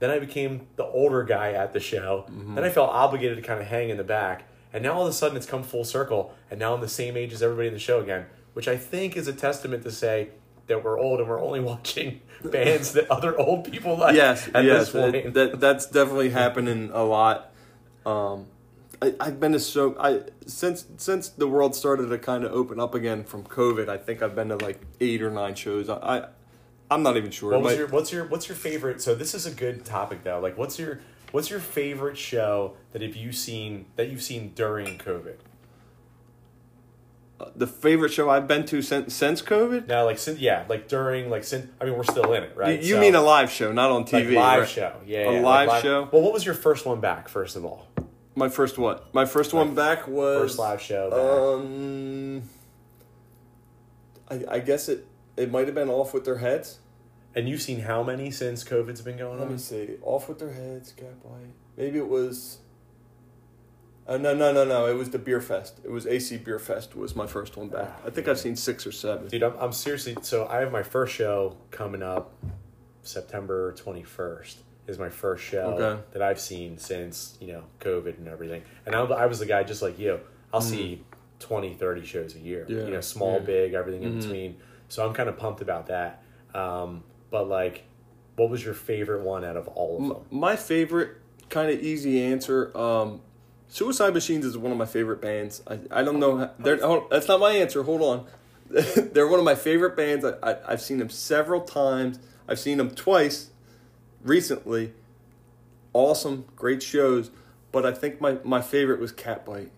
Then 0.04 0.12
I 0.12 0.20
became 0.20 0.68
the 0.76 0.84
older 0.84 1.24
guy 1.24 1.54
at 1.54 1.72
the 1.72 1.80
show. 1.80 2.26
Mm-hmm. 2.30 2.56
Then 2.56 2.66
I 2.66 2.70
felt 2.70 2.90
obligated 2.90 3.38
to 3.38 3.42
kind 3.42 3.62
of 3.62 3.68
hang 3.68 3.90
in 3.90 3.96
the 3.96 4.04
back. 4.04 4.44
And 4.74 4.84
now 4.84 4.96
all 4.96 5.04
of 5.04 5.08
a 5.08 5.14
sudden 5.14 5.38
it's 5.38 5.46
come 5.46 5.64
full 5.64 5.86
circle, 5.86 6.34
and 6.52 6.60
now 6.60 6.74
I'm 6.74 6.82
the 6.82 6.90
same 6.90 7.16
age 7.16 7.32
as 7.32 7.42
everybody 7.42 7.70
in 7.70 7.74
the 7.74 7.80
show 7.80 8.02
again, 8.02 8.26
which 8.52 8.68
I 8.68 8.76
think 8.76 9.16
is 9.16 9.30
a 9.30 9.34
testament 9.34 9.82
to 9.84 9.92
say 9.92 10.32
that 10.68 10.84
we're 10.84 11.00
old 11.00 11.22
and 11.22 11.30
we're 11.30 11.42
only 11.42 11.60
watching 11.72 12.20
bands 12.44 12.92
that 12.92 13.10
other 13.10 13.40
old 13.40 13.72
people 13.72 13.98
like. 13.98 14.14
yes, 14.14 14.50
yes, 14.54 14.64
this 14.64 14.90
point. 14.90 15.16
it- 15.16 15.34
that 15.36 15.62
that's 15.62 15.86
definitely 15.86 16.32
happening 16.32 16.90
a 16.92 17.06
lot. 17.06 17.54
Um, 18.06 18.48
I, 19.02 19.16
I've 19.22 19.40
been 19.40 19.54
to 19.54 19.60
so 19.62 19.96
I 19.98 20.24
since 20.46 20.86
since 20.98 21.30
the 21.30 21.48
world 21.48 21.78
started 21.78 22.08
to 22.10 22.18
kind 22.18 22.44
of 22.44 22.52
open 22.52 22.78
up 22.78 22.94
again 22.94 23.24
from 23.24 23.44
COVID. 23.46 23.88
I 23.88 23.96
think 23.96 24.22
I've 24.22 24.36
been 24.36 24.50
to 24.50 24.58
like 24.58 24.82
eight 25.00 25.22
or 25.22 25.32
nine 25.32 25.56
shows. 25.56 25.88
I, 25.88 25.96
I 25.96 26.28
I'm 26.94 27.04
not 27.04 27.18
even 27.18 27.32
sure. 27.32 27.52
What 27.52 27.62
was 27.62 27.78
your 27.78 27.88
what's 27.88 28.12
your 28.12 28.26
what's 28.26 28.48
your 28.48 28.56
favorite? 28.56 29.02
So 29.02 29.16
this 29.16 29.34
is 29.34 29.46
a 29.46 29.52
good 29.52 29.84
topic 29.86 30.24
though. 30.24 30.40
Like, 30.40 30.58
what's 30.58 30.78
your 30.80 31.00
what's 31.32 31.50
your 31.50 31.60
favorite 31.60 32.18
show 32.18 32.74
that 32.92 33.02
have 33.02 33.16
you 33.16 33.32
seen 33.32 33.86
that 33.96 34.10
you've 34.10 34.24
seen 34.24 34.54
during 34.56 34.98
COVID? 34.98 35.36
the 37.58 37.68
favorite 37.68 38.08
show 38.14 38.30
I've 38.30 38.48
been 38.48 38.66
to 38.68 38.82
since 38.82 39.14
since 39.14 39.42
COVID? 39.42 39.88
Now, 39.88 40.06
like, 40.06 40.18
since 40.18 40.40
yeah, 40.40 40.64
like 40.70 40.88
during 40.88 41.30
like 41.30 41.44
since 41.44 41.68
I 41.82 41.86
mean 41.86 41.98
we're 41.98 42.04
still 42.06 42.32
in 42.34 42.44
it, 42.44 42.56
right? 42.56 42.80
You, 42.82 42.88
you 42.88 42.94
So- 42.96 43.02
mean 43.02 43.16
a 43.16 43.22
live 43.22 43.52
show, 43.52 43.74
not 43.74 43.92
on 43.92 44.04
like 44.04 44.12
TV? 44.12 44.36
live 44.36 44.60
right? 44.62 44.70
show? 44.70 44.94
Yeah, 45.06 45.30
A 45.30 45.34
yeah, 45.34 45.40
live 45.42 45.68
like 45.68 45.84
show? 45.84 46.08
Well, 46.12 46.22
what 46.22 46.32
was 46.32 46.46
your 46.46 46.56
first 46.56 46.86
one 46.86 47.02
back? 47.02 47.28
First 47.28 47.58
of 47.58 47.66
all, 47.66 47.88
My 48.36 48.48
first 48.48 48.78
one, 48.78 49.00
My 49.12 49.26
first 49.26 49.54
one 49.54 49.76
back 49.76 50.08
was 50.08 50.42
first 50.42 50.60
live 50.60 50.82
show. 50.82 51.10
Back. 51.10 51.20
Um, 51.20 52.44
I, 54.32 54.56
I 54.56 54.60
guess 54.60 54.88
it 54.88 55.06
it 55.36 55.52
might 55.52 55.66
have 55.66 55.76
been 55.76 55.90
off 55.90 56.14
with 56.14 56.24
their 56.24 56.38
heads. 56.38 56.80
And 57.36 57.48
you've 57.50 57.62
seen 57.62 57.80
how 57.82 58.04
many 58.04 58.32
since 58.32 58.64
COVID's 58.64 59.02
been 59.02 59.18
going 59.18 59.34
on? 59.36 59.40
Let 59.40 59.52
me 59.52 59.58
see. 59.58 59.92
Off 60.04 60.30
with 60.30 60.40
their 60.40 60.52
heads, 60.54 60.92
Gaslight. 60.94 61.54
Maybe 61.78 61.98
it 61.98 62.08
was. 62.08 62.60
Uh, 64.06 64.18
no, 64.18 64.34
no, 64.34 64.52
no, 64.52 64.66
no. 64.66 64.86
It 64.88 64.96
was 64.96 65.12
the 65.12 65.18
Beer 65.20 65.40
Fest. 65.40 65.80
It 65.84 65.90
was 65.90 66.06
AC 66.06 66.38
Beer 66.38 66.60
Fest. 66.60 66.96
Was 66.96 67.16
my 67.16 67.26
first 67.26 67.56
one 67.56 67.70
back. 67.70 68.02
I 68.06 68.10
think 68.10 68.28
I've 68.28 68.40
seen 68.40 68.56
six 68.58 68.86
or 68.86 68.92
seven. 68.92 69.28
Dude, 69.30 69.44
I'm, 69.44 69.56
I'm 69.58 69.72
seriously. 69.72 70.18
So 70.22 70.46
I 70.48 70.58
have 70.60 70.72
my 70.72 70.84
first 70.84 71.14
show 71.16 71.56
coming 71.72 72.04
up, 72.04 72.34
September 73.02 73.74
21st 73.74 74.56
is 74.86 75.00
my 75.00 75.08
first 75.08 75.42
show 75.46 75.78
Okay. 75.80 76.02
that 76.12 76.22
I've 76.22 76.42
seen 76.42 76.78
since 76.78 77.38
you 77.40 77.48
know 77.54 77.64
COVID 77.80 78.18
and 78.18 78.28
everything. 78.28 78.64
And 78.86 78.94
I, 78.94 79.04
I 79.04 79.26
was 79.28 79.40
the 79.40 79.46
guy 79.46 79.64
just 79.64 79.82
like 79.82 79.98
you. 79.98 80.20
I'll 80.54 80.60
see 80.62 81.02
20, 81.40 81.74
30 81.74 82.06
shows 82.06 82.36
a 82.36 82.40
year. 82.40 82.66
Mm. 82.66 82.70
Yeah, 82.70 82.86
You 82.86 82.92
know, 82.92 83.02
small, 83.02 83.36
yeah. 83.36 83.46
big, 83.46 83.74
everything 83.74 84.04
in 84.04 84.14
Mhm. 84.16 84.22
between. 84.22 84.58
So 84.90 85.08
I'm 85.08 85.14
kind 85.14 85.30
of 85.30 85.38
pumped 85.38 85.62
about 85.62 85.88
that. 85.88 86.22
Um, 86.54 87.04
but 87.34 87.50
like, 87.50 87.84
what 88.36 88.52
was 88.52 88.64
your 88.64 88.76
favorite 88.76 89.24
one 89.24 89.44
out 89.44 89.58
of 89.58 89.68
all 89.70 89.98
of 89.98 90.08
them? 90.08 90.40
my 90.40 90.56
favorite, 90.56 91.18
kind 91.50 91.72
of 91.72 91.82
easy 91.82 92.22
answer. 92.24 92.72
Um, 92.78 93.22
Suicide 93.70 94.14
Machines 94.14 94.46
is 94.46 94.56
one 94.56 94.72
of 94.72 94.78
my 94.78 94.86
favorite 94.86 95.20
bands. 95.20 95.64
I, 95.68 95.80
I 95.90 96.04
don't 96.04 96.20
know. 96.20 96.52
They're, 96.60 96.78
hold, 96.80 97.10
that's 97.10 97.28
not 97.28 97.40
my 97.40 97.50
answer. 97.54 97.82
Hold 97.82 98.02
on. 98.04 98.28
they're 98.70 99.28
one 99.28 99.40
of 99.40 99.46
my 99.46 99.56
favorite 99.56 99.98
bands. 99.98 100.24
I, 100.24 100.34
I, 100.44 100.74
I've 100.74 100.82
seen 100.82 101.00
them 101.00 101.10
several 101.10 101.62
times. 101.62 102.20
I've 102.48 102.60
seen 102.60 102.78
them 102.78 102.92
twice 102.92 103.50
recently. 104.24 104.94
Awesome, 105.92 106.46
great 106.56 106.84
shows. 106.84 107.32
But 107.72 107.84
I 107.84 107.94
think 107.94 108.22
my, 108.22 108.38
my 108.44 108.62
favorite 108.62 109.00
was 109.00 109.12
Catbite. 109.12 109.70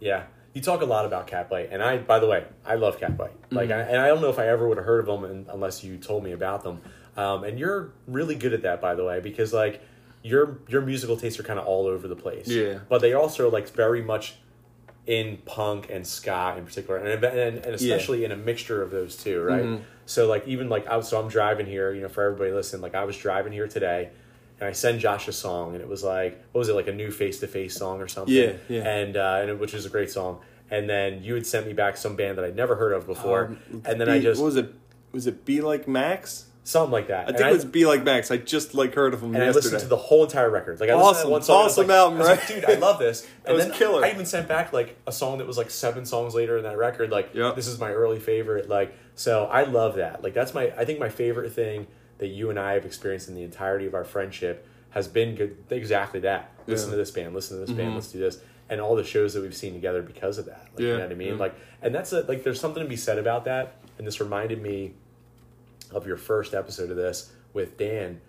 Yeah, 0.00 0.24
you 0.54 0.60
talk 0.62 0.80
a 0.80 0.86
lot 0.86 1.04
about 1.04 1.26
Catbite, 1.28 1.68
and 1.70 1.82
I, 1.82 1.98
by 1.98 2.18
the 2.18 2.26
way, 2.26 2.44
I 2.64 2.74
love 2.76 2.98
Catbite. 2.98 3.30
Like, 3.50 3.68
Mm-hmm. 3.68 3.72
I, 3.72 3.92
and 3.92 4.00
I 4.00 4.08
don't 4.08 4.20
know 4.20 4.30
if 4.30 4.38
I 4.38 4.48
ever 4.48 4.66
would 4.68 4.78
have 4.78 4.86
heard 4.86 5.00
of 5.00 5.06
them 5.06 5.46
unless 5.50 5.84
you 5.84 5.96
told 5.98 6.24
me 6.24 6.32
about 6.32 6.62
them. 6.62 6.80
Um, 7.16 7.44
and 7.44 7.58
you're 7.58 7.90
really 8.06 8.34
good 8.34 8.52
at 8.54 8.62
that, 8.62 8.80
by 8.80 8.94
the 8.94 9.04
way, 9.04 9.20
because 9.20 9.52
like 9.52 9.82
your 10.22 10.58
your 10.68 10.80
musical 10.82 11.16
tastes 11.16 11.38
are 11.38 11.42
kind 11.42 11.58
of 11.58 11.66
all 11.66 11.86
over 11.86 12.06
the 12.08 12.16
place. 12.16 12.48
Yeah. 12.48 12.78
but 12.88 13.00
they 13.00 13.12
also 13.12 13.50
like 13.50 13.68
very 13.70 14.02
much 14.02 14.34
in 15.06 15.36
punk 15.44 15.88
and 15.90 16.06
ska 16.06 16.54
in 16.56 16.64
particular, 16.64 16.98
and 16.98 17.22
and, 17.24 17.58
and 17.58 17.74
especially 17.74 18.24
in 18.24 18.32
a 18.32 18.36
mixture 18.36 18.82
of 18.82 18.90
those 18.90 19.16
two, 19.16 19.42
right? 19.42 19.64
Mhm. 19.64 19.80
So 20.06 20.26
like 20.28 20.46
even 20.46 20.68
like 20.68 20.86
I 20.86 20.96
was, 20.96 21.08
so 21.08 21.20
I'm 21.20 21.28
driving 21.28 21.66
here, 21.66 21.92
you 21.92 22.00
know, 22.02 22.08
for 22.08 22.22
everybody 22.24 22.52
listening, 22.52 22.82
like 22.82 22.94
I 22.94 23.04
was 23.04 23.16
driving 23.16 23.52
here 23.52 23.68
today. 23.68 24.10
And 24.60 24.68
I 24.68 24.72
sent 24.72 25.00
Josh 25.00 25.26
a 25.26 25.32
song, 25.32 25.72
and 25.74 25.82
it 25.82 25.88
was 25.88 26.04
like, 26.04 26.40
what 26.52 26.60
was 26.60 26.68
it, 26.68 26.74
like 26.74 26.86
a 26.86 26.92
new 26.92 27.10
face 27.10 27.40
to 27.40 27.48
face 27.48 27.74
song 27.74 28.00
or 28.00 28.06
something? 28.06 28.32
Yeah, 28.32 28.52
yeah. 28.68 28.82
And 28.88 29.16
uh, 29.16 29.38
and 29.40 29.50
it, 29.50 29.58
which 29.58 29.74
is 29.74 29.86
a 29.86 29.88
great 29.90 30.10
song. 30.10 30.38
And 30.70 30.88
then 30.88 31.22
you 31.24 31.34
had 31.34 31.44
sent 31.46 31.66
me 31.66 31.72
back 31.72 31.96
some 31.96 32.14
band 32.14 32.38
that 32.38 32.44
I'd 32.44 32.54
never 32.54 32.76
heard 32.76 32.92
of 32.92 33.04
before, 33.06 33.46
Um, 33.46 33.82
and 33.84 34.00
then 34.00 34.06
Be- 34.06 34.12
I 34.12 34.20
just 34.20 34.40
what 34.40 34.46
was 34.46 34.56
it? 34.56 34.72
Was 35.10 35.26
it 35.26 35.44
Be 35.44 35.60
Like 35.60 35.88
Max? 35.88 36.46
Something 36.64 36.92
like 36.92 37.08
that. 37.08 37.26
I 37.26 37.28
And 37.28 37.36
think 37.36 37.48
it 37.50 37.52
was 37.52 37.64
Be 37.64 37.86
Like 37.86 38.04
Max. 38.04 38.30
I 38.30 38.36
just 38.36 38.74
like 38.74 38.94
heard 38.94 39.14
of 39.14 39.20
them 39.20 39.34
and 39.34 39.42
I 39.42 39.50
listened 39.50 39.80
to 39.80 39.86
the 39.86 39.96
whole 39.96 40.22
entire 40.24 40.48
record. 40.50 40.78
Like 40.80 40.90
I 40.90 40.92
Awesome. 40.94 41.30
one 41.30 41.42
song, 41.42 41.60
I 41.60 41.64
was 41.64 41.72
Awesome 41.72 41.88
like, 41.88 41.96
album, 41.96 42.16
I 42.16 42.18
was 42.20 42.28
like, 42.28 42.38
right? 42.38 42.48
dude, 42.48 42.64
I 42.64 42.74
love 42.74 42.98
this. 42.98 43.26
And 43.44 43.56
was 43.56 43.66
then 43.66 43.74
killer. 43.74 44.04
I 44.04 44.10
even 44.10 44.26
sent 44.26 44.46
back 44.48 44.72
like 44.72 44.96
a 45.06 45.12
song 45.12 45.38
that 45.38 45.46
was 45.46 45.58
like 45.58 45.70
seven 45.70 46.04
songs 46.06 46.34
later 46.34 46.56
in 46.56 46.62
that 46.64 46.76
record. 46.78 47.10
Like, 47.10 47.34
Yep. 47.34 47.56
this 47.56 47.66
is 47.66 47.78
my 47.80 47.90
early 47.90 48.20
favorite. 48.20 48.68
Like, 48.68 48.94
so 49.16 49.46
I 49.46 49.64
love 49.64 49.96
that. 49.96 50.22
Like, 50.22 50.34
that's 50.34 50.54
my. 50.54 50.72
I 50.78 50.84
think 50.84 50.98
my 51.00 51.08
favorite 51.08 51.52
thing 51.52 51.86
that 52.18 52.28
you 52.28 52.50
and 52.50 52.58
I 52.58 52.74
have 52.74 52.84
experienced 52.86 53.28
in 53.28 53.34
the 53.34 53.42
entirety 53.42 53.86
of 53.86 53.94
our 53.94 54.04
friendship 54.04 54.66
has 54.90 55.08
been 55.08 55.34
good. 55.34 55.56
Exactly 55.70 56.20
that. 56.20 56.52
Listen 56.68 56.68
Yeah. 56.68 56.76
Mm-hmm. 56.84 56.90
to 56.92 56.96
this 56.96 57.10
band. 57.10 57.34
Listen 57.34 57.58
to 57.60 57.66
this 57.66 57.74
band. 57.76 57.94
Let's 57.94 58.12
do 58.12 58.20
this. 58.20 58.38
And 58.70 58.80
all 58.80 58.94
the 58.94 59.04
shows 59.04 59.34
that 59.34 59.42
we've 59.42 59.54
seen 59.56 59.74
together 59.74 60.00
because 60.00 60.38
of 60.38 60.46
that. 60.46 60.68
Like, 60.72 60.80
you 60.80 60.86
Yeah, 60.88 60.96
know 60.98 61.02
what 61.02 61.12
I 61.12 61.14
mean? 61.16 61.28
yeah. 61.34 61.34
Like, 61.34 61.54
and 61.82 61.92
that's 61.94 62.12
a, 62.12 62.20
like, 62.22 62.42
there's 62.44 62.60
something 62.60 62.82
to 62.82 62.88
be 62.88 62.96
said 62.96 63.18
about 63.18 63.44
that. 63.46 63.74
And 63.98 64.06
this 64.06 64.20
reminded 64.20 64.62
me 64.62 64.94
of 65.94 66.06
your 66.06 66.16
first 66.16 66.54
episode 66.54 66.90
of 66.90 66.96
this 66.96 67.32
with 67.52 67.76
Dan. 67.76 68.20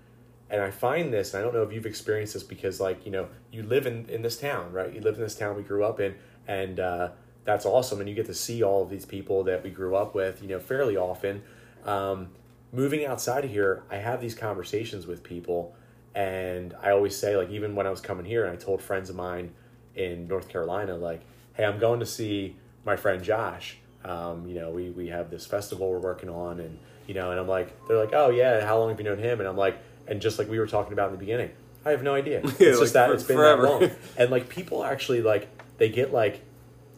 And 0.49 0.61
I 0.61 0.71
find 0.71 1.11
this, 1.11 1.33
and 1.33 1.41
I 1.41 1.43
don't 1.43 1.53
know 1.53 1.63
if 1.63 1.73
you've 1.73 1.85
experienced 1.85 2.35
this 2.35 2.43
because, 2.43 2.79
like, 2.79 3.05
you 3.05 3.11
know, 3.11 3.27
you 3.51 3.63
live 3.63 3.87
in, 3.87 4.07
in 4.09 4.21
this 4.21 4.37
town, 4.37 4.71
right? 4.71 4.93
You 4.93 5.01
live 5.01 5.15
in 5.15 5.21
this 5.21 5.35
town 5.35 5.55
we 5.55 5.63
grew 5.63 5.83
up 5.83 5.99
in, 5.99 6.15
and 6.47 6.79
uh, 6.79 7.09
that's 7.43 7.65
awesome. 7.65 7.99
And 7.99 8.09
you 8.09 8.15
get 8.15 8.27
to 8.27 8.33
see 8.33 8.61
all 8.61 8.83
of 8.83 8.89
these 8.89 9.05
people 9.05 9.43
that 9.45 9.63
we 9.63 9.69
grew 9.71 9.95
up 9.95 10.13
with, 10.13 10.41
you 10.41 10.49
know, 10.49 10.59
fairly 10.59 10.95
often. 10.95 11.41
Um, 11.85 12.29
moving 12.71 13.05
outside 13.05 13.45
of 13.45 13.51
here, 13.51 13.83
I 13.89 13.97
have 13.97 14.21
these 14.21 14.35
conversations 14.35 15.07
with 15.07 15.23
people, 15.23 15.75
and 16.13 16.75
I 16.81 16.91
always 16.91 17.15
say 17.15 17.35
like 17.37 17.49
even 17.49 17.75
when 17.75 17.87
I 17.87 17.89
was 17.89 18.01
coming 18.01 18.25
here, 18.25 18.45
and 18.45 18.53
I 18.53 18.55
told 18.55 18.81
friends 18.81 19.09
of 19.09 19.15
mine 19.15 19.53
in 19.95 20.27
North 20.27 20.49
Carolina 20.49 20.95
like, 20.95 21.21
hey, 21.53 21.65
I'm 21.65 21.79
going 21.79 21.99
to 21.99 22.05
see 22.05 22.57
my 22.85 22.95
friend 22.95 23.23
Josh. 23.23 23.77
Um, 24.03 24.45
you 24.47 24.55
know, 24.55 24.69
we 24.71 24.89
we 24.89 25.07
have 25.07 25.29
this 25.29 25.45
festival 25.45 25.89
we're 25.89 25.99
working 25.99 26.29
on, 26.29 26.59
and 26.59 26.77
you 27.07 27.13
know, 27.13 27.31
and 27.31 27.39
I'm 27.39 27.47
like, 27.47 27.87
they're 27.87 27.97
like, 27.97 28.13
oh 28.13 28.29
yeah, 28.29 28.65
how 28.65 28.77
long 28.79 28.89
have 28.89 28.99
you 28.99 29.05
known 29.05 29.19
him? 29.19 29.39
And 29.39 29.47
I'm 29.47 29.57
like, 29.57 29.77
and 30.07 30.21
just 30.21 30.37
like 30.39 30.49
we 30.49 30.59
were 30.59 30.67
talking 30.67 30.93
about 30.93 31.07
in 31.07 31.13
the 31.13 31.19
beginning, 31.19 31.51
I 31.85 31.91
have 31.91 32.03
no 32.03 32.13
idea. 32.15 32.41
It's 32.43 32.59
Yeah, 32.59 32.69
just 32.69 32.81
like, 32.81 32.91
that 32.91 33.07
for- 33.09 33.13
it's 33.15 33.23
been 33.23 33.37
forever. 33.37 33.61
that 33.63 33.67
long, 33.81 33.91
and 34.17 34.31
like 34.31 34.49
people 34.49 34.83
actually 34.83 35.21
like 35.21 35.47
they 35.77 35.89
get 35.89 36.13
like 36.13 36.41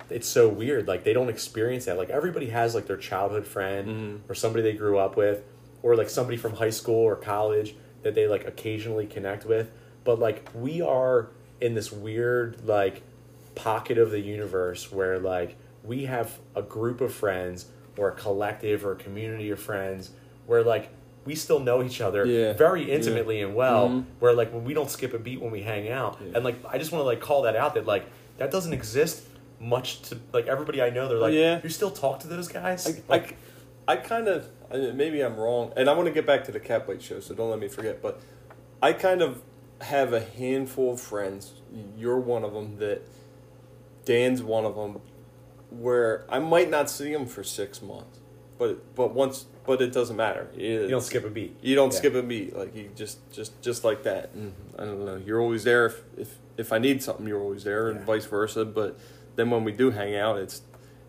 it's 0.10 0.28
so 0.28 0.48
weird. 0.48 0.88
Like 0.88 1.04
they 1.04 1.14
don't 1.14 1.30
experience 1.30 1.86
that. 1.86 1.98
Like 1.98 2.10
everybody 2.10 2.48
has 2.52 2.76
like 2.76 2.86
their 2.88 2.98
childhood 2.98 3.48
friend 3.48 3.88
Mm-hmm. 3.88 4.32
or 4.32 4.36
somebody 4.36 4.62
they 4.64 4.74
grew 4.78 4.98
up 5.00 5.16
with, 5.18 5.44
or 5.82 5.96
like 5.96 6.10
somebody 6.10 6.38
from 6.38 6.56
high 6.56 6.70
school 6.70 7.04
or 7.04 7.16
college 7.16 7.76
that 8.04 8.14
they 8.14 8.28
like 8.28 8.46
occasionally 8.48 9.08
connect 9.08 9.46
with. 9.46 9.72
But 10.04 10.20
like 10.20 10.48
we 10.54 10.82
are 10.82 11.30
in 11.60 11.74
this 11.74 11.92
weird 11.92 12.64
like 12.66 13.02
pocket 13.56 13.98
of 13.98 14.12
the 14.12 14.20
universe 14.20 14.92
where 14.92 15.18
like 15.20 15.56
we 15.84 16.06
have 16.06 16.38
a 16.56 16.62
group 16.62 17.02
of 17.02 17.14
friends 17.14 17.66
or 17.98 18.10
a 18.10 18.12
collective 18.14 18.86
or 18.86 18.92
a 18.94 18.96
community 18.96 19.50
of 19.50 19.60
friends 19.60 20.12
where 20.46 20.64
like 20.64 20.90
we 21.26 21.34
still 21.36 21.60
know 21.60 21.82
each 21.84 22.02
other 22.02 22.26
Yeah. 22.26 22.54
very 22.54 22.92
intimately 22.92 23.42
and 23.42 23.56
well 23.56 23.90
Mhm. 23.90 24.06
where 24.20 24.34
like 24.34 24.54
when 24.54 24.64
we 24.64 24.74
don't 24.74 24.92
skip 24.92 25.14
a 25.14 25.20
beat 25.20 25.42
when 25.42 25.52
we 25.52 25.62
hang 25.64 25.90
out 25.90 26.18
Yeah. 26.22 26.34
and 26.36 26.44
like 26.44 26.56
i 26.70 26.78
just 26.78 26.92
want 26.92 27.02
to 27.02 27.06
like 27.06 27.20
call 27.20 27.42
that 27.44 27.56
out 27.56 27.74
that 27.76 27.86
like 27.86 28.06
that 28.38 28.52
doesn't 28.52 28.74
exist 28.74 29.24
much 29.60 30.02
to 30.10 30.18
like 30.34 30.48
everybody 30.48 30.82
i 30.82 30.90
know 30.90 31.08
they're 31.08 31.18
like 31.18 31.34
Yeah. 31.34 31.62
you 31.64 31.70
still 31.70 31.90
talk 31.92 32.20
to 32.22 32.28
those 32.28 32.48
guys 32.48 32.88
I, 32.88 33.02
like 33.08 33.38
I, 33.88 33.94
I 33.94 33.96
kind 33.98 34.28
of 34.28 34.48
maybe 34.72 35.22
I'm 35.22 35.38
wrong, 35.38 35.72
and 35.78 35.88
I 35.90 35.94
want 35.94 36.08
to 36.08 36.12
get 36.12 36.26
back 36.26 36.44
to 36.46 36.52
the 36.52 36.60
Catbite 36.60 37.00
show, 37.02 37.20
so 37.20 37.36
don't 37.36 37.52
let 37.52 37.60
me 37.60 37.68
forget. 37.68 38.02
But 38.02 38.20
I 38.82 38.94
kind 38.94 39.22
of 39.22 39.42
have 39.80 40.12
a 40.12 40.20
handful 40.20 40.94
of 40.94 41.00
friends. 41.00 41.54
You're 41.96 42.20
one 42.20 42.44
of 42.44 42.54
them. 42.54 42.78
That 42.80 43.04
Dan's 44.06 44.42
one 44.42 44.66
of 44.66 44.76
them. 44.76 45.00
Where 45.70 46.26
I 46.30 46.40
might 46.40 46.70
not 46.70 46.90
see 46.90 47.12
him 47.12 47.26
for 47.26 47.44
six 47.44 47.82
months, 47.82 48.20
but 48.58 48.96
but 48.96 49.14
once, 49.14 49.46
but 49.66 49.82
it 49.82 49.92
doesn't 49.92 50.16
matter. 50.16 50.48
you 50.56 50.88
don't 50.88 51.02
skip 51.02 51.26
a 51.26 51.30
beat 51.30 51.58
You 51.62 51.76
don't 51.76 51.92
Yeah. 51.92 51.98
skip 52.00 52.16
a 52.16 52.22
beat. 52.22 52.56
Like 52.56 52.76
you 52.76 52.90
just 52.96 53.20
just 53.32 53.62
just 53.62 53.84
like 53.84 54.04
that. 54.04 54.30
And 54.34 54.54
I 54.78 54.86
don't 54.86 55.04
know. 55.06 55.18
You're 55.18 55.42
always 55.42 55.64
there 55.64 55.88
if 55.88 56.02
if 56.18 56.38
if 56.58 56.72
I 56.72 56.78
need 56.78 57.04
something, 57.04 57.28
you're 57.28 57.42
always 57.42 57.64
there, 57.64 57.90
and 57.90 58.00
Yeah. 58.00 58.06
vice 58.06 58.26
versa. 58.26 58.64
But 58.64 58.98
then 59.36 59.50
when 59.50 59.64
we 59.64 59.72
do 59.72 59.92
hang 59.92 60.16
out, 60.16 60.38
it's 60.38 60.62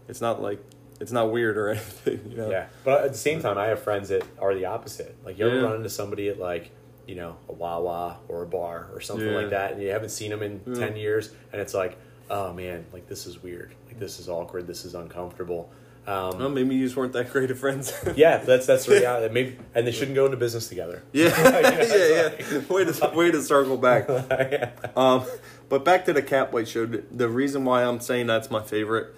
it's 0.09 0.21
not 0.21 0.41
like 0.43 0.59
it's 0.99 1.13
not 1.13 1.31
weird 1.31 1.57
or 1.59 1.69
anything. 1.77 2.31
You 2.31 2.37
know? 2.39 2.51
Yeah, 2.51 2.67
but 2.83 3.05
at 3.05 3.13
the 3.13 3.19
same 3.19 3.41
time, 3.41 3.59
I 3.59 3.67
have 3.67 3.81
friends 3.81 4.09
that 4.09 4.25
are 4.41 4.55
the 4.55 4.65
opposite. 4.65 5.15
Like 5.25 5.39
you 5.39 5.47
ever 5.47 5.57
Yeah. 5.57 5.63
run 5.63 5.77
into 5.77 5.91
somebody 5.91 6.29
at 6.31 6.39
like 6.41 6.71
you 7.07 7.15
know 7.15 7.37
a 7.49 7.53
Wawa 7.53 8.17
or 8.29 8.43
a 8.43 8.47
bar 8.47 8.89
or 8.95 9.01
something 9.01 9.33
like 9.35 9.51
that, 9.51 9.73
and 9.75 9.83
you 9.83 9.91
haven't 9.91 10.09
seen 10.09 10.31
them 10.31 10.43
in 10.43 10.61
ten 10.75 10.97
years, 10.97 11.31
and 11.53 11.61
it's 11.61 11.75
like, 11.75 11.97
oh 12.31 12.53
man, 12.53 12.87
like 12.93 13.07
this 13.09 13.27
is 13.27 13.43
weird, 13.43 13.75
like 13.87 13.99
this 13.99 14.19
is 14.19 14.29
awkward, 14.29 14.67
this 14.67 14.85
is 14.85 14.95
uncomfortable. 14.95 15.71
Um, 16.07 16.39
Well, 16.39 16.49
maybe 16.51 16.77
you 16.77 16.85
just 16.85 16.97
weren't 16.97 17.13
that 17.15 17.33
great 17.33 17.51
of 17.51 17.59
friends. 17.59 17.93
yeah, 18.17 18.39
that's 18.39 18.67
that's 18.67 18.87
the 18.87 18.95
reality. 19.01 19.33
Maybe, 19.35 19.59
and 19.75 19.87
they 19.87 19.91
shouldn't 19.93 20.15
go 20.15 20.25
into 20.27 20.37
business 20.37 20.69
together. 20.69 21.03
yeah, 21.13 21.29
yeah, 21.41 22.31
yeah. 22.53 22.59
Way 22.69 22.85
to 22.85 23.11
way 23.15 23.31
to 23.33 23.43
circle 23.43 23.77
back. 23.77 24.09
yeah. 24.09 24.71
Um, 24.97 25.25
but 25.69 25.85
back 25.85 26.05
to 26.05 26.13
the 26.13 26.23
Catbite 26.23 26.69
show. 26.69 26.87
The- 26.87 27.03
The 27.11 27.29
reason 27.29 27.65
why 27.65 27.83
I'm 27.83 27.99
saying 28.01 28.29
that's 28.29 28.51
my 28.51 28.63
favorite 28.63 29.15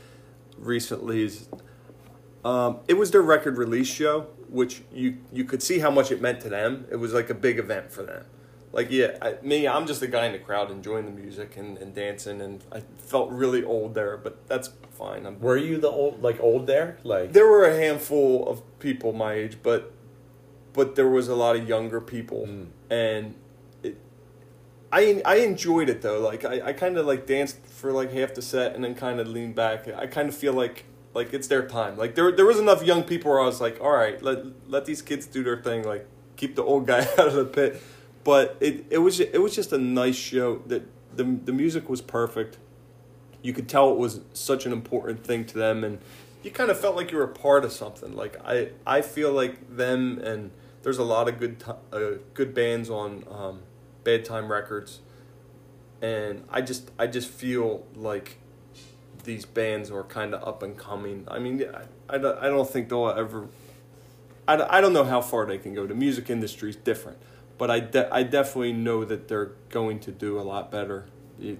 recently 0.56 1.22
is 1.24 1.48
um, 2.44 2.78
it 2.88 2.94
was 2.94 3.10
their 3.10 3.22
record 3.22 3.58
release 3.58 3.88
show, 3.92 4.28
which 4.48 4.82
you 4.92 5.18
you 5.32 5.44
could 5.44 5.62
see 5.62 5.80
how 5.80 5.90
much 5.90 6.10
it 6.10 6.22
meant 6.22 6.40
to 6.40 6.48
them. 6.48 6.86
It 6.90 6.96
was 6.96 7.12
like 7.12 7.28
a 7.28 7.34
big 7.34 7.58
event 7.58 7.90
for 7.92 8.02
them. 8.02 8.24
Like 8.72 8.90
yeah, 8.90 9.16
I, 9.22 9.36
me, 9.42 9.66
I'm 9.66 9.86
just 9.86 10.02
a 10.02 10.06
guy 10.06 10.26
in 10.26 10.32
the 10.32 10.38
crowd 10.38 10.70
enjoying 10.70 11.06
the 11.06 11.10
music 11.10 11.56
and, 11.56 11.78
and 11.78 11.94
dancing, 11.94 12.40
and 12.40 12.62
I 12.70 12.82
felt 12.98 13.30
really 13.30 13.64
old 13.64 13.94
there, 13.94 14.16
but 14.18 14.46
that's 14.46 14.70
fine. 14.90 15.24
I'm, 15.26 15.40
Were 15.40 15.56
you 15.56 15.78
the 15.78 15.88
old 15.88 16.22
like 16.22 16.38
old 16.40 16.66
there? 16.66 16.98
Like 17.02 17.32
there 17.32 17.46
were 17.46 17.64
a 17.64 17.74
handful 17.76 18.46
of 18.48 18.62
people 18.78 19.12
my 19.12 19.32
age, 19.32 19.58
but 19.62 19.92
but 20.74 20.96
there 20.96 21.08
was 21.08 21.28
a 21.28 21.34
lot 21.34 21.56
of 21.56 21.66
younger 21.68 22.00
people, 22.00 22.46
Mm. 22.46 22.66
and 22.90 23.34
it, 23.82 23.96
I 24.92 25.22
I 25.24 25.36
enjoyed 25.36 25.88
it 25.88 26.02
though. 26.02 26.20
Like 26.20 26.44
I, 26.44 26.60
I 26.68 26.72
kind 26.74 26.98
of 26.98 27.06
like 27.06 27.26
danced 27.26 27.64
for 27.66 27.90
like 27.90 28.12
half 28.12 28.34
the 28.34 28.42
set 28.42 28.74
and 28.74 28.84
then 28.84 28.94
kind 28.94 29.18
of 29.18 29.28
leaned 29.28 29.54
back. 29.54 29.88
I 29.88 30.06
kind 30.06 30.28
of 30.28 30.36
feel 30.36 30.52
like 30.52 30.84
like 31.14 31.32
it's 31.32 31.48
their 31.48 31.66
time. 31.66 31.96
Like 31.96 32.14
there 32.16 32.30
there 32.32 32.44
was 32.46 32.58
enough 32.58 32.82
young 32.84 33.02
people 33.02 33.30
where 33.30 33.40
I 33.40 33.46
was 33.46 33.62
like, 33.62 33.80
all 33.80 33.92
right, 33.92 34.20
let 34.22 34.44
let 34.68 34.84
these 34.84 35.00
kids 35.00 35.26
do 35.26 35.42
their 35.42 35.56
thing. 35.62 35.84
Like 35.84 36.06
keep 36.36 36.54
the 36.54 36.62
old 36.62 36.86
guy 36.86 37.00
out 37.18 37.28
of 37.28 37.34
the 37.34 37.46
pit. 37.46 37.82
But 38.28 38.58
it 38.60 38.84
it 38.90 38.98
was 38.98 39.20
it 39.20 39.40
was 39.40 39.54
just 39.54 39.72
a 39.72 39.78
nice 39.78 40.14
show. 40.14 40.58
That 40.66 40.82
the 41.16 41.24
the 41.24 41.52
music 41.62 41.88
was 41.88 42.02
perfect. 42.02 42.58
You 43.40 43.54
could 43.54 43.70
tell 43.70 43.90
it 43.90 43.96
was 43.96 44.20
such 44.34 44.66
an 44.66 44.72
important 44.72 45.24
thing 45.24 45.46
to 45.46 45.54
them 45.56 45.82
and 45.82 45.98
you 46.42 46.50
kind 46.50 46.70
of 46.70 46.78
felt 46.78 46.94
like 46.94 47.10
you 47.10 47.16
were 47.16 47.24
a 47.24 47.28
part 47.46 47.64
of 47.64 47.72
something. 47.72 48.14
Like 48.14 48.36
i 48.44 48.68
i 48.86 49.00
feel 49.00 49.32
like 49.32 49.54
them 49.74 50.18
and 50.18 50.50
there's 50.82 50.98
a 50.98 51.04
lot 51.04 51.26
of 51.30 51.38
good 51.40 51.64
uh, 51.90 52.18
good 52.34 52.52
bands 52.52 52.90
on 52.90 53.24
um, 53.30 53.60
bad 54.04 54.26
time 54.26 54.52
records 54.52 55.00
and 56.02 56.44
i 56.50 56.60
just 56.60 56.90
i 56.98 57.06
just 57.06 57.30
feel 57.30 57.86
like 57.96 58.36
these 59.24 59.46
bands 59.46 59.90
are 59.90 60.04
kind 60.04 60.34
of 60.34 60.46
up 60.46 60.62
and 60.62 60.76
coming. 60.76 61.26
I 61.28 61.38
mean 61.38 61.64
I, 61.64 62.14
I, 62.14 62.18
don't- 62.18 62.38
I 62.44 62.48
don't 62.50 62.68
think 62.68 62.90
they'll 62.90 63.08
ever 63.08 63.48
I, 64.46 64.76
I 64.76 64.80
don't 64.82 64.92
know 64.92 65.04
how 65.04 65.22
far 65.22 65.46
they 65.46 65.56
can 65.56 65.72
go. 65.72 65.86
The 65.86 65.94
music 65.94 66.28
industry 66.28 66.68
is 66.68 66.76
different 66.76 67.16
but 67.58 67.70
I, 67.70 67.80
de- 67.80 68.14
I 68.14 68.22
definitely 68.22 68.72
know 68.72 69.04
that 69.04 69.28
they're 69.28 69.52
going 69.70 69.98
to 70.00 70.12
do 70.12 70.38
a 70.38 70.42
lot 70.42 70.70
better 70.70 71.06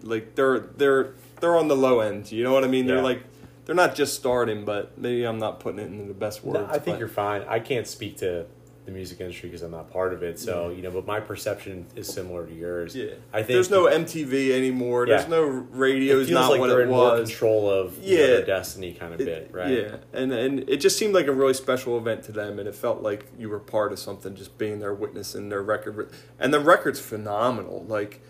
like 0.03 0.35
they're 0.35 0.59
they're 0.59 1.13
they're 1.41 1.57
on 1.57 1.69
the 1.69 1.77
low 1.77 2.01
end 2.01 2.33
you 2.33 2.43
know 2.43 2.53
what 2.53 2.65
i 2.65 2.67
mean 2.67 2.87
Yeah. 2.87 2.95
they're 2.95 3.03
like 3.05 3.23
they're 3.65 3.77
not 3.77 3.95
just 3.95 4.15
starting 4.15 4.65
but 4.65 4.99
maybe 4.99 5.25
i'm 5.25 5.39
not 5.39 5.61
putting 5.61 5.79
it 5.79 5.87
into 5.87 6.05
the 6.07 6.15
best 6.15 6.43
words 6.43 6.59
No, 6.59 6.67
I 6.67 6.79
think 6.79 6.95
but- 6.97 6.99
you're 6.99 7.09
fine. 7.09 7.43
I 7.49 7.61
can't 7.61 7.87
speak 7.87 8.17
to 8.19 8.47
the 8.89 8.95
music 8.95 9.21
industry 9.21 9.49
because 9.51 9.63
I'm 9.63 9.71
not 9.71 9.91
part 9.91 10.13
of 10.15 10.23
it. 10.23 10.39
So 10.39 10.71
you 10.71 10.83
know, 10.83 10.91
but 10.91 11.07
my 11.07 11.21
perception 11.21 11.87
is 11.95 12.09
similar 12.09 12.47
to 12.47 12.55
yours. 12.55 12.97
yeah 12.97 13.13
I 13.33 13.39
think 13.39 13.49
there's 13.49 13.71
no 13.71 13.85
mtv 13.87 14.51
anymore 14.51 15.07
Yeah. 15.07 15.17
there's 15.19 15.29
no 15.29 15.43
radio 15.43 16.17
is 16.17 16.31
not 16.31 16.51
like 16.51 16.61
what 16.61 16.69
they're 16.69 16.81
it 16.81 16.85
in 16.85 16.89
more 16.91 17.13
was 17.21 17.29
control 17.29 17.71
of 17.71 17.99
you 18.03 18.17
know, 18.17 18.21
Yeah. 18.23 18.27
their 18.37 18.47
destiny, 18.47 18.95
kind 18.95 19.13
of 19.15 19.21
It- 19.21 19.25
bit, 19.27 19.51
right? 19.53 19.71
Yeah, 19.71 19.97
and 20.13 20.33
and 20.33 20.69
it 20.69 20.79
just 20.79 20.97
seemed 20.99 21.15
like 21.15 21.27
a 21.27 21.33
really 21.33 21.55
special 21.55 21.99
event 21.99 22.23
to 22.25 22.33
them, 22.33 22.59
and 22.59 22.67
it 22.67 22.75
felt 22.75 23.03
like 23.03 23.27
you 23.39 23.49
were 23.51 23.59
part 23.61 23.93
of 23.93 23.99
something, 23.99 24.35
just 24.35 24.57
being 24.59 24.79
there, 24.79 24.95
witnessing 24.95 25.51
their 25.51 25.63
record, 25.63 26.11
and 26.41 26.53
the 26.53 26.61
record's 26.61 27.01
phenomenal. 27.01 27.85
Like, 27.89 28.21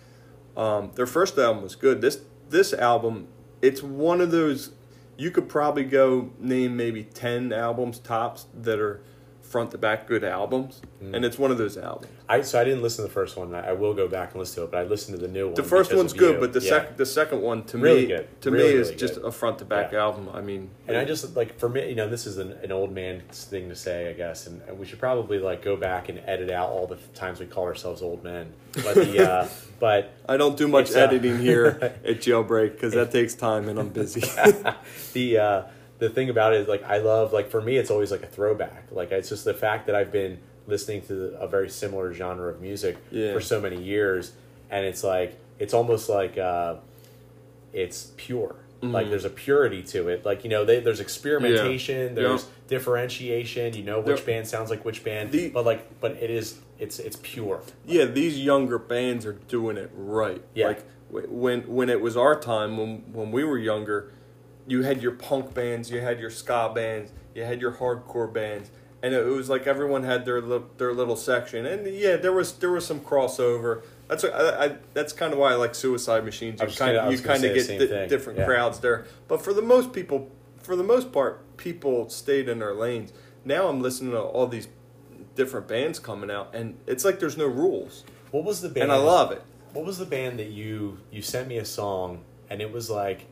um, 0.57 0.90
their 0.97 1.07
first 1.07 1.38
album 1.38 1.62
was 1.62 1.77
good. 1.77 2.01
This 2.01 2.21
this 2.51 2.73
album, 2.73 3.29
it's 3.62 3.83
one 3.83 4.21
of 4.21 4.31
those 4.33 4.73
you 5.16 5.31
could 5.31 5.49
probably 5.49 5.85
go 5.85 6.31
name 6.38 6.77
maybe 6.77 7.03
ten 7.05 7.53
albums 7.53 7.99
tops 7.99 8.47
that 8.55 8.79
are 8.81 9.01
front 9.49 9.71
to 9.71 9.79
back 9.79 10.07
good 10.07 10.23
albums, 10.25 10.83
Mm. 11.03 11.15
and 11.15 11.25
it's 11.25 11.39
one 11.39 11.51
of 11.53 11.59
those 11.59 11.77
albums. 11.79 12.13
I 12.29 12.41
so 12.43 12.61
I 12.61 12.65
didn't 12.65 12.83
listen 12.83 13.05
to 13.05 13.09
the 13.09 13.15
first 13.15 13.37
one. 13.37 13.55
I, 13.55 13.69
I 13.69 13.73
will 13.73 13.95
go 13.95 14.09
back 14.09 14.33
and 14.33 14.41
listen 14.41 14.57
to 14.57 14.65
it, 14.65 14.71
but 14.73 14.79
I 14.79 14.83
listened 14.83 15.17
to 15.19 15.25
the 15.27 15.33
new 15.33 15.47
one. 15.47 15.55
The 15.55 15.63
first 15.63 15.95
one's 15.95 16.13
good, 16.13 16.35
you. 16.35 16.41
but 16.41 16.53
the 16.53 16.61
Yeah. 16.61 16.69
second 16.71 16.97
the 16.97 17.07
second 17.07 17.41
one 17.43 17.63
to 17.65 17.79
Really 17.79 18.01
me 18.03 18.07
good. 18.09 18.41
to 18.43 18.51
Really, 18.51 18.75
me 18.75 18.81
is 18.81 18.89
really 18.89 18.99
just 18.99 19.17
a 19.19 19.31
front 19.31 19.59
to 19.61 19.65
back 19.65 19.93
Yeah. 19.93 20.01
album. 20.05 20.29
I 20.35 20.41
mean, 20.41 20.71
And 20.89 20.97
I 20.97 21.05
just 21.05 21.37
like 21.37 21.59
for 21.59 21.69
me, 21.69 21.89
you 21.89 21.95
know, 21.95 22.09
this 22.09 22.27
is 22.27 22.37
an, 22.39 22.53
an 22.63 22.73
old 22.73 22.93
man 22.93 23.23
thing 23.31 23.69
to 23.69 23.77
say, 23.77 24.11
I 24.11 24.13
guess, 24.13 24.47
and, 24.47 24.61
we 24.79 24.85
should 24.87 24.99
probably 24.99 25.39
like 25.39 25.63
go 25.63 25.77
back 25.77 26.09
and 26.09 26.21
edit 26.27 26.51
out 26.51 26.69
all 26.71 26.87
the 26.87 26.97
times 27.15 27.39
we 27.41 27.47
call 27.47 27.65
ourselves 27.65 28.03
old 28.03 28.23
men. 28.25 28.53
But 28.73 28.95
the 28.97 29.31
uh, 29.31 29.49
but 29.81 30.11
I 30.29 30.37
don't 30.37 30.57
do 30.57 30.67
much 30.69 30.91
uh, 30.95 30.99
editing 30.99 31.39
here 31.39 31.79
at 32.05 32.17
Jailbreak 32.21 32.73
because 32.73 32.93
that 32.95 33.11
takes 33.13 33.35
time 33.35 33.69
and 33.69 33.79
I'm 33.79 33.89
busy. 33.91 34.21
the 35.13 35.39
uh, 35.39 35.63
the 35.99 36.09
thing 36.09 36.29
about 36.31 36.55
it 36.55 36.61
is 36.61 36.69
like 36.69 36.83
I 36.85 36.99
love 36.99 37.33
like 37.33 37.51
for 37.51 37.61
me 37.61 37.77
it's 37.77 37.91
always 37.91 38.11
like 38.11 38.23
a 38.23 38.27
throwback. 38.27 38.85
Like 38.91 39.11
it's 39.13 39.29
just 39.29 39.45
the 39.45 39.55
fact 39.55 39.87
that 39.87 39.95
I've 39.97 40.13
been 40.13 40.39
listening 40.67 41.03
to 41.03 41.35
a 41.41 41.49
very 41.49 41.69
similar 41.71 42.13
genre 42.13 42.51
of 42.51 42.61
music 42.61 42.97
Yeah. 43.11 43.33
for 43.33 43.41
so 43.41 43.61
many 43.61 43.83
years, 43.83 44.33
and 44.71 44.85
it's 44.87 45.03
like 45.03 45.39
it's 45.59 45.75
almost 45.75 46.09
like 46.09 46.39
uh, 46.39 46.77
it's 47.72 48.12
pure. 48.16 48.57
Like 48.81 49.07
Mhm. 49.07 49.11
there's 49.11 49.25
a 49.25 49.31
purity 49.31 49.83
to 49.85 50.09
it. 50.09 50.25
Like 50.25 50.45
you 50.45 50.51
know, 50.51 50.64
they, 50.64 50.79
there's 50.79 51.01
experimentation, 51.01 52.14
Yeah. 52.16 52.22
there's 52.22 52.47
differentiation. 52.68 53.75
You 53.75 53.83
know 53.83 54.01
which 54.01 54.25
band 54.25 54.47
sounds 54.47 54.70
like 54.70 54.85
which 54.85 55.03
band, 55.03 55.33
The- 55.33 55.49
but 55.51 55.64
like 55.64 56.01
but 56.01 56.12
it 56.12 56.31
is 56.31 56.59
it's 56.79 57.01
it's 57.01 57.18
pure. 57.22 57.61
yeah, 57.87 58.05
these 58.05 58.39
younger 58.39 58.79
bands 58.79 59.27
are 59.27 59.33
doing 59.33 59.77
it 59.77 59.91
right. 59.97 60.43
Yeah. 60.55 60.68
Like 60.68 60.85
when 61.11 61.62
when 61.62 61.89
it 61.91 62.01
was 62.01 62.16
our 62.16 62.39
time 62.39 62.77
when 62.77 63.03
when 63.12 63.33
we 63.33 63.43
were 63.43 63.59
younger, 63.59 64.12
you 64.69 64.83
had 64.83 65.03
your 65.03 65.12
punk 65.12 65.55
bands, 65.55 65.91
you 65.91 66.01
had 66.01 66.21
your 66.21 66.31
ska 66.31 66.71
bands, 66.75 67.12
you 67.35 67.43
had 67.45 67.61
your 67.61 67.73
hardcore 67.73 68.33
bands, 68.33 68.71
and 69.03 69.12
it 69.14 69.25
was 69.25 69.49
like 69.49 69.66
everyone 69.66 70.05
had 70.05 70.25
their 70.25 70.41
li- 70.41 70.64
their 70.77 70.93
little 70.93 71.16
section. 71.16 71.66
And 71.66 71.87
yeah, 71.87 72.16
there 72.16 72.33
was 72.33 72.53
there 72.55 72.71
was 72.71 72.87
some 72.87 73.01
crossover. 73.01 73.83
That's 74.09 74.23
what 74.23 74.35
I, 74.35 74.64
I 74.66 74.77
that's 74.95 75.12
kind 75.12 75.33
of 75.33 75.39
why 75.39 75.53
I 75.53 75.55
like 75.57 75.75
Suicide 75.75 76.25
Machines. 76.25 76.61
You 76.61 76.69
kind 76.69 76.97
of 76.97 77.12
you 77.12 77.19
kind 77.19 77.45
of 77.45 77.55
get 77.55 77.66
di- 77.66 78.07
different 78.07 78.39
Yeah. 78.39 78.45
crowds 78.47 78.81
there. 78.81 79.07
But 79.27 79.43
for 79.43 79.53
the 79.53 79.62
most 79.62 79.93
people, 79.93 80.31
for 80.62 80.77
the 80.77 80.85
most 80.85 81.12
part, 81.12 81.57
people 81.57 82.09
stayed 82.11 82.49
in 82.49 82.59
their 82.59 82.75
lanes. 82.75 83.12
Now 83.45 83.69
I'm 83.69 83.81
listening 83.81 84.12
to 84.12 84.21
all 84.21 84.47
these 84.47 84.69
different 85.35 85.69
bands 85.69 85.99
coming 85.99 86.31
out, 86.31 86.55
and 86.55 86.77
it's 86.87 87.05
like 87.05 87.21
there's 87.21 87.37
no 87.37 87.47
rules, 87.47 88.05
What 88.33 88.45
was 88.45 88.61
the 88.61 88.69
band? 88.69 88.85
and 88.85 88.93
I 88.93 88.97
love 88.97 89.31
it. 89.33 89.43
What 89.73 89.85
was 89.85 89.99
the 89.99 90.05
band 90.07 90.39
that 90.41 90.49
you 90.49 90.99
you 91.11 91.23
sent 91.23 91.47
me 91.49 91.59
a 91.59 91.64
song 91.64 92.25
and 92.51 92.61
it 92.61 92.73
was 92.73 92.91
like 92.91 93.27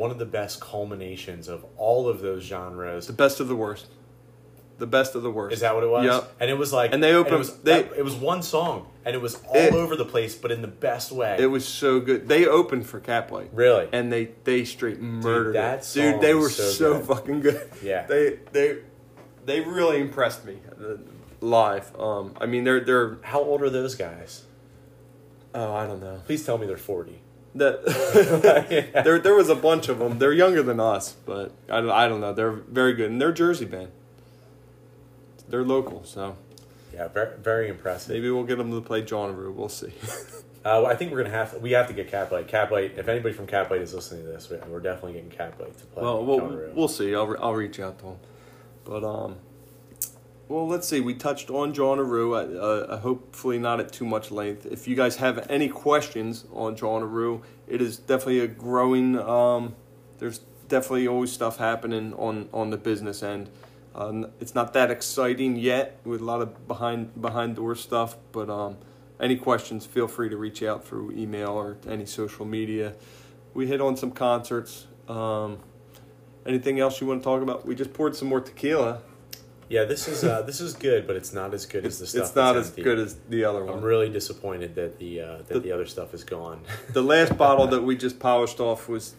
one 0.00 0.10
of 0.10 0.18
the 0.18 0.24
best 0.24 0.60
culminations 0.60 1.46
of 1.46 1.64
all 1.76 2.08
of 2.08 2.20
those 2.22 2.42
genres. 2.42 3.06
The 3.06 3.12
best 3.12 3.38
of 3.38 3.48
the 3.48 3.54
worst. 3.54 3.86
The 4.78 4.86
best 4.86 5.14
of 5.14 5.22
the 5.22 5.30
worst. 5.30 5.52
Is 5.52 5.60
that 5.60 5.74
what 5.74 5.84
it 5.84 5.90
was? 5.90 6.06
Yep. 6.06 6.32
And 6.40 6.50
it 6.50 6.54
was 6.56 6.72
like, 6.72 6.94
And 6.94 7.02
they 7.02 7.12
opened- 7.12 7.34
It 7.34 7.38
was, 7.38 7.56
they- 7.58 7.82
that- 7.82 7.98
it 7.98 8.02
was 8.02 8.14
one 8.14 8.42
song, 8.42 8.86
and 9.04 9.14
it 9.14 9.20
was 9.20 9.34
all 9.46 9.54
It- 9.56 9.74
over 9.74 9.94
the 9.96 10.06
place, 10.06 10.34
but 10.34 10.50
in 10.50 10.62
the 10.62 10.68
best 10.88 11.12
way. 11.12 11.36
It 11.38 11.48
was 11.48 11.66
so 11.68 12.00
good. 12.00 12.28
They 12.28 12.46
opened 12.46 12.86
for 12.86 12.98
Catbite. 12.98 13.50
really. 13.52 13.88
and 13.92 14.10
they 14.10 14.30
they 14.44 14.64
straight 14.64 14.98
murdered 15.02 15.54
that 15.54 15.80
it. 15.80 15.92
Dude, 15.92 16.20
they 16.22 16.32
were 16.32 16.48
so 16.48 16.62
so, 16.64 16.94
good. 16.94 17.04
fucking 17.06 17.40
good. 17.40 17.70
Yeah. 17.82 18.06
they 18.12 18.38
they 18.52 18.78
they 19.44 19.60
really 19.60 20.00
impressed 20.00 20.46
me 20.46 20.56
uh, 20.82 20.94
live. 21.42 21.92
Um, 22.00 22.34
I 22.40 22.46
mean, 22.46 22.64
they're 22.64 22.80
they're 22.80 23.18
How 23.20 23.40
old 23.42 23.60
are 23.60 23.68
those 23.70 23.94
guys? 23.96 24.44
oh, 25.54 25.74
I 25.74 25.86
don't 25.86 26.00
know. 26.00 26.22
Please 26.24 26.42
tell 26.46 26.56
me 26.56 26.66
they're 26.66 26.78
forty. 26.78 27.20
That 27.54 27.84
there 29.04 29.18
there 29.18 29.34
was 29.34 29.48
a 29.48 29.54
bunch 29.56 29.88
of 29.88 29.98
them. 29.98 30.18
They're 30.18 30.32
younger 30.32 30.62
than 30.62 30.78
us, 30.78 31.12
but 31.26 31.52
I 31.68 31.80
don't, 31.80 31.90
I 31.90 32.08
don't 32.08 32.20
know. 32.20 32.32
They're 32.32 32.52
very 32.52 32.92
good, 32.94 33.10
and 33.10 33.20
they're 33.20 33.32
Jersey 33.32 33.64
band. 33.64 33.90
They're 35.48 35.64
local, 35.64 36.04
so 36.04 36.36
Yeah, 36.94 37.08
very, 37.08 37.36
very 37.38 37.68
impressive. 37.68 38.14
maybe 38.14 38.30
we'll 38.30 38.44
get 38.44 38.58
them 38.58 38.70
to 38.70 38.80
play 38.80 39.02
Jawnaroo. 39.02 39.52
We'll 39.54 39.68
see. 39.68 39.92
Uh, 40.62 40.84
I 40.84 40.94
think 40.94 41.10
we're 41.10 41.16
gonna 41.22 41.34
have 41.34 41.52
to, 41.52 41.58
we 41.58 41.70
have 41.70 41.86
to 41.86 41.94
get 41.94 42.10
Catbite. 42.12 42.46
Catbite. 42.46 42.98
If 42.98 43.08
anybody 43.08 43.32
from 43.34 43.46
Catbite 43.46 43.80
is 43.80 43.94
listening 43.94 44.26
to 44.26 44.28
this, 44.32 44.50
we- 44.50 44.58
we're 44.68 44.80
definitely 44.80 45.14
getting 45.14 45.30
Catbite 45.30 45.74
to 45.78 45.86
play. 45.86 46.02
well, 46.02 46.22
we'll 46.22 46.38
Jawnaroo. 46.38 46.74
we'll 46.74 46.86
see. 46.86 47.14
I'll 47.14 47.26
re- 47.26 47.38
I'll 47.40 47.54
reach 47.54 47.80
out 47.80 47.98
to 48.00 48.04
them, 48.04 48.16
but 48.84 49.02
um. 49.02 49.36
Well, 50.50 50.66
let's 50.66 50.88
see. 50.88 50.98
We 50.98 51.14
touched 51.14 51.48
on 51.48 51.72
Jawnaroo. 51.72 52.32
Uh, 52.32 52.58
uh, 52.58 52.98
hopefully, 52.98 53.56
not 53.60 53.78
at 53.78 53.92
too 53.92 54.04
much 54.04 54.32
length. 54.32 54.66
If 54.66 54.88
you 54.88 54.96
guys 54.96 55.14
have 55.18 55.46
any 55.48 55.68
questions 55.68 56.44
on 56.52 56.74
Jawnaroo, 56.74 57.42
it 57.68 57.80
is 57.80 57.98
definitely 57.98 58.40
a 58.40 58.48
growing. 58.48 59.16
Um, 59.16 59.76
there's 60.18 60.40
definitely 60.66 61.06
always 61.06 61.30
stuff 61.30 61.58
happening 61.58 62.14
on 62.14 62.48
on 62.52 62.70
the 62.70 62.76
business 62.76 63.22
end. 63.22 63.48
Uh, 63.94 64.24
it's 64.40 64.52
not 64.52 64.72
that 64.72 64.90
exciting 64.90 65.54
yet 65.54 66.00
with 66.02 66.20
a 66.20 66.24
lot 66.24 66.42
of 66.42 66.66
behind 66.66 67.22
behind 67.22 67.54
door 67.54 67.76
stuff, 67.76 68.16
but 68.32 68.50
um, 68.50 68.76
any 69.20 69.36
questions, 69.36 69.86
feel 69.86 70.08
free 70.08 70.30
to 70.30 70.36
reach 70.36 70.64
out 70.64 70.84
through 70.84 71.12
email 71.12 71.50
or 71.50 71.76
any 71.86 72.06
social 72.06 72.44
media. 72.44 72.94
We 73.54 73.68
hit 73.68 73.80
on 73.80 73.96
some 73.96 74.10
concerts. 74.10 74.88
Um, 75.06 75.58
anything 76.44 76.80
else 76.80 77.00
you 77.00 77.06
want 77.06 77.20
to 77.20 77.24
talk 77.24 77.40
about? 77.40 77.64
We 77.64 77.76
just 77.76 77.92
poured 77.92 78.16
some 78.16 78.26
more 78.26 78.40
tequila. 78.40 79.02
Yeah, 79.70 79.84
this 79.84 80.08
is 80.08 80.24
uh, 80.24 80.42
this 80.42 80.60
is 80.60 80.74
good, 80.74 81.06
but 81.06 81.14
it's 81.16 81.32
not 81.32 81.54
as 81.54 81.64
good 81.64 81.86
as 81.86 81.98
the 82.00 82.06
stuff. 82.06 82.26
It's 82.26 82.34
not 82.36 82.56
as 82.56 82.68
empty. 82.68 82.82
good 82.82 82.98
as 82.98 83.16
the 83.28 83.44
other 83.44 83.64
one. 83.64 83.78
I'm 83.78 83.82
really 83.84 84.08
disappointed 84.10 84.74
that 84.74 84.98
the 84.98 85.20
uh, 85.22 85.36
that 85.38 85.48
The- 85.48 85.60
the, 85.60 85.72
other 85.72 85.86
stuff 85.86 86.12
is 86.12 86.24
gone. 86.24 86.60
The 86.92 87.02
last 87.02 87.38
bottle 87.44 87.66
that 87.68 87.82
we 87.82 87.96
just 87.96 88.18
polished 88.18 88.60
off 88.60 88.88
was 88.88 89.14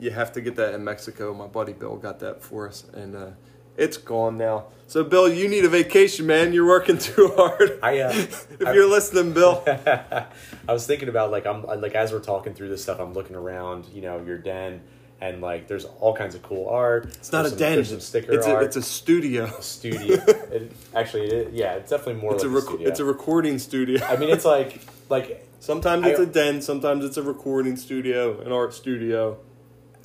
you 0.00 0.10
have 0.12 0.32
to 0.32 0.40
get 0.40 0.56
that 0.56 0.72
in 0.74 0.82
Mexico. 0.84 1.34
My 1.34 1.48
buddy 1.48 1.72
Bill 1.74 1.96
got 1.96 2.20
that 2.20 2.42
for 2.42 2.66
us, 2.68 2.84
and 2.94 3.14
uh, 3.16 3.30
it's 3.76 3.96
gone 3.98 4.38
now. 4.38 4.66
So 4.86 5.02
Bill, 5.04 5.28
you 5.28 5.48
need 5.48 5.64
a 5.64 5.68
vacation, 5.68 6.24
man. 6.26 6.52
You're 6.52 6.66
working 6.66 6.98
too 7.10 7.32
hard. 7.36 7.78
I 7.82 7.98
uh, 7.98 8.12
if 8.14 8.64
I- 8.64 8.72
you're 8.74 8.88
listening, 8.88 9.32
Bill. 9.32 9.62
I 9.66 10.72
was 10.72 10.86
thinking 10.86 11.08
about 11.08 11.30
like 11.32 11.46
I'm 11.46 11.62
like 11.64 11.96
as 11.96 12.12
we're 12.12 12.20
talking 12.20 12.54
through 12.54 12.68
this 12.68 12.82
stuff, 12.82 13.00
I'm 13.00 13.12
looking 13.12 13.34
around, 13.36 13.86
you 13.92 14.02
know, 14.02 14.22
your 14.24 14.38
den, 14.38 14.82
and 15.20 15.40
like 15.40 15.66
there's 15.68 15.84
all 15.84 16.14
kinds 16.14 16.34
of 16.34 16.42
cool 16.42 16.68
art. 16.68 17.06
It's 17.06 17.32
not 17.32 17.42
There's 17.42 17.52
a 17.52 17.56
some, 17.56 17.58
den. 17.58 17.74
There's 17.76 17.88
some 17.90 18.00
sticker 18.00 18.32
it's 18.32 18.46
a, 18.46 18.54
art. 18.54 18.64
it's 18.64 18.76
a 18.76 18.82
studio. 18.82 19.46
studio. 19.60 20.14
it, 20.26 20.72
actually, 20.94 21.26
it, 21.28 21.52
yeah, 21.54 21.74
it's 21.74 21.90
definitely 21.90 22.20
more 22.20 22.34
It's 22.34 22.44
like 22.44 22.50
a 22.52 22.54
a, 22.54 22.58
rec- 22.58 22.64
studio. 22.68 22.88
it's 22.88 23.00
a 23.00 23.04
recording 23.04 23.58
studio. 23.58 24.04
I 24.04 24.16
mean, 24.16 24.30
it's 24.30 24.44
like 24.56 24.80
like 25.08 25.42
Sometimes 25.60 26.06
it's 26.06 26.20
a 26.20 26.26
den. 26.26 26.60
Sometimes 26.62 27.04
it's 27.04 27.16
a 27.16 27.22
recording 27.22 27.76
studio, 27.76 28.40
an 28.42 28.52
art 28.52 28.74
studio. 28.74 29.38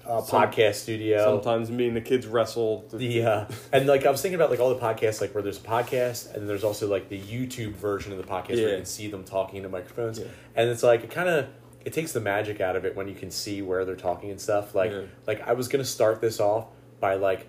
a 0.05 0.23
Some- 0.23 0.41
podcast 0.43 0.75
studio. 0.75 1.23
Sometimes 1.23 1.69
me 1.69 1.87
and 1.87 1.95
the 1.97 2.01
kids 2.01 2.25
wrestle. 2.25 2.85
The 2.93 3.23
uh, 3.25 3.45
and 3.73 3.85
like 3.87 4.05
I 4.05 4.11
was 4.11 4.21
thinking 4.21 4.35
about 4.35 4.49
like 4.49 4.59
all 4.61 4.73
the 4.73 4.79
podcasts 4.79 5.19
like 5.21 5.33
where 5.35 5.43
there's 5.43 5.57
a 5.59 5.61
podcast 5.61 6.33
and 6.33 6.47
there's 6.49 6.63
also 6.63 6.87
like 6.87 7.09
the 7.09 7.19
YouTube 7.19 7.73
version 7.73 8.11
of 8.13 8.17
the 8.17 8.23
podcast 8.23 8.55
where 8.55 8.69
you 8.69 8.75
can 8.77 8.85
see 8.85 9.07
them 9.09 9.23
talking 9.25 9.57
into 9.57 9.69
microphones 9.69 10.19
Yeah. 10.19 10.25
and 10.55 10.69
it's 10.69 10.83
like 10.83 11.03
it 11.03 11.11
kind 11.11 11.27
of 11.29 11.47
it 11.85 11.93
takes 11.93 12.11
the 12.11 12.19
magic 12.19 12.61
out 12.61 12.75
of 12.75 12.85
it 12.85 12.95
when 12.95 13.07
you 13.07 13.15
can 13.15 13.31
see 13.31 13.61
where 13.61 13.85
they're 13.85 13.95
talking 13.95 14.29
and 14.29 14.39
stuff 14.39 14.75
like 14.75 14.91
Yeah. 14.91 15.01
like 15.27 15.41
I 15.47 15.53
was 15.53 15.67
gonna 15.67 15.83
start 15.85 16.21
this 16.21 16.39
off 16.39 16.67
by 16.99 17.15
like 17.15 17.47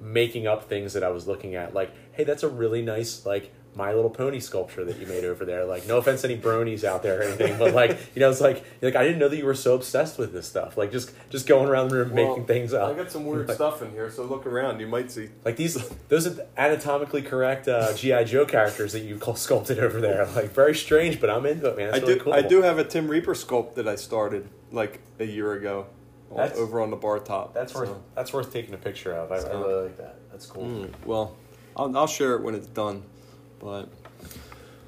making 0.00 0.46
up 0.46 0.68
things 0.68 0.92
that 0.92 1.02
I 1.02 1.08
was 1.10 1.26
looking 1.26 1.54
at 1.54 1.74
like 1.74 1.90
hey 2.12 2.24
that's 2.24 2.42
a 2.42 2.48
really 2.48 2.82
nice 2.82 3.24
like 3.26 3.52
My 3.76 3.92
Little 3.92 4.08
Pony 4.10 4.40
sculpture 4.40 4.84
that 4.86 4.98
you 4.98 5.06
made 5.06 5.24
over 5.24 5.44
there 5.44 5.66
like 5.66 5.86
no 5.86 5.98
offense 5.98 6.22
to 6.22 6.28
any 6.30 6.40
bronies 6.40 6.82
out 6.82 7.02
there 7.02 7.20
or 7.20 7.22
anything 7.24 7.58
but 7.58 7.74
like 7.74 7.90
you 8.14 8.20
know 8.20 8.30
it's 8.30 8.40
like 8.40 8.64
like 8.80 8.96
I 8.96 9.04
didn't 9.04 9.18
know 9.18 9.28
that 9.28 9.36
you 9.36 9.44
were 9.44 9.54
so 9.54 9.74
obsessed 9.74 10.16
with 10.18 10.32
this 10.32 10.48
stuff 10.48 10.78
like 10.78 10.90
just 10.90 11.12
just 11.28 11.46
going 11.46 11.68
around 11.68 11.88
the 11.90 11.96
room 11.96 12.12
Well, 12.12 12.28
making 12.30 12.46
things 12.46 12.72
up 12.72 12.90
I 12.90 12.96
got 12.96 13.10
some 13.12 13.26
weird 13.26 13.46
Like- 13.48 13.56
stuff 13.56 13.82
in 13.82 13.90
here, 13.90 14.10
so 14.10 14.24
look 14.24 14.46
around. 14.46 14.80
You 14.80 14.86
might 14.86 15.10
see. 15.10 15.28
like 15.44 15.56
these, 15.56 15.74
those 16.08 16.26
are 16.26 16.46
anatomically 16.56 17.20
correct 17.22 17.68
uh, 17.68 17.92
GI 17.94 18.24
Joe 18.24 18.46
characters 18.46 18.92
that 18.94 19.00
you 19.00 19.20
sculpted 19.34 19.78
over 19.78 20.00
there. 20.00 20.26
Like 20.34 20.50
very 20.52 20.74
strange, 20.74 21.20
but 21.20 21.28
I'm 21.30 21.44
into 21.46 21.68
it, 21.68 21.76
man. 21.76 21.88
It's 21.88 21.98
I 21.98 22.00
really 22.00 22.14
do. 22.14 22.20
cool. 22.20 22.32
I 22.32 22.40
do 22.42 22.62
have 22.62 22.78
a 22.78 22.84
Tim 22.84 23.08
Reaper 23.08 23.34
sculpt 23.34 23.74
that 23.74 23.86
I 23.86 23.96
started 23.96 24.48
like 24.72 25.00
a 25.20 25.24
year 25.24 25.52
ago, 25.52 25.86
That's- 26.34 26.56
over 26.58 26.80
on 26.80 26.90
the 26.90 26.96
bar 26.96 27.18
top. 27.18 27.52
That's 27.52 27.74
worth. 27.74 27.90
That's 28.14 28.32
worth 28.32 28.50
taking 28.52 28.72
a 28.74 28.78
picture 28.78 29.12
of. 29.12 29.30
I, 29.32 29.36
I 29.36 29.52
really 29.60 29.82
like 29.84 29.96
that. 29.98 30.16
That's 30.30 30.46
cool. 30.46 30.64
mm, 30.64 30.90
well, 31.04 31.36
I'll, 31.76 31.94
I'll 31.96 32.06
share 32.06 32.34
it 32.36 32.42
when 32.42 32.54
it's 32.54 32.66
done. 32.68 33.02
But 33.58 33.88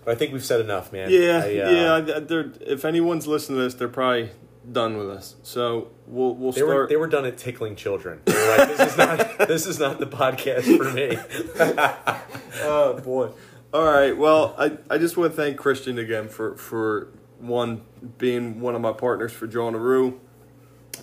But 0.04 0.12
I 0.12 0.14
think 0.14 0.32
we've 0.32 0.44
said 0.44 0.60
enough, 0.60 0.92
man. 0.92 1.10
yeah, 1.10 1.42
I, 1.44 1.60
uh, 1.60 1.98
yeah. 2.06 2.18
They're, 2.20 2.52
if 2.60 2.84
anyone's 2.84 3.26
listening 3.26 3.58
to 3.58 3.64
this, 3.64 3.74
they're 3.74 3.88
probably 3.88 4.30
done 4.70 4.98
with 4.98 5.08
us. 5.10 5.36
So 5.42 5.88
we'll 6.06 6.34
we'll 6.34 6.52
They 6.52 6.60
start. 6.60 6.74
were 6.74 6.86
they 6.88 6.96
were 6.96 7.06
done 7.06 7.24
at 7.24 7.38
tickling 7.38 7.74
children. 7.76 8.20
They 8.26 8.34
were 8.34 8.56
like, 8.58 8.68
this 8.76 8.92
is 8.92 8.98
not 8.98 9.38
this 9.48 9.66
is 9.66 9.78
not 9.78 9.98
the 9.98 10.06
podcast 10.06 10.76
for 10.76 10.92
me. 10.92 11.18
oh 12.62 13.00
boy. 13.00 13.30
All 13.72 13.84
right. 13.84 14.16
Well, 14.16 14.54
I, 14.58 14.78
I 14.90 14.98
just 14.98 15.16
want 15.16 15.32
to 15.32 15.36
thank 15.36 15.56
Christian 15.58 15.98
again 15.98 16.28
for 16.28 16.56
for 16.56 17.08
one 17.38 17.82
being 18.18 18.60
one 18.60 18.74
of 18.74 18.80
my 18.80 18.92
partners 18.92 19.32
for 19.32 19.46
Jawnaroo, 19.46 20.18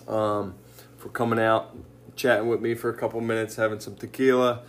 um, 0.07 0.55
for 0.97 1.09
coming 1.09 1.39
out, 1.39 1.75
chatting 2.15 2.47
with 2.47 2.61
me 2.61 2.73
for 2.75 2.89
a 2.89 2.97
couple 2.97 3.21
minutes, 3.21 3.55
having 3.55 3.79
some 3.79 3.95
tequila, 3.95 4.63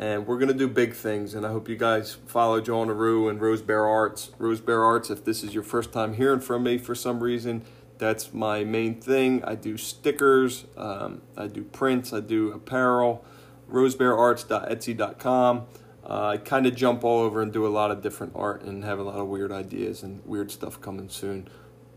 and 0.00 0.26
we're 0.26 0.38
gonna 0.38 0.54
do 0.54 0.66
big 0.66 0.94
things. 0.94 1.34
And 1.34 1.46
I 1.46 1.50
hope 1.50 1.68
you 1.68 1.76
guys 1.76 2.16
follow 2.26 2.58
Jawnaroo 2.58 3.30
and 3.30 3.38
Rose 3.38 3.60
Bear 3.60 3.86
Arts. 3.86 4.30
Rose 4.38 4.60
Bear 4.60 4.82
Arts. 4.82 5.10
If 5.10 5.26
this 5.26 5.44
is 5.44 5.52
your 5.52 5.62
first 5.62 5.92
time 5.92 6.14
hearing 6.14 6.40
from 6.40 6.62
me 6.62 6.78
for 6.78 6.94
some 6.94 7.22
reason, 7.22 7.62
that's 7.98 8.32
my 8.32 8.64
main 8.64 8.98
thing. 8.98 9.44
I 9.44 9.56
do 9.56 9.76
stickers, 9.76 10.64
um, 10.78 11.20
I 11.36 11.48
do 11.48 11.62
prints, 11.62 12.14
I 12.14 12.20
do 12.20 12.50
apparel. 12.50 13.22
rosebeararts.etsy.com. 13.70 15.66
Uh, 16.02 16.26
I 16.26 16.38
kind 16.38 16.66
of 16.66 16.74
jump 16.74 17.04
all 17.04 17.20
over 17.20 17.42
and 17.42 17.52
do 17.52 17.66
a 17.66 17.68
lot 17.68 17.90
of 17.90 18.00
different 18.00 18.32
art 18.34 18.62
and 18.62 18.82
have 18.82 18.98
a 18.98 19.02
lot 19.02 19.18
of 19.18 19.28
weird 19.28 19.52
ideas 19.52 20.02
and 20.02 20.24
weird 20.24 20.50
stuff 20.50 20.80
coming 20.80 21.10
soon. 21.10 21.46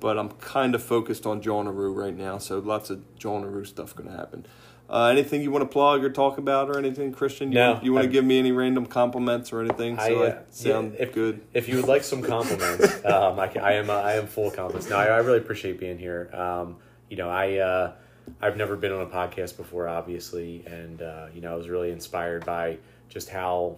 But 0.01 0.19
I'm 0.19 0.31
kind 0.31 0.75
of 0.75 0.83
focused 0.83 1.25
on 1.25 1.41
Jawnaroo 1.41 1.95
right 1.95 2.15
now, 2.15 2.37
so 2.37 2.59
lots 2.59 2.89
of 2.89 3.01
Jawnaroo 3.17 3.65
stuff 3.65 3.95
going 3.95 4.09
to 4.09 4.15
happen. 4.15 4.45
Uh, 4.93 5.07
anything 5.07 5.41
you 5.41 5.49
want 5.49 5.63
to 5.63 5.67
plug 5.67 6.03
or 6.03 6.09
talk 6.11 6.37
about 6.37 6.69
or 6.69 6.77
anything, 6.77 7.11
Christian? 7.11 7.51
You 7.51 7.55
No, 7.55 7.71
want, 7.71 7.83
you 7.83 7.93
want 7.93 8.03
to 8.03 8.11
give 8.11 8.23
me 8.23 8.37
any 8.37 8.51
random 8.51 8.85
compliments 8.85 9.51
or 9.51 9.59
anything 9.61 9.97
so 9.97 10.23
I, 10.23 10.27
uh, 10.27 10.41
sound 10.51 10.93
yeah, 10.93 11.01
if, 11.01 11.13
good? 11.13 11.41
If 11.51 11.67
you 11.67 11.77
would 11.77 11.87
like 11.87 12.03
some 12.03 12.21
compliments, 12.21 13.03
um, 13.05 13.39
I, 13.39 13.47
can, 13.47 13.63
I 13.63 13.73
am 13.73 13.89
uh, 13.89 13.93
I 13.93 14.13
am 14.17 14.27
full 14.27 14.49
of 14.49 14.55
compliments. 14.55 14.91
No, 14.91 14.97
I, 14.97 15.05
I 15.05 15.17
really 15.17 15.39
appreciate 15.39 15.79
being 15.79 15.97
here. 15.97 16.29
Um, 16.31 16.75
you 17.09 17.17
know, 17.17 17.27
I 17.27 17.57
uh, 17.57 17.93
I've 18.39 18.55
never 18.55 18.75
been 18.75 18.91
on 18.91 19.01
a 19.01 19.07
podcast 19.07 19.57
before, 19.57 19.87
obviously, 19.87 20.63
and 20.67 21.01
uh, 21.01 21.25
you 21.33 21.41
know, 21.41 21.53
I 21.53 21.55
was 21.55 21.69
really 21.69 21.89
inspired 21.89 22.45
by 22.45 22.77
just 23.09 23.29
how 23.29 23.77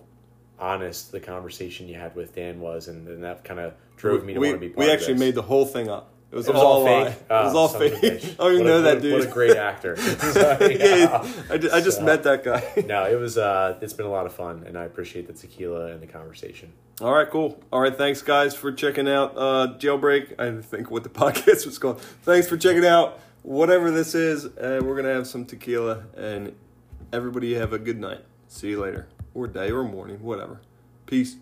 honest 0.59 1.13
the 1.13 1.21
conversation 1.21 1.87
you 1.87 1.95
had 1.95 2.13
with 2.13 2.35
Dan 2.35 2.59
was, 2.59 2.89
and, 2.89 3.07
and 3.07 3.23
that 3.23 3.45
kind 3.45 3.61
of 3.61 3.73
drove 3.95 4.25
me 4.25 4.33
to 4.33 4.39
we, 4.41 4.49
want 4.49 4.61
to 4.61 4.67
be. 4.67 4.73
Part 4.73 4.85
we 4.85 4.91
actually 4.91 5.17
made 5.17 5.35
the 5.35 5.43
whole 5.43 5.65
thing 5.65 5.89
up. 5.89 6.11
It 6.35 6.39
was, 6.39 6.49
It 6.49 6.53
was 6.53 6.61
all, 6.63 6.85
all 6.85 6.85
fake. 7.05 7.13
It 7.15 7.29
was 7.29 7.55
Oh, 7.55 7.57
all 7.57 7.75
a 7.75 7.79
fake. 7.79 7.93
I 8.03 8.09
don't 8.09 8.19
even 8.19 8.37
What 8.39 8.51
a- 8.51 8.63
know 8.63 8.81
that 8.81 8.93
what 8.95 9.01
dude. 9.01 9.13
What 9.13 9.23
a 9.29 9.31
great 9.31 9.55
actor! 9.55 9.95
yeah, 9.97 11.31
I, 11.49 11.57
ju- 11.57 11.69
I 11.71 11.79
just 11.79 11.99
So- 11.99 12.03
met 12.03 12.23
that 12.23 12.43
guy. 12.43 12.83
no, 12.85 13.05
it 13.05 13.15
was. 13.17 13.37
Uh, 13.37 13.77
it's 13.79 13.93
been 13.93 14.05
a 14.05 14.09
lot 14.11 14.25
of 14.25 14.33
fun, 14.33 14.65
and 14.67 14.77
I 14.77 14.83
appreciate 14.83 15.27
the 15.27 15.33
tequila 15.33 15.85
and 15.87 16.01
the 16.01 16.07
conversation. 16.07 16.73
All 16.99 17.13
right, 17.13 17.29
cool. 17.29 17.57
All 17.71 17.79
right, 17.79 17.97
thanks 17.97 18.21
guys 18.21 18.53
for 18.53 18.73
checking 18.73 19.07
out 19.07 19.33
uh, 19.37 19.75
Jailbreak. 19.77 20.37
I 20.37 20.61
think 20.61 20.91
what 20.91 21.03
the 21.03 21.09
podcast 21.23 21.65
was 21.65 21.79
called. 21.79 22.01
Thanks 22.01 22.49
for 22.49 22.57
checking 22.57 22.85
out 22.85 23.19
whatever 23.43 23.89
this 23.89 24.13
is. 24.13 24.45
Uh, 24.45 24.81
we're 24.83 24.97
gonna 24.97 25.13
have 25.13 25.27
some 25.27 25.45
tequila, 25.45 26.03
and 26.17 26.53
everybody 27.13 27.53
have 27.53 27.71
a 27.71 27.79
good 27.79 27.97
night. 27.99 28.19
See 28.49 28.71
you 28.71 28.81
later, 28.81 29.07
or 29.33 29.47
day, 29.47 29.71
or 29.71 29.83
morning, 29.85 30.21
whatever. 30.21 30.59
Peace. 31.05 31.37